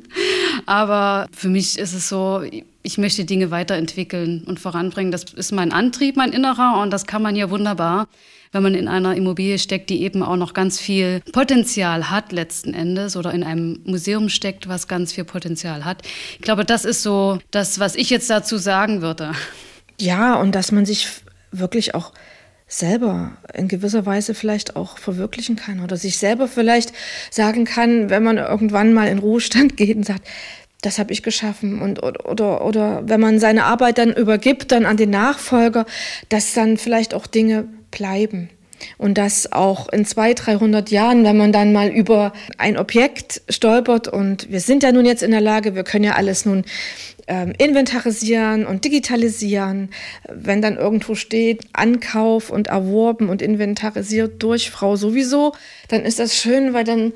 Aber 0.66 1.26
für 1.32 1.48
mich 1.48 1.78
ist 1.78 1.94
es 1.94 2.08
so, 2.08 2.44
ich 2.82 2.98
möchte 2.98 3.24
Dinge 3.24 3.50
weiterentwickeln 3.50 4.44
und 4.44 4.60
voranbringen. 4.60 5.10
Das 5.10 5.24
ist 5.24 5.52
mein 5.52 5.72
Antrieb, 5.72 6.16
mein 6.16 6.32
innerer. 6.32 6.80
Und 6.80 6.90
das 6.90 7.06
kann 7.06 7.22
man 7.22 7.34
ja 7.34 7.50
wunderbar, 7.50 8.08
wenn 8.52 8.62
man 8.62 8.74
in 8.74 8.88
einer 8.88 9.14
Immobilie 9.14 9.58
steckt, 9.58 9.90
die 9.90 10.02
eben 10.02 10.22
auch 10.22 10.36
noch 10.36 10.54
ganz 10.54 10.80
viel 10.80 11.20
Potenzial 11.32 12.10
hat 12.10 12.32
letzten 12.32 12.74
Endes 12.74 13.16
oder 13.16 13.32
in 13.32 13.44
einem 13.44 13.80
Museum 13.84 14.28
steckt, 14.28 14.68
was 14.68 14.88
ganz 14.88 15.12
viel 15.12 15.24
Potenzial 15.24 15.84
hat. 15.84 16.02
Ich 16.34 16.42
glaube, 16.42 16.64
das 16.64 16.84
ist 16.84 17.02
so 17.02 17.38
das, 17.50 17.78
was 17.78 17.94
ich 17.94 18.10
jetzt 18.10 18.28
dazu 18.28 18.58
sagen 18.58 19.02
würde. 19.02 19.32
Ja, 20.00 20.34
und 20.34 20.54
dass 20.54 20.72
man 20.72 20.84
sich 20.84 21.08
wirklich 21.52 21.94
auch 21.94 22.12
selber 22.66 23.32
in 23.52 23.68
gewisser 23.68 24.06
Weise 24.06 24.34
vielleicht 24.34 24.76
auch 24.76 24.98
verwirklichen 24.98 25.56
kann 25.56 25.80
oder 25.80 25.96
sich 25.96 26.18
selber 26.18 26.46
vielleicht 26.48 26.92
sagen 27.30 27.64
kann, 27.64 28.10
wenn 28.10 28.22
man 28.22 28.38
irgendwann 28.38 28.92
mal 28.92 29.08
in 29.08 29.18
Ruhestand 29.18 29.76
geht 29.76 29.96
und 29.96 30.06
sagt, 30.06 30.26
das 30.82 30.98
habe 30.98 31.12
ich 31.12 31.22
geschaffen 31.22 31.82
und 31.82 32.02
oder, 32.02 32.26
oder 32.26 32.64
oder 32.64 33.02
wenn 33.06 33.20
man 33.20 33.38
seine 33.38 33.64
Arbeit 33.64 33.98
dann 33.98 34.14
übergibt 34.14 34.72
dann 34.72 34.86
an 34.86 34.96
den 34.96 35.10
Nachfolger, 35.10 35.84
dass 36.30 36.54
dann 36.54 36.78
vielleicht 36.78 37.12
auch 37.12 37.26
Dinge 37.26 37.68
bleiben 37.90 38.50
und 38.98 39.18
dass 39.18 39.52
auch 39.52 39.88
in 39.88 40.04
zwei, 40.04 40.34
300 40.34 40.90
Jahren, 40.90 41.24
wenn 41.24 41.36
man 41.36 41.52
dann 41.52 41.72
mal 41.72 41.88
über 41.88 42.32
ein 42.58 42.76
Objekt 42.76 43.42
stolpert 43.48 44.08
und 44.08 44.50
wir 44.50 44.60
sind 44.60 44.82
ja 44.82 44.92
nun 44.92 45.04
jetzt 45.04 45.22
in 45.22 45.30
der 45.30 45.40
Lage, 45.40 45.74
wir 45.74 45.84
können 45.84 46.04
ja 46.04 46.14
alles 46.14 46.46
nun 46.46 46.64
ähm, 47.26 47.52
inventarisieren 47.58 48.66
und 48.66 48.84
digitalisieren. 48.84 49.90
Wenn 50.28 50.62
dann 50.62 50.76
irgendwo 50.76 51.14
steht, 51.14 51.62
Ankauf 51.72 52.50
und 52.50 52.68
erworben 52.68 53.28
und 53.28 53.42
inventarisiert 53.42 54.42
durch 54.42 54.70
Frau 54.70 54.96
sowieso, 54.96 55.52
dann 55.88 56.02
ist 56.02 56.18
das 56.18 56.34
schön, 56.34 56.72
weil 56.72 56.84
dann 56.84 57.12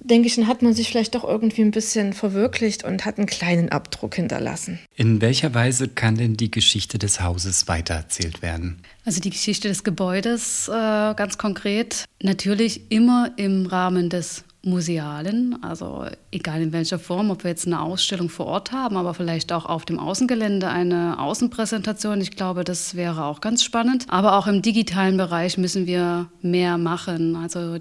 denke 0.00 0.26
ich, 0.28 0.36
dann 0.36 0.46
hat 0.46 0.62
man 0.62 0.74
sich 0.74 0.88
vielleicht 0.88 1.14
doch 1.14 1.24
irgendwie 1.24 1.62
ein 1.62 1.70
bisschen 1.70 2.12
verwirklicht 2.12 2.84
und 2.84 3.04
hat 3.04 3.18
einen 3.18 3.26
kleinen 3.26 3.70
Abdruck 3.70 4.14
hinterlassen. 4.14 4.78
In 4.96 5.20
welcher 5.20 5.54
Weise 5.54 5.88
kann 5.88 6.16
denn 6.16 6.36
die 6.36 6.50
Geschichte 6.50 6.98
des 6.98 7.20
Hauses 7.20 7.68
weitererzählt 7.68 8.42
werden? 8.42 8.82
Also 9.04 9.20
die 9.20 9.30
Geschichte 9.30 9.68
des 9.68 9.84
Gebäudes 9.84 10.68
äh, 10.68 10.72
ganz 10.72 11.38
konkret 11.38 12.04
natürlich 12.22 12.90
immer 12.90 13.32
im 13.36 13.66
Rahmen 13.66 14.10
des 14.10 14.44
Musealen, 14.62 15.62
also 15.62 16.04
egal 16.30 16.60
in 16.60 16.72
welcher 16.72 16.98
Form, 16.98 17.30
ob 17.30 17.44
wir 17.44 17.50
jetzt 17.50 17.66
eine 17.66 17.80
Ausstellung 17.80 18.28
vor 18.28 18.46
Ort 18.46 18.72
haben, 18.72 18.96
aber 18.96 19.14
vielleicht 19.14 19.52
auch 19.52 19.64
auf 19.64 19.86
dem 19.86 19.98
Außengelände 19.98 20.68
eine 20.68 21.18
Außenpräsentation. 21.18 22.20
Ich 22.20 22.32
glaube, 22.32 22.64
das 22.64 22.94
wäre 22.94 23.24
auch 23.24 23.40
ganz 23.40 23.64
spannend. 23.64 24.04
Aber 24.08 24.36
auch 24.36 24.46
im 24.46 24.60
digitalen 24.60 25.16
Bereich 25.16 25.56
müssen 25.56 25.86
wir 25.86 26.28
mehr 26.42 26.76
machen. 26.76 27.36
Also 27.36 27.78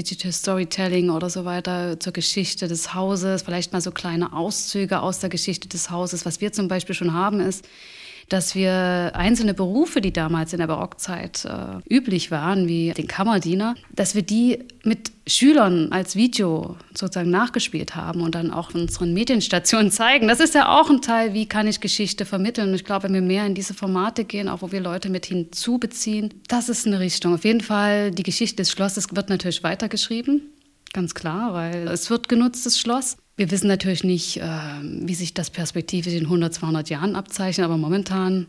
Digital 0.00 0.32
Storytelling 0.32 1.10
oder 1.10 1.28
so 1.28 1.44
weiter 1.44 2.00
zur 2.00 2.14
Geschichte 2.14 2.68
des 2.68 2.94
Hauses, 2.94 3.42
vielleicht 3.42 3.74
mal 3.74 3.82
so 3.82 3.90
kleine 3.90 4.32
Auszüge 4.32 5.02
aus 5.02 5.18
der 5.18 5.28
Geschichte 5.28 5.68
des 5.68 5.90
Hauses. 5.90 6.24
Was 6.24 6.40
wir 6.40 6.52
zum 6.52 6.68
Beispiel 6.68 6.94
schon 6.94 7.12
haben, 7.12 7.38
ist, 7.40 7.66
dass 8.30 8.54
wir 8.54 9.10
einzelne 9.14 9.54
Berufe, 9.54 10.00
die 10.00 10.12
damals 10.12 10.52
in 10.52 10.60
der 10.60 10.68
Barockzeit 10.68 11.44
äh, 11.44 11.94
üblich 11.94 12.30
waren, 12.30 12.68
wie 12.68 12.92
den 12.92 13.08
Kammerdiener, 13.08 13.74
dass 13.92 14.14
wir 14.14 14.22
die 14.22 14.60
mit 14.84 15.10
Schülern 15.26 15.90
als 15.92 16.14
Video 16.14 16.76
sozusagen 16.94 17.30
nachgespielt 17.30 17.96
haben 17.96 18.22
und 18.22 18.34
dann 18.34 18.52
auch 18.52 18.72
unseren 18.72 19.12
Medienstationen 19.12 19.90
zeigen. 19.90 20.28
Das 20.28 20.40
ist 20.40 20.54
ja 20.54 20.80
auch 20.80 20.88
ein 20.90 21.02
Teil, 21.02 21.34
wie 21.34 21.46
kann 21.46 21.66
ich 21.66 21.80
Geschichte 21.80 22.24
vermitteln. 22.24 22.72
Ich 22.72 22.84
glaube, 22.84 23.04
wenn 23.04 23.14
wir 23.14 23.20
mehr 23.20 23.46
in 23.46 23.54
diese 23.54 23.74
Formate 23.74 24.24
gehen, 24.24 24.48
auch 24.48 24.62
wo 24.62 24.70
wir 24.70 24.80
Leute 24.80 25.10
mit 25.10 25.26
hinzubeziehen, 25.26 26.32
das 26.46 26.68
ist 26.68 26.86
eine 26.86 27.00
Richtung. 27.00 27.34
Auf 27.34 27.44
jeden 27.44 27.60
Fall, 27.60 28.12
die 28.12 28.22
Geschichte 28.22 28.56
des 28.56 28.70
Schlosses 28.70 29.08
wird 29.12 29.28
natürlich 29.28 29.64
weitergeschrieben. 29.64 30.42
Ganz 30.92 31.14
klar, 31.14 31.52
weil 31.52 31.88
es 31.88 32.10
wird 32.10 32.28
genutzt, 32.28 32.64
das 32.66 32.78
Schloss. 32.78 33.16
Wir 33.40 33.50
wissen 33.50 33.68
natürlich 33.68 34.04
nicht, 34.04 34.36
äh, 34.36 34.42
wie 34.82 35.14
sich 35.14 35.32
das 35.32 35.48
perspektivisch 35.48 36.12
in 36.12 36.24
100, 36.24 36.52
200 36.52 36.90
Jahren 36.90 37.16
abzeichnet, 37.16 37.64
aber 37.64 37.78
momentan 37.78 38.48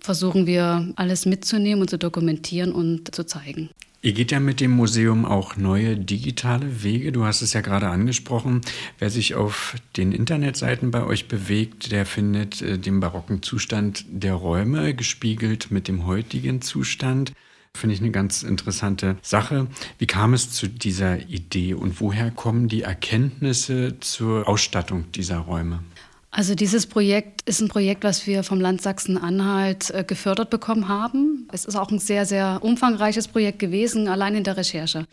versuchen 0.00 0.46
wir 0.46 0.90
alles 0.96 1.26
mitzunehmen 1.26 1.82
und 1.82 1.90
zu 1.90 1.98
dokumentieren 1.98 2.72
und 2.72 3.14
zu 3.14 3.26
zeigen. 3.26 3.68
Ihr 4.00 4.14
geht 4.14 4.32
ja 4.32 4.40
mit 4.40 4.62
dem 4.62 4.70
Museum 4.70 5.26
auch 5.26 5.58
neue 5.58 5.98
digitale 5.98 6.82
Wege. 6.82 7.12
Du 7.12 7.24
hast 7.24 7.42
es 7.42 7.52
ja 7.52 7.60
gerade 7.60 7.88
angesprochen. 7.88 8.62
Wer 8.98 9.10
sich 9.10 9.34
auf 9.34 9.74
den 9.98 10.12
Internetseiten 10.12 10.90
bei 10.90 11.04
euch 11.04 11.28
bewegt, 11.28 11.92
der 11.92 12.06
findet 12.06 12.62
äh, 12.62 12.78
den 12.78 13.00
barocken 13.00 13.42
Zustand 13.42 14.06
der 14.08 14.32
Räume 14.32 14.94
gespiegelt 14.94 15.70
mit 15.70 15.88
dem 15.88 16.06
heutigen 16.06 16.62
Zustand. 16.62 17.32
Finde 17.76 17.94
ich 17.94 18.00
eine 18.00 18.10
ganz 18.10 18.42
interessante 18.42 19.16
Sache. 19.22 19.68
Wie 19.98 20.06
kam 20.06 20.34
es 20.34 20.50
zu 20.50 20.68
dieser 20.68 21.28
Idee 21.28 21.74
und 21.74 22.00
woher 22.00 22.30
kommen 22.30 22.68
die 22.68 22.82
Erkenntnisse 22.82 24.00
zur 24.00 24.48
Ausstattung 24.48 25.10
dieser 25.12 25.38
Räume? 25.38 25.80
Also 26.30 26.54
dieses 26.54 26.86
Projekt 26.86 27.48
ist 27.48 27.60
ein 27.60 27.68
Projekt, 27.68 28.04
was 28.04 28.26
wir 28.26 28.42
vom 28.42 28.60
Land 28.60 28.82
Sachsen-Anhalt 28.82 29.90
äh, 29.90 30.04
gefördert 30.04 30.50
bekommen 30.50 30.86
haben. 30.86 31.48
Es 31.50 31.64
ist 31.64 31.76
auch 31.76 31.90
ein 31.90 31.98
sehr, 31.98 32.26
sehr 32.26 32.58
umfangreiches 32.62 33.28
Projekt 33.28 33.58
gewesen, 33.58 34.06
allein 34.06 34.34
in 34.34 34.44
der 34.44 34.58
Recherche. 34.58 35.06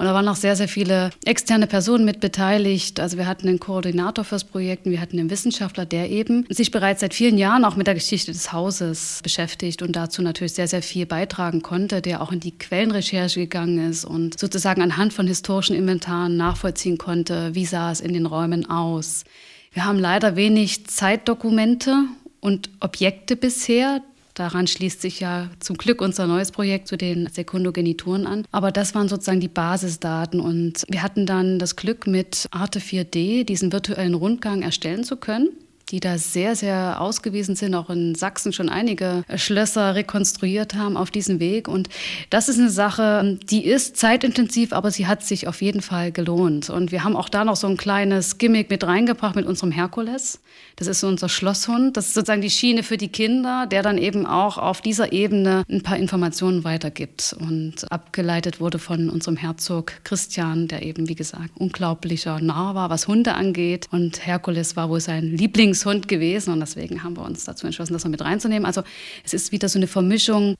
Und 0.00 0.06
da 0.06 0.14
waren 0.14 0.26
auch 0.28 0.36
sehr, 0.36 0.56
sehr 0.56 0.66
viele 0.66 1.10
externe 1.26 1.66
Personen 1.66 2.06
mit 2.06 2.20
beteiligt. 2.20 2.98
Also 3.00 3.18
wir 3.18 3.26
hatten 3.26 3.46
einen 3.48 3.60
Koordinator 3.60 4.24
fürs 4.24 4.44
Projekt 4.44 4.86
und 4.86 4.92
wir 4.92 5.00
hatten 5.00 5.18
einen 5.18 5.28
Wissenschaftler, 5.28 5.84
der 5.84 6.10
eben 6.10 6.46
sich 6.48 6.70
bereits 6.70 7.02
seit 7.02 7.12
vielen 7.12 7.36
Jahren 7.36 7.66
auch 7.66 7.76
mit 7.76 7.86
der 7.86 7.94
Geschichte 7.94 8.32
des 8.32 8.52
Hauses 8.52 9.20
beschäftigt 9.22 9.82
und 9.82 9.94
dazu 9.94 10.22
natürlich 10.22 10.54
sehr, 10.54 10.68
sehr 10.68 10.82
viel 10.82 11.04
beitragen 11.04 11.60
konnte, 11.60 12.00
der 12.00 12.22
auch 12.22 12.32
in 12.32 12.40
die 12.40 12.56
Quellenrecherche 12.56 13.40
gegangen 13.40 13.90
ist 13.90 14.06
und 14.06 14.40
sozusagen 14.40 14.80
anhand 14.80 15.12
von 15.12 15.26
historischen 15.26 15.76
Inventaren 15.76 16.36
nachvollziehen 16.36 16.96
konnte, 16.96 17.54
wie 17.54 17.66
sah 17.66 17.92
es 17.92 18.00
in 18.00 18.14
den 18.14 18.24
Räumen 18.24 18.70
aus 18.70 19.24
wir 19.72 19.84
haben 19.84 19.98
leider 19.98 20.34
wenig 20.34 20.86
Zeitdokumente 20.86 22.06
und 22.40 22.70
Objekte 22.80 23.36
bisher. 23.36 24.02
Daran 24.40 24.66
schließt 24.66 25.02
sich 25.02 25.20
ja 25.20 25.50
zum 25.58 25.76
Glück 25.76 26.00
unser 26.00 26.26
neues 26.26 26.50
Projekt 26.50 26.88
zu 26.88 26.96
den 26.96 27.28
Sekundogenituren 27.30 28.26
an. 28.26 28.46
Aber 28.52 28.72
das 28.72 28.94
waren 28.94 29.06
sozusagen 29.06 29.40
die 29.40 29.48
Basisdaten. 29.48 30.40
Und 30.40 30.86
wir 30.88 31.02
hatten 31.02 31.26
dann 31.26 31.58
das 31.58 31.76
Glück, 31.76 32.06
mit 32.06 32.46
Arte 32.50 32.78
4D 32.78 33.44
diesen 33.44 33.70
virtuellen 33.70 34.14
Rundgang 34.14 34.62
erstellen 34.62 35.04
zu 35.04 35.18
können 35.18 35.50
die 35.90 36.00
da 36.00 36.18
sehr, 36.18 36.54
sehr 36.56 37.00
ausgewiesen 37.00 37.56
sind, 37.56 37.74
auch 37.74 37.90
in 37.90 38.14
Sachsen 38.14 38.52
schon 38.52 38.68
einige 38.68 39.24
Schlösser 39.36 39.94
rekonstruiert 39.94 40.74
haben 40.74 40.96
auf 40.96 41.10
diesem 41.10 41.40
Weg. 41.40 41.68
Und 41.68 41.88
das 42.30 42.48
ist 42.48 42.58
eine 42.58 42.70
Sache, 42.70 43.38
die 43.50 43.64
ist 43.64 43.96
zeitintensiv, 43.96 44.72
aber 44.72 44.90
sie 44.90 45.06
hat 45.06 45.24
sich 45.24 45.48
auf 45.48 45.62
jeden 45.62 45.82
Fall 45.82 46.12
gelohnt. 46.12 46.70
Und 46.70 46.92
wir 46.92 47.02
haben 47.04 47.16
auch 47.16 47.28
da 47.28 47.44
noch 47.44 47.56
so 47.56 47.66
ein 47.66 47.76
kleines 47.76 48.38
Gimmick 48.38 48.70
mit 48.70 48.84
reingebracht 48.84 49.34
mit 49.36 49.46
unserem 49.46 49.72
Herkules. 49.72 50.40
Das 50.76 50.86
ist 50.86 51.00
so 51.00 51.08
unser 51.08 51.28
Schlosshund. 51.28 51.96
Das 51.96 52.06
ist 52.06 52.14
sozusagen 52.14 52.42
die 52.42 52.50
Schiene 52.50 52.82
für 52.82 52.96
die 52.96 53.08
Kinder, 53.08 53.66
der 53.66 53.82
dann 53.82 53.98
eben 53.98 54.26
auch 54.26 54.58
auf 54.58 54.80
dieser 54.80 55.12
Ebene 55.12 55.64
ein 55.68 55.82
paar 55.82 55.96
Informationen 55.96 56.64
weitergibt 56.64 57.36
und 57.38 57.90
abgeleitet 57.90 58.60
wurde 58.60 58.78
von 58.78 59.10
unserem 59.10 59.36
Herzog 59.36 59.92
Christian, 60.04 60.68
der 60.68 60.82
eben, 60.82 61.08
wie 61.08 61.14
gesagt, 61.14 61.50
unglaublicher 61.56 62.40
Narr 62.40 62.74
war, 62.74 62.90
was 62.90 63.08
Hunde 63.08 63.34
angeht. 63.34 63.88
Und 63.90 64.24
Herkules 64.26 64.76
war 64.76 64.88
wohl 64.88 65.00
sein 65.00 65.24
Lieblings 65.24 65.79
Lieblingshund 65.80 66.08
gewesen 66.08 66.52
und 66.52 66.60
deswegen 66.60 67.02
haben 67.02 67.16
wir 67.16 67.24
uns 67.24 67.44
dazu 67.44 67.66
entschlossen, 67.66 67.92
das 67.92 68.04
noch 68.04 68.10
mit 68.10 68.20
reinzunehmen. 68.20 68.66
Also 68.66 68.82
es 69.24 69.34
ist 69.34 69.52
wieder 69.52 69.68
so 69.68 69.78
eine 69.78 69.86
Vermischung 69.86 70.56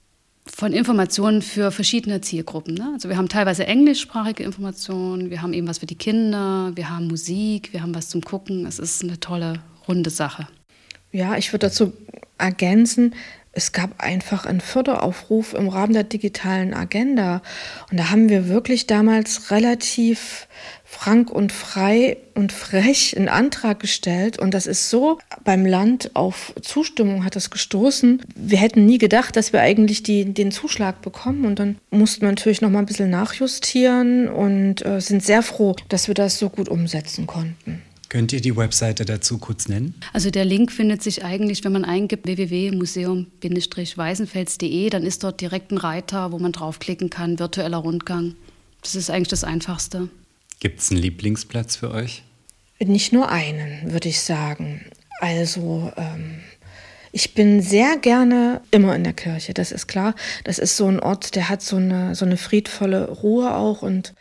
von 0.46 0.72
Informationen 0.72 1.42
für 1.42 1.70
verschiedene 1.70 2.20
Zielgruppen. 2.20 2.74
Ne? 2.74 2.90
Also 2.94 3.08
wir 3.08 3.16
haben 3.16 3.28
teilweise 3.28 3.66
englischsprachige 3.66 4.42
Informationen, 4.42 5.30
wir 5.30 5.42
haben 5.42 5.52
eben 5.52 5.68
was 5.68 5.78
für 5.78 5.86
die 5.86 5.94
Kinder, 5.94 6.72
wir 6.74 6.88
haben 6.88 7.08
Musik, 7.08 7.72
wir 7.72 7.82
haben 7.82 7.94
was 7.94 8.08
zum 8.08 8.22
Gucken. 8.22 8.66
Es 8.66 8.78
ist 8.78 9.02
eine 9.02 9.20
tolle, 9.20 9.60
runde 9.86 10.10
Sache. 10.10 10.48
Ja, 11.12 11.36
ich 11.36 11.52
würde 11.52 11.66
dazu 11.66 11.92
ergänzen, 12.38 13.14
es 13.52 13.72
gab 13.72 14.00
einfach 14.00 14.46
einen 14.46 14.60
Förderaufruf 14.60 15.54
im 15.54 15.68
Rahmen 15.68 15.92
der 15.92 16.04
digitalen 16.04 16.72
Agenda. 16.72 17.42
Und 17.90 17.98
da 17.98 18.10
haben 18.10 18.28
wir 18.28 18.48
wirklich 18.48 18.86
damals 18.86 19.50
relativ 19.50 20.46
frank 20.84 21.30
und 21.30 21.50
frei 21.50 22.16
und 22.34 22.52
frech 22.52 23.16
einen 23.16 23.28
Antrag 23.28 23.80
gestellt. 23.80 24.38
Und 24.38 24.54
das 24.54 24.66
ist 24.66 24.88
so 24.88 25.18
beim 25.42 25.66
Land 25.66 26.12
auf 26.14 26.54
Zustimmung 26.62 27.24
hat 27.24 27.34
das 27.34 27.50
gestoßen. 27.50 28.22
Wir 28.36 28.58
hätten 28.58 28.86
nie 28.86 28.98
gedacht, 28.98 29.34
dass 29.34 29.52
wir 29.52 29.60
eigentlich 29.60 30.04
die, 30.04 30.32
den 30.32 30.52
Zuschlag 30.52 31.02
bekommen. 31.02 31.44
Und 31.44 31.58
dann 31.58 31.78
mussten 31.90 32.22
wir 32.22 32.28
natürlich 32.28 32.60
noch 32.60 32.70
mal 32.70 32.78
ein 32.78 32.86
bisschen 32.86 33.10
nachjustieren 33.10 34.28
und 34.28 34.84
äh, 34.86 35.00
sind 35.00 35.24
sehr 35.24 35.42
froh, 35.42 35.74
dass 35.88 36.06
wir 36.06 36.14
das 36.14 36.38
so 36.38 36.50
gut 36.50 36.68
umsetzen 36.68 37.26
konnten. 37.26 37.82
Könnt 38.10 38.32
ihr 38.32 38.40
die 38.40 38.56
Webseite 38.56 39.04
dazu 39.04 39.38
kurz 39.38 39.68
nennen? 39.68 39.94
Also 40.12 40.32
der 40.32 40.44
Link 40.44 40.72
findet 40.72 41.00
sich 41.00 41.24
eigentlich, 41.24 41.62
wenn 41.64 41.70
man 41.70 41.84
eingibt 41.84 42.26
www.museum-weißenfels.de, 42.26 44.90
dann 44.90 45.04
ist 45.04 45.22
dort 45.22 45.40
direkt 45.40 45.70
ein 45.70 45.78
Reiter, 45.78 46.32
wo 46.32 46.40
man 46.40 46.50
draufklicken 46.50 47.08
kann, 47.08 47.38
virtueller 47.38 47.78
Rundgang. 47.78 48.34
Das 48.82 48.96
ist 48.96 49.10
eigentlich 49.10 49.28
das 49.28 49.44
Einfachste. 49.44 50.08
Gibt 50.58 50.80
es 50.80 50.90
einen 50.90 51.00
Lieblingsplatz 51.00 51.76
für 51.76 51.92
euch? 51.92 52.24
Nicht 52.80 53.12
nur 53.12 53.30
einen, 53.30 53.92
würde 53.92 54.08
ich 54.08 54.20
sagen. 54.20 54.84
Also 55.20 55.92
ähm, 55.96 56.40
ich 57.12 57.34
bin 57.34 57.62
sehr 57.62 57.96
gerne 57.96 58.60
immer 58.72 58.96
in 58.96 59.04
der 59.04 59.12
Kirche, 59.12 59.54
das 59.54 59.70
ist 59.70 59.86
klar. 59.86 60.16
Das 60.42 60.58
ist 60.58 60.76
so 60.76 60.88
ein 60.88 60.98
Ort, 60.98 61.36
der 61.36 61.48
hat 61.48 61.62
so 61.62 61.76
eine, 61.76 62.16
so 62.16 62.24
eine 62.24 62.36
friedvolle 62.36 63.08
Ruhe 63.08 63.54
auch 63.54 63.82
und 63.82 64.14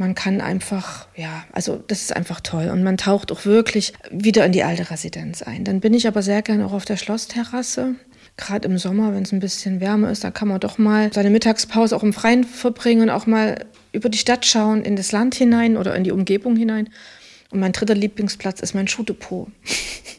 man 0.00 0.14
kann 0.14 0.40
einfach, 0.40 1.06
ja, 1.14 1.44
also 1.52 1.76
das 1.86 2.00
ist 2.00 2.16
einfach 2.16 2.40
toll. 2.40 2.70
Und 2.70 2.82
man 2.82 2.96
taucht 2.96 3.30
auch 3.30 3.44
wirklich 3.44 3.92
wieder 4.10 4.46
in 4.46 4.52
die 4.52 4.64
alte 4.64 4.90
Residenz 4.90 5.42
ein. 5.42 5.62
Dann 5.62 5.80
bin 5.80 5.92
ich 5.92 6.08
aber 6.08 6.22
sehr 6.22 6.40
gerne 6.40 6.64
auch 6.64 6.72
auf 6.72 6.86
der 6.86 6.96
Schlossterrasse. 6.96 7.96
Gerade 8.38 8.66
im 8.66 8.78
Sommer, 8.78 9.12
wenn 9.12 9.24
es 9.24 9.32
ein 9.32 9.40
bisschen 9.40 9.78
wärmer 9.78 10.10
ist, 10.10 10.24
da 10.24 10.30
kann 10.30 10.48
man 10.48 10.58
doch 10.58 10.78
mal 10.78 11.12
seine 11.12 11.28
Mittagspause 11.28 11.94
auch 11.94 12.02
im 12.02 12.14
Freien 12.14 12.44
verbringen 12.44 13.02
und 13.02 13.10
auch 13.10 13.26
mal 13.26 13.66
über 13.92 14.08
die 14.08 14.16
Stadt 14.16 14.46
schauen, 14.46 14.84
in 14.84 14.96
das 14.96 15.12
Land 15.12 15.34
hinein 15.34 15.76
oder 15.76 15.94
in 15.94 16.04
die 16.04 16.12
Umgebung 16.12 16.56
hinein. 16.56 16.88
Und 17.50 17.60
mein 17.60 17.72
dritter 17.72 17.94
Lieblingsplatz 17.94 18.60
ist 18.60 18.72
mein 18.74 18.88
Schuhdepot. 18.88 19.48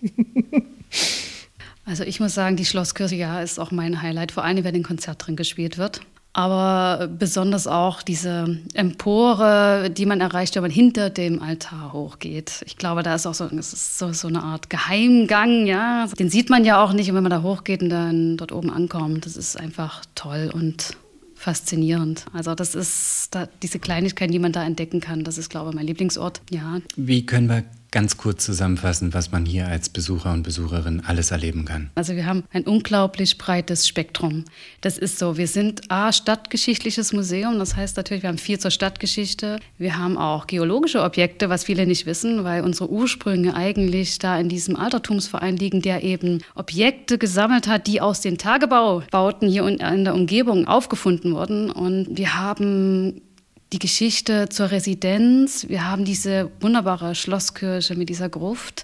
also 1.85 2.03
ich 2.03 2.19
muss 2.19 2.35
sagen, 2.35 2.55
die 2.55 2.65
Schlosskirche 2.65 3.15
ja, 3.15 3.41
ist 3.41 3.59
auch 3.59 3.71
mein 3.71 4.03
Highlight, 4.03 4.31
vor 4.31 4.43
allem 4.43 4.63
wenn 4.63 4.75
ein 4.75 4.83
Konzert 4.83 5.25
drin 5.25 5.35
gespielt 5.35 5.79
wird 5.79 6.01
aber 6.33 7.07
besonders 7.07 7.67
auch 7.67 8.01
diese 8.01 8.57
Empore, 8.73 9.89
die 9.89 10.05
man 10.05 10.21
erreicht, 10.21 10.55
wenn 10.55 10.61
man 10.61 10.71
hinter 10.71 11.09
dem 11.09 11.41
Altar 11.41 11.91
hochgeht. 11.91 12.63
Ich 12.65 12.77
glaube, 12.77 13.03
da 13.03 13.15
ist 13.15 13.25
auch 13.25 13.33
so, 13.33 13.45
ist 13.45 13.97
so, 13.97 14.13
so 14.13 14.27
eine 14.27 14.41
Art 14.41 14.69
Geheimgang, 14.69 15.65
ja. 15.65 16.07
Den 16.17 16.29
sieht 16.29 16.49
man 16.49 16.63
ja 16.63 16.81
auch 16.81 16.93
nicht, 16.93 17.09
und 17.09 17.15
wenn 17.15 17.23
man 17.23 17.31
da 17.31 17.41
hochgeht 17.41 17.81
und 17.83 17.89
dann 17.89 18.37
dort 18.37 18.51
oben 18.51 18.69
ankommt, 18.69 19.25
das 19.25 19.35
ist 19.35 19.59
einfach 19.59 20.03
toll 20.15 20.49
und 20.53 20.95
faszinierend. 21.35 22.25
Also 22.33 22.55
das 22.55 22.75
ist 22.75 23.29
da, 23.31 23.47
diese 23.61 23.79
Kleinigkeit, 23.79 24.31
die 24.31 24.39
man 24.39 24.51
da 24.51 24.63
entdecken 24.63 25.01
kann, 25.01 25.23
das 25.23 25.37
ist, 25.37 25.49
glaube 25.49 25.71
ich, 25.71 25.75
mein 25.75 25.87
Lieblingsort. 25.87 26.41
Ja. 26.49 26.79
Wie 26.95 27.25
können 27.25 27.49
wir 27.49 27.63
ganz 27.91 28.15
kurz 28.15 28.45
zusammenfassen, 28.45 29.13
was 29.13 29.31
man 29.31 29.45
hier 29.45 29.67
als 29.67 29.89
Besucher 29.89 30.31
und 30.31 30.43
Besucherin 30.43 31.03
alles 31.05 31.31
erleben 31.31 31.65
kann? 31.65 31.89
Also 31.95 32.15
wir 32.15 32.25
haben 32.25 32.43
ein 32.51 32.63
unglaublich 32.63 33.37
breites 33.37 33.87
Spektrum. 33.87 34.45
Das 34.79 34.97
ist 34.97 35.19
so, 35.19 35.37
wir 35.37 35.47
sind 35.47 35.91
A, 35.91 36.13
stadtgeschichtliches 36.13 37.11
Museum, 37.11 37.59
das 37.59 37.75
heißt 37.75 37.97
natürlich, 37.97 38.23
wir 38.23 38.29
haben 38.29 38.37
viel 38.37 38.59
zur 38.59 38.71
Stadtgeschichte. 38.71 39.59
Wir 39.77 39.97
haben 39.97 40.17
auch 40.17 40.47
geologische 40.47 41.03
Objekte, 41.03 41.49
was 41.49 41.65
viele 41.65 41.85
nicht 41.85 42.05
wissen, 42.05 42.43
weil 42.45 42.63
unsere 42.63 42.89
Ursprünge 42.89 43.55
eigentlich 43.55 44.19
da 44.19 44.39
in 44.39 44.47
diesem 44.47 44.77
Altertumsverein 44.77 45.57
liegen, 45.57 45.81
der 45.81 46.03
eben 46.03 46.41
Objekte 46.55 47.17
gesammelt 47.17 47.67
hat, 47.67 47.87
die 47.87 47.99
aus 47.99 48.21
den 48.21 48.37
Tagebaubauten 48.37 49.49
hier 49.49 49.67
in 49.67 50.03
der 50.05 50.15
Umgebung 50.15 50.65
aufgefunden 50.65 51.33
wurden. 51.33 51.69
Und 51.69 52.17
wir 52.17 52.35
haben 52.35 53.21
die 53.73 53.79
Geschichte 53.79 54.49
zur 54.49 54.71
Residenz. 54.71 55.67
Wir 55.69 55.89
haben 55.89 56.03
diese 56.03 56.51
wunderbare 56.59 57.15
Schlosskirche 57.15 57.95
mit 57.95 58.09
dieser 58.09 58.29
Gruft. 58.29 58.83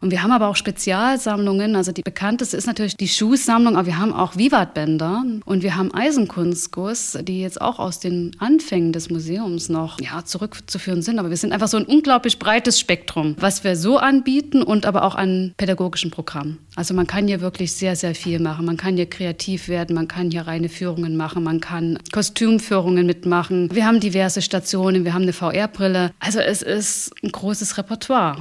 Und 0.00 0.10
wir 0.10 0.22
haben 0.22 0.32
aber 0.32 0.48
auch 0.48 0.56
Spezialsammlungen. 0.56 1.76
Also 1.76 1.92
die 1.92 2.02
bekannteste 2.02 2.56
ist 2.56 2.66
natürlich 2.66 2.96
die 2.96 3.08
Schuhsammlung, 3.08 3.76
aber 3.76 3.86
wir 3.86 3.98
haben 3.98 4.12
auch 4.12 4.36
Vivatbänder 4.36 5.24
und 5.44 5.62
wir 5.62 5.76
haben 5.76 5.92
Eisenkunstguss, 5.92 7.18
die 7.22 7.40
jetzt 7.40 7.60
auch 7.60 7.78
aus 7.78 8.00
den 8.00 8.32
Anfängen 8.38 8.92
des 8.92 9.10
Museums 9.10 9.68
noch 9.68 10.00
ja, 10.00 10.24
zurückzuführen 10.24 11.02
sind. 11.02 11.18
Aber 11.18 11.30
wir 11.30 11.36
sind 11.36 11.52
einfach 11.52 11.68
so 11.68 11.76
ein 11.76 11.84
unglaublich 11.84 12.38
breites 12.38 12.78
Spektrum, 12.78 13.36
was 13.38 13.64
wir 13.64 13.76
so 13.76 13.98
anbieten 13.98 14.62
und 14.62 14.86
aber 14.86 15.04
auch 15.04 15.14
an 15.14 15.54
pädagogischen 15.56 16.10
Programmen. 16.10 16.58
Also 16.74 16.92
man 16.94 17.06
kann 17.06 17.26
hier 17.26 17.40
wirklich 17.40 17.72
sehr, 17.72 17.96
sehr 17.96 18.14
viel 18.14 18.38
machen. 18.38 18.66
Man 18.66 18.76
kann 18.76 18.96
hier 18.96 19.06
kreativ 19.06 19.68
werden, 19.68 19.94
man 19.94 20.08
kann 20.08 20.30
hier 20.30 20.46
reine 20.46 20.68
Führungen 20.68 21.16
machen, 21.16 21.42
man 21.42 21.60
kann 21.60 21.98
Kostümführungen 22.12 23.06
mitmachen. 23.06 23.74
Wir 23.74 23.86
haben 23.86 24.00
diverse 24.00 24.42
Stationen, 24.42 25.04
wir 25.04 25.14
haben 25.14 25.22
eine 25.22 25.32
VR-Brille. 25.32 26.12
Also 26.20 26.40
es 26.40 26.62
ist 26.62 27.12
ein 27.22 27.32
großes 27.32 27.78
Repertoire 27.78 28.36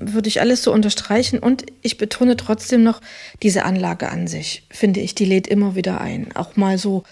würde 0.00 0.28
ich 0.28 0.40
alles 0.40 0.62
so 0.62 0.72
unterstreichen. 0.72 1.38
Und 1.38 1.64
ich 1.82 1.98
betone 1.98 2.36
trotzdem 2.36 2.82
noch, 2.82 3.00
diese 3.42 3.64
Anlage 3.64 4.08
an 4.08 4.26
sich, 4.26 4.64
finde 4.70 5.00
ich, 5.00 5.14
die 5.14 5.26
lädt 5.26 5.46
immer 5.46 5.74
wieder 5.76 6.00
ein. 6.00 6.34
Auch 6.34 6.56
mal 6.56 6.78
so 6.78 7.04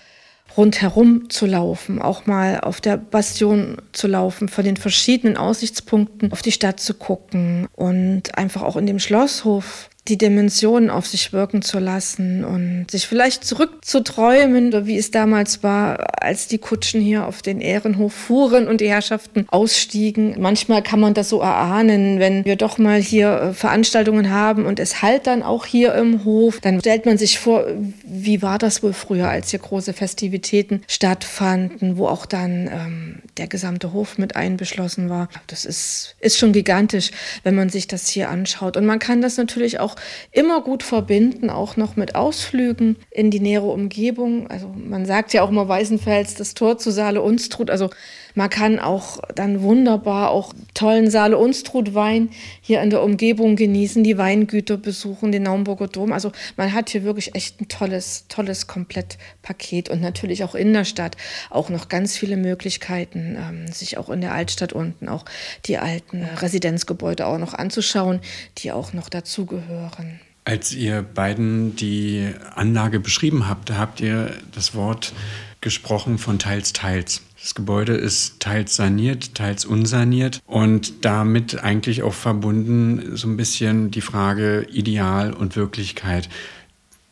rundherum 0.56 1.30
zu 1.30 1.46
laufen, 1.46 2.00
auch 2.00 2.26
mal 2.26 2.60
auf 2.60 2.80
der 2.80 2.96
Bastion 2.96 3.76
zu 3.92 4.08
laufen, 4.08 4.48
von 4.48 4.64
den 4.64 4.76
verschiedenen 4.76 5.36
Aussichtspunkten 5.36 6.32
auf 6.32 6.42
die 6.42 6.52
Stadt 6.52 6.80
zu 6.80 6.94
gucken 6.94 7.68
und 7.76 8.36
einfach 8.36 8.62
auch 8.62 8.76
in 8.76 8.86
dem 8.86 8.98
Schlosshof 8.98 9.90
die 10.08 10.18
Dimensionen 10.18 10.90
auf 10.90 11.06
sich 11.06 11.32
wirken 11.32 11.62
zu 11.62 11.78
lassen 11.78 12.44
und 12.44 12.90
sich 12.90 13.06
vielleicht 13.06 13.44
zurückzuträumen, 13.44 14.86
wie 14.86 14.96
es 14.96 15.10
damals 15.10 15.62
war, 15.62 16.22
als 16.22 16.48
die 16.48 16.58
Kutschen 16.58 17.00
hier 17.00 17.26
auf 17.26 17.42
den 17.42 17.60
Ehrenhof 17.60 18.14
fuhren 18.14 18.68
und 18.68 18.80
die 18.80 18.88
Herrschaften 18.88 19.46
ausstiegen. 19.48 20.36
Manchmal 20.38 20.82
kann 20.82 21.00
man 21.00 21.14
das 21.14 21.28
so 21.28 21.40
erahnen, 21.40 22.18
wenn 22.18 22.44
wir 22.44 22.56
doch 22.56 22.78
mal 22.78 23.00
hier 23.00 23.40
äh, 23.40 23.52
Veranstaltungen 23.52 24.30
haben 24.30 24.64
und 24.64 24.80
es 24.80 25.02
halt 25.02 25.26
dann 25.26 25.42
auch 25.42 25.66
hier 25.66 25.94
im 25.94 26.24
Hof, 26.24 26.60
dann 26.60 26.80
stellt 26.80 27.04
man 27.04 27.18
sich 27.18 27.38
vor, 27.38 27.66
wie 28.04 28.40
war 28.40 28.58
das 28.58 28.82
wohl 28.82 28.92
früher, 28.92 29.28
als 29.28 29.50
hier 29.50 29.60
große 29.60 29.92
Festivitäten 29.92 30.82
stattfanden, 30.88 31.98
wo 31.98 32.06
auch 32.06 32.24
dann 32.24 32.68
ähm, 32.68 33.22
der 33.36 33.46
gesamte 33.46 33.92
Hof 33.92 34.18
mit 34.18 34.36
einbeschlossen 34.36 35.10
war. 35.10 35.28
Das 35.46 35.64
ist, 35.64 36.14
ist 36.20 36.38
schon 36.38 36.52
gigantisch, 36.52 37.10
wenn 37.42 37.54
man 37.54 37.68
sich 37.68 37.86
das 37.86 38.08
hier 38.08 38.30
anschaut. 38.30 38.76
Und 38.76 38.86
man 38.86 38.98
kann 38.98 39.20
das 39.20 39.36
natürlich 39.36 39.80
auch 39.80 39.96
immer 40.32 40.62
gut 40.62 40.82
verbinden, 40.82 41.50
auch 41.50 41.76
noch 41.76 41.96
mit 41.96 42.14
Ausflügen 42.14 42.96
in 43.10 43.30
die 43.30 43.40
nähere 43.40 43.66
Umgebung. 43.66 44.48
Also 44.48 44.68
man 44.76 45.06
sagt 45.06 45.32
ja 45.32 45.42
auch 45.42 45.50
immer 45.50 45.68
Weißenfels, 45.68 46.34
das 46.34 46.54
Tor 46.54 46.78
zu 46.78 46.90
Saale 46.90 47.22
Unstrut. 47.22 47.70
Also 47.70 47.90
man 48.38 48.50
kann 48.50 48.78
auch 48.78 49.18
dann 49.34 49.62
wunderbar 49.62 50.30
auch 50.30 50.54
tollen 50.72 51.10
Saale 51.10 51.36
Unstrut 51.36 51.92
Wein 51.94 52.30
hier 52.60 52.80
in 52.82 52.90
der 52.90 53.02
Umgebung 53.02 53.56
genießen, 53.56 54.04
die 54.04 54.16
Weingüter 54.16 54.76
besuchen, 54.76 55.32
den 55.32 55.42
Naumburger 55.42 55.88
Dom. 55.88 56.12
Also 56.12 56.30
man 56.56 56.72
hat 56.72 56.90
hier 56.90 57.02
wirklich 57.02 57.34
echt 57.34 57.60
ein 57.60 57.66
tolles, 57.66 58.26
tolles 58.28 58.68
Komplettpaket 58.68 59.88
und 59.88 60.00
natürlich 60.00 60.44
auch 60.44 60.54
in 60.54 60.72
der 60.72 60.84
Stadt 60.84 61.16
auch 61.50 61.68
noch 61.68 61.88
ganz 61.88 62.16
viele 62.16 62.36
Möglichkeiten, 62.36 63.36
ähm, 63.36 63.66
sich 63.72 63.98
auch 63.98 64.08
in 64.08 64.20
der 64.20 64.34
Altstadt 64.34 64.72
unten 64.72 65.08
auch 65.08 65.24
die 65.66 65.78
alten 65.78 66.22
Residenzgebäude 66.22 67.26
auch 67.26 67.38
noch 67.38 67.54
anzuschauen, 67.54 68.20
die 68.58 68.70
auch 68.70 68.92
noch 68.92 69.08
dazugehören. 69.08 70.20
Als 70.44 70.72
ihr 70.72 71.02
beiden 71.02 71.74
die 71.74 72.32
Anlage 72.54 73.00
beschrieben 73.00 73.48
habt, 73.48 73.72
habt 73.72 74.00
ihr 74.00 74.30
das 74.54 74.76
Wort 74.76 75.12
gesprochen 75.60 76.18
von 76.18 76.38
teils, 76.38 76.72
teils. 76.72 77.22
Das 77.48 77.54
Gebäude 77.54 77.94
ist 77.94 78.40
teils 78.40 78.76
saniert, 78.76 79.34
teils 79.34 79.64
unsaniert 79.64 80.42
und 80.44 81.06
damit 81.06 81.64
eigentlich 81.64 82.02
auch 82.02 82.12
verbunden 82.12 83.16
so 83.16 83.26
ein 83.26 83.38
bisschen 83.38 83.90
die 83.90 84.02
Frage 84.02 84.66
Ideal 84.70 85.32
und 85.32 85.56
Wirklichkeit. 85.56 86.28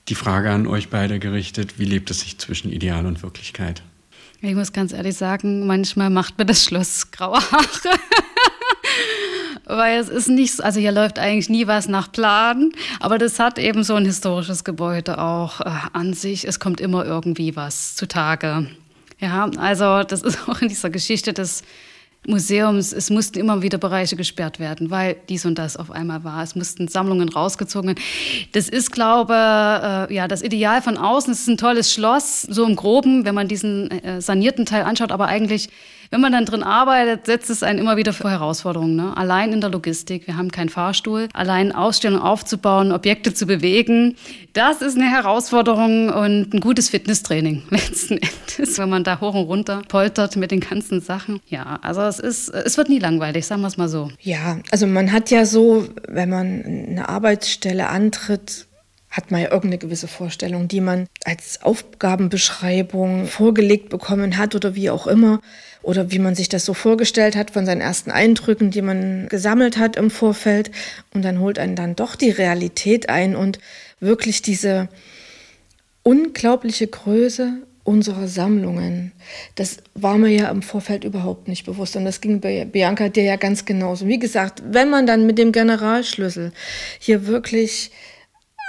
Die 0.08 0.14
Frage 0.14 0.50
an 0.50 0.66
euch 0.66 0.90
beide 0.90 1.18
gerichtet, 1.20 1.78
wie 1.78 1.86
lebt 1.86 2.10
es 2.10 2.20
sich 2.20 2.36
zwischen 2.36 2.70
Ideal 2.70 3.06
und 3.06 3.22
Wirklichkeit? 3.22 3.82
Ich 4.42 4.54
muss 4.54 4.74
ganz 4.74 4.92
ehrlich 4.92 5.16
sagen, 5.16 5.66
manchmal 5.66 6.10
macht 6.10 6.36
mir 6.36 6.44
das 6.44 6.62
Schloss 6.62 7.10
graue 7.12 7.40
Haare. 7.40 7.98
Weil 9.64 9.98
es 9.98 10.10
ist 10.10 10.28
nicht, 10.28 10.62
also 10.62 10.78
hier 10.78 10.92
läuft 10.92 11.18
eigentlich 11.18 11.48
nie 11.48 11.66
was 11.66 11.88
nach 11.88 12.12
Plan, 12.12 12.72
aber 13.00 13.16
das 13.16 13.38
hat 13.38 13.58
eben 13.58 13.84
so 13.84 13.94
ein 13.94 14.04
historisches 14.04 14.64
Gebäude 14.64 15.18
auch 15.18 15.62
äh, 15.62 15.70
an 15.94 16.12
sich. 16.12 16.46
Es 16.46 16.60
kommt 16.60 16.82
immer 16.82 17.06
irgendwie 17.06 17.56
was 17.56 17.94
zutage. 17.94 18.66
Ja, 19.18 19.50
also 19.56 20.02
das 20.02 20.22
ist 20.22 20.38
auch 20.48 20.60
in 20.60 20.68
dieser 20.68 20.90
Geschichte 20.90 21.32
des 21.32 21.62
Museums, 22.28 22.92
es 22.92 23.08
mussten 23.10 23.38
immer 23.38 23.62
wieder 23.62 23.78
Bereiche 23.78 24.16
gesperrt 24.16 24.58
werden, 24.58 24.90
weil 24.90 25.16
dies 25.28 25.46
und 25.46 25.56
das 25.56 25.76
auf 25.76 25.90
einmal 25.90 26.24
war. 26.24 26.42
Es 26.42 26.56
mussten 26.56 26.88
Sammlungen 26.88 27.28
rausgezogen 27.28 27.90
werden. 27.90 28.02
Das 28.52 28.68
ist, 28.68 28.90
glaube 28.90 29.34
äh, 29.34 30.12
ja, 30.12 30.26
das 30.26 30.42
Ideal 30.42 30.82
von 30.82 30.98
außen. 30.98 31.32
Es 31.32 31.40
ist 31.40 31.48
ein 31.48 31.56
tolles 31.56 31.92
Schloss, 31.92 32.42
so 32.42 32.64
im 32.64 32.74
Groben, 32.74 33.24
wenn 33.24 33.34
man 33.34 33.46
diesen 33.46 33.90
äh, 33.90 34.20
sanierten 34.20 34.66
Teil 34.66 34.82
anschaut, 34.82 35.12
aber 35.12 35.26
eigentlich 35.26 35.68
wenn 36.10 36.20
man 36.20 36.32
dann 36.32 36.44
drin 36.44 36.62
arbeitet, 36.62 37.26
setzt 37.26 37.50
es 37.50 37.62
einen 37.62 37.78
immer 37.78 37.96
wieder 37.96 38.12
vor 38.12 38.30
Herausforderungen. 38.30 38.96
Ne? 38.96 39.16
Allein 39.16 39.52
in 39.52 39.60
der 39.60 39.70
Logistik, 39.70 40.26
wir 40.26 40.36
haben 40.36 40.50
keinen 40.50 40.68
Fahrstuhl, 40.68 41.28
allein 41.32 41.72
Ausstellungen 41.72 42.22
aufzubauen, 42.22 42.92
Objekte 42.92 43.34
zu 43.34 43.46
bewegen, 43.46 44.16
das 44.52 44.82
ist 44.82 44.96
eine 44.96 45.10
Herausforderung 45.10 46.08
und 46.08 46.54
ein 46.54 46.60
gutes 46.60 46.88
Fitnesstraining 46.88 47.62
letzten 47.70 48.18
Endes, 48.18 48.78
wenn 48.78 48.88
man 48.88 49.04
da 49.04 49.20
hoch 49.20 49.34
und 49.34 49.44
runter 49.44 49.82
poltert 49.88 50.36
mit 50.36 50.50
den 50.50 50.60
ganzen 50.60 51.00
Sachen. 51.00 51.40
Ja, 51.48 51.78
also 51.82 52.02
es 52.02 52.18
ist, 52.18 52.48
es 52.48 52.76
wird 52.76 52.88
nie 52.88 52.98
langweilig, 52.98 53.46
sagen 53.46 53.60
wir 53.62 53.68
es 53.68 53.76
mal 53.76 53.88
so. 53.88 54.10
Ja, 54.20 54.58
also 54.70 54.86
man 54.86 55.12
hat 55.12 55.30
ja 55.30 55.44
so, 55.44 55.86
wenn 56.08 56.30
man 56.30 56.64
eine 56.64 57.08
Arbeitsstelle 57.08 57.88
antritt, 57.88 58.66
hat 59.10 59.30
man 59.30 59.40
ja 59.40 59.46
irgendeine 59.46 59.78
gewisse 59.78 60.08
Vorstellung, 60.08 60.68
die 60.68 60.80
man 60.80 61.06
als 61.24 61.62
Aufgabenbeschreibung 61.62 63.26
vorgelegt 63.26 63.88
bekommen 63.88 64.36
hat 64.36 64.54
oder 64.54 64.74
wie 64.74 64.90
auch 64.90 65.06
immer 65.06 65.40
oder 65.86 66.10
wie 66.10 66.18
man 66.18 66.34
sich 66.34 66.48
das 66.48 66.64
so 66.64 66.74
vorgestellt 66.74 67.36
hat 67.36 67.52
von 67.52 67.64
seinen 67.64 67.80
ersten 67.80 68.10
Eindrücken, 68.10 68.72
die 68.72 68.82
man 68.82 69.28
gesammelt 69.28 69.78
hat 69.78 69.94
im 69.94 70.10
Vorfeld. 70.10 70.72
Und 71.14 71.24
dann 71.24 71.38
holt 71.38 71.60
einen 71.60 71.76
dann 71.76 71.94
doch 71.94 72.16
die 72.16 72.30
Realität 72.30 73.08
ein 73.08 73.36
und 73.36 73.60
wirklich 74.00 74.42
diese 74.42 74.88
unglaubliche 76.02 76.88
Größe 76.88 77.58
unserer 77.84 78.26
Sammlungen. 78.26 79.12
Das 79.54 79.76
war 79.94 80.18
mir 80.18 80.30
ja 80.30 80.50
im 80.50 80.62
Vorfeld 80.62 81.04
überhaupt 81.04 81.46
nicht 81.46 81.64
bewusst. 81.64 81.94
Und 81.94 82.04
das 82.04 82.20
ging 82.20 82.40
bei 82.40 82.64
Bianca 82.64 83.08
dir 83.08 83.22
ja 83.22 83.36
ganz 83.36 83.64
genauso. 83.64 84.08
Wie 84.08 84.18
gesagt, 84.18 84.64
wenn 84.68 84.90
man 84.90 85.06
dann 85.06 85.24
mit 85.24 85.38
dem 85.38 85.52
Generalschlüssel 85.52 86.50
hier 86.98 87.28
wirklich 87.28 87.92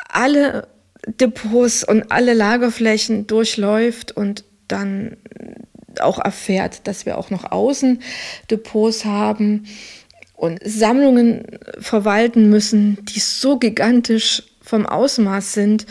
alle 0.08 0.68
Depots 1.08 1.84
und 1.84 2.12
alle 2.12 2.36
Lagerflächen 2.36 3.26
durchläuft 3.26 4.12
und 4.12 4.44
dann 4.68 5.18
auch 6.02 6.20
erfährt, 6.20 6.88
dass 6.88 7.06
wir 7.06 7.18
auch 7.18 7.30
noch 7.30 7.52
Außendepots 7.52 9.06
haben 9.06 9.66
und 10.36 10.60
Sammlungen 10.64 11.44
verwalten 11.80 12.50
müssen, 12.50 13.04
die 13.06 13.20
so 13.20 13.58
gigantisch 13.58 14.44
vom 14.62 14.86
Ausmaß 14.86 15.54
sind, 15.54 15.86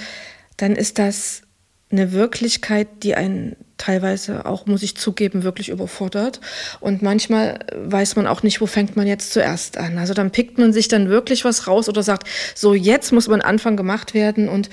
dann 0.57 0.77
ist 0.77 0.99
das 0.99 1.43
eine 1.91 2.13
Wirklichkeit, 2.13 2.89
die 3.03 3.15
einen 3.15 3.57
teilweise 3.79 4.47
auch, 4.47 4.67
muss 4.67 4.83
ich 4.83 4.97
zugeben, 4.97 5.43
wirklich 5.43 5.69
überfordert. 5.69 6.41
Und 6.81 7.03
manchmal 7.03 7.59
weiß 7.75 8.17
man 8.17 8.27
auch 8.27 8.43
nicht, 8.43 8.61
wo 8.61 8.67
fängt 8.67 8.97
man 8.97 9.07
jetzt 9.07 9.33
zuerst 9.33 9.79
an. 9.79 9.99
Also 9.99 10.15
dann 10.15 10.31
pickt 10.31 10.59
man 10.59 10.73
sich 10.73 10.89
dann 10.89 11.09
wirklich 11.09 11.45
was 11.45 11.67
raus 11.67 11.89
oder 11.89 12.03
sagt, 12.03 12.27
so 12.55 12.75
jetzt 12.75 13.13
muss 13.13 13.29
man 13.29 13.41
Anfang 13.41 13.77
gemacht 13.77 14.15
werden 14.15 14.49
und 14.49 14.71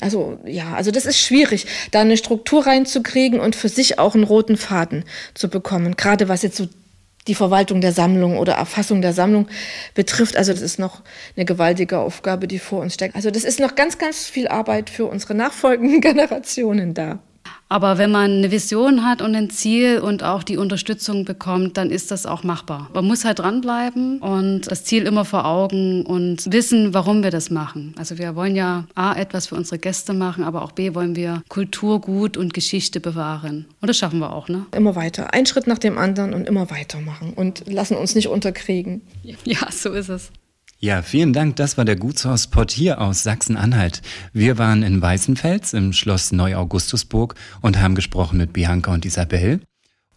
also 0.00 0.38
ja, 0.44 0.74
also 0.74 0.90
das 0.90 1.06
ist 1.06 1.18
schwierig, 1.18 1.66
da 1.90 2.00
eine 2.00 2.16
Struktur 2.16 2.66
reinzukriegen 2.66 3.40
und 3.40 3.56
für 3.56 3.68
sich 3.68 3.98
auch 3.98 4.14
einen 4.14 4.24
roten 4.24 4.56
Faden 4.56 5.04
zu 5.34 5.48
bekommen. 5.48 5.96
Gerade 5.96 6.28
was 6.28 6.42
jetzt 6.42 6.56
so 6.56 6.68
die 7.26 7.34
Verwaltung 7.34 7.80
der 7.80 7.92
Sammlung 7.92 8.38
oder 8.38 8.54
Erfassung 8.54 9.02
der 9.02 9.12
Sammlung 9.12 9.48
betrifft. 9.94 10.36
Also 10.36 10.52
das 10.52 10.62
ist 10.62 10.78
noch 10.78 11.02
eine 11.36 11.44
gewaltige 11.44 11.98
Aufgabe, 11.98 12.48
die 12.48 12.58
vor 12.58 12.80
uns 12.80 12.94
steckt. 12.94 13.14
Also 13.14 13.30
das 13.30 13.44
ist 13.44 13.60
noch 13.60 13.74
ganz, 13.74 13.98
ganz 13.98 14.26
viel 14.26 14.48
Arbeit 14.48 14.90
für 14.90 15.06
unsere 15.06 15.34
nachfolgenden 15.34 16.00
Generationen 16.00 16.94
da. 16.94 17.20
Aber 17.68 17.98
wenn 17.98 18.10
man 18.10 18.30
eine 18.30 18.50
Vision 18.50 19.04
hat 19.04 19.20
und 19.20 19.34
ein 19.34 19.50
Ziel 19.50 19.98
und 19.98 20.22
auch 20.22 20.42
die 20.42 20.56
Unterstützung 20.56 21.24
bekommt, 21.24 21.76
dann 21.76 21.90
ist 21.90 22.10
das 22.10 22.24
auch 22.24 22.42
machbar. 22.42 22.88
Man 22.94 23.04
muss 23.04 23.24
halt 23.24 23.40
dranbleiben 23.40 24.20
und 24.20 24.70
das 24.70 24.84
Ziel 24.84 25.06
immer 25.06 25.24
vor 25.24 25.44
Augen 25.44 26.04
und 26.06 26.50
wissen, 26.50 26.94
warum 26.94 27.22
wir 27.22 27.30
das 27.30 27.50
machen. 27.50 27.94
Also 27.98 28.16
wir 28.16 28.34
wollen 28.34 28.56
ja 28.56 28.86
A, 28.94 29.14
etwas 29.14 29.48
für 29.48 29.54
unsere 29.54 29.78
Gäste 29.78 30.14
machen, 30.14 30.44
aber 30.44 30.62
auch 30.62 30.72
B, 30.72 30.94
wollen 30.94 31.14
wir 31.14 31.42
Kulturgut 31.48 32.36
und 32.38 32.54
Geschichte 32.54 33.00
bewahren. 33.00 33.66
Und 33.80 33.88
das 33.88 33.98
schaffen 33.98 34.18
wir 34.18 34.32
auch, 34.32 34.48
ne? 34.48 34.64
Immer 34.74 34.96
weiter. 34.96 35.34
Ein 35.34 35.44
Schritt 35.44 35.66
nach 35.66 35.78
dem 35.78 35.98
anderen 35.98 36.32
und 36.32 36.48
immer 36.48 36.70
weitermachen 36.70 37.34
und 37.34 37.64
lassen 37.66 37.96
uns 37.96 38.14
nicht 38.14 38.28
unterkriegen. 38.28 39.02
Ja, 39.44 39.70
so 39.70 39.92
ist 39.92 40.08
es. 40.08 40.30
Ja, 40.80 41.02
vielen 41.02 41.32
Dank. 41.32 41.56
Das 41.56 41.76
war 41.76 41.84
der 41.84 41.96
Gutshauspott 41.96 42.70
hier 42.70 43.00
aus 43.00 43.24
Sachsen-Anhalt. 43.24 44.00
Wir 44.32 44.58
waren 44.58 44.84
in 44.84 45.02
Weißenfels 45.02 45.72
im 45.72 45.92
Schloss 45.92 46.30
Neu-Augustusburg 46.30 47.34
und 47.60 47.80
haben 47.80 47.96
gesprochen 47.96 48.38
mit 48.38 48.52
Bianca 48.52 48.94
und 48.94 49.04
Isabel. 49.04 49.60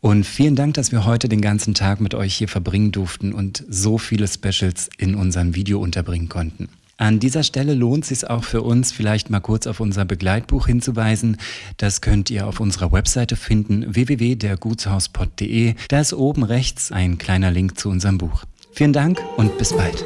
Und 0.01 0.23
vielen 0.23 0.55
Dank, 0.55 0.75
dass 0.75 0.91
wir 0.91 1.05
heute 1.05 1.29
den 1.29 1.41
ganzen 1.41 1.73
Tag 1.73 1.99
mit 1.99 2.13
euch 2.13 2.35
hier 2.35 2.47
verbringen 2.47 2.91
durften 2.91 3.33
und 3.33 3.63
so 3.69 3.97
viele 3.97 4.27
Specials 4.27 4.89
in 4.99 5.15
unserem 5.15 5.55
Video 5.55 5.79
unterbringen 5.79 6.29
konnten. 6.29 6.69
An 6.97 7.19
dieser 7.19 7.41
Stelle 7.41 7.73
lohnt 7.73 8.03
es 8.03 8.09
sich 8.09 8.29
auch 8.29 8.43
für 8.43 8.61
uns, 8.61 8.91
vielleicht 8.91 9.31
mal 9.31 9.39
kurz 9.39 9.65
auf 9.65 9.79
unser 9.79 10.05
Begleitbuch 10.05 10.67
hinzuweisen. 10.67 11.37
Das 11.77 12.01
könnt 12.01 12.29
ihr 12.29 12.45
auf 12.45 12.59
unserer 12.59 12.91
Webseite 12.91 13.35
finden, 13.35 13.95
www.dergutshauspod.de. 13.95 15.73
Da 15.87 15.99
ist 15.99 16.13
oben 16.13 16.43
rechts 16.43 16.91
ein 16.91 17.17
kleiner 17.17 17.49
Link 17.49 17.79
zu 17.79 17.89
unserem 17.89 18.19
Buch. 18.19 18.43
Vielen 18.73 18.93
Dank 18.93 19.19
und 19.37 19.57
bis 19.57 19.73
bald. 19.75 20.05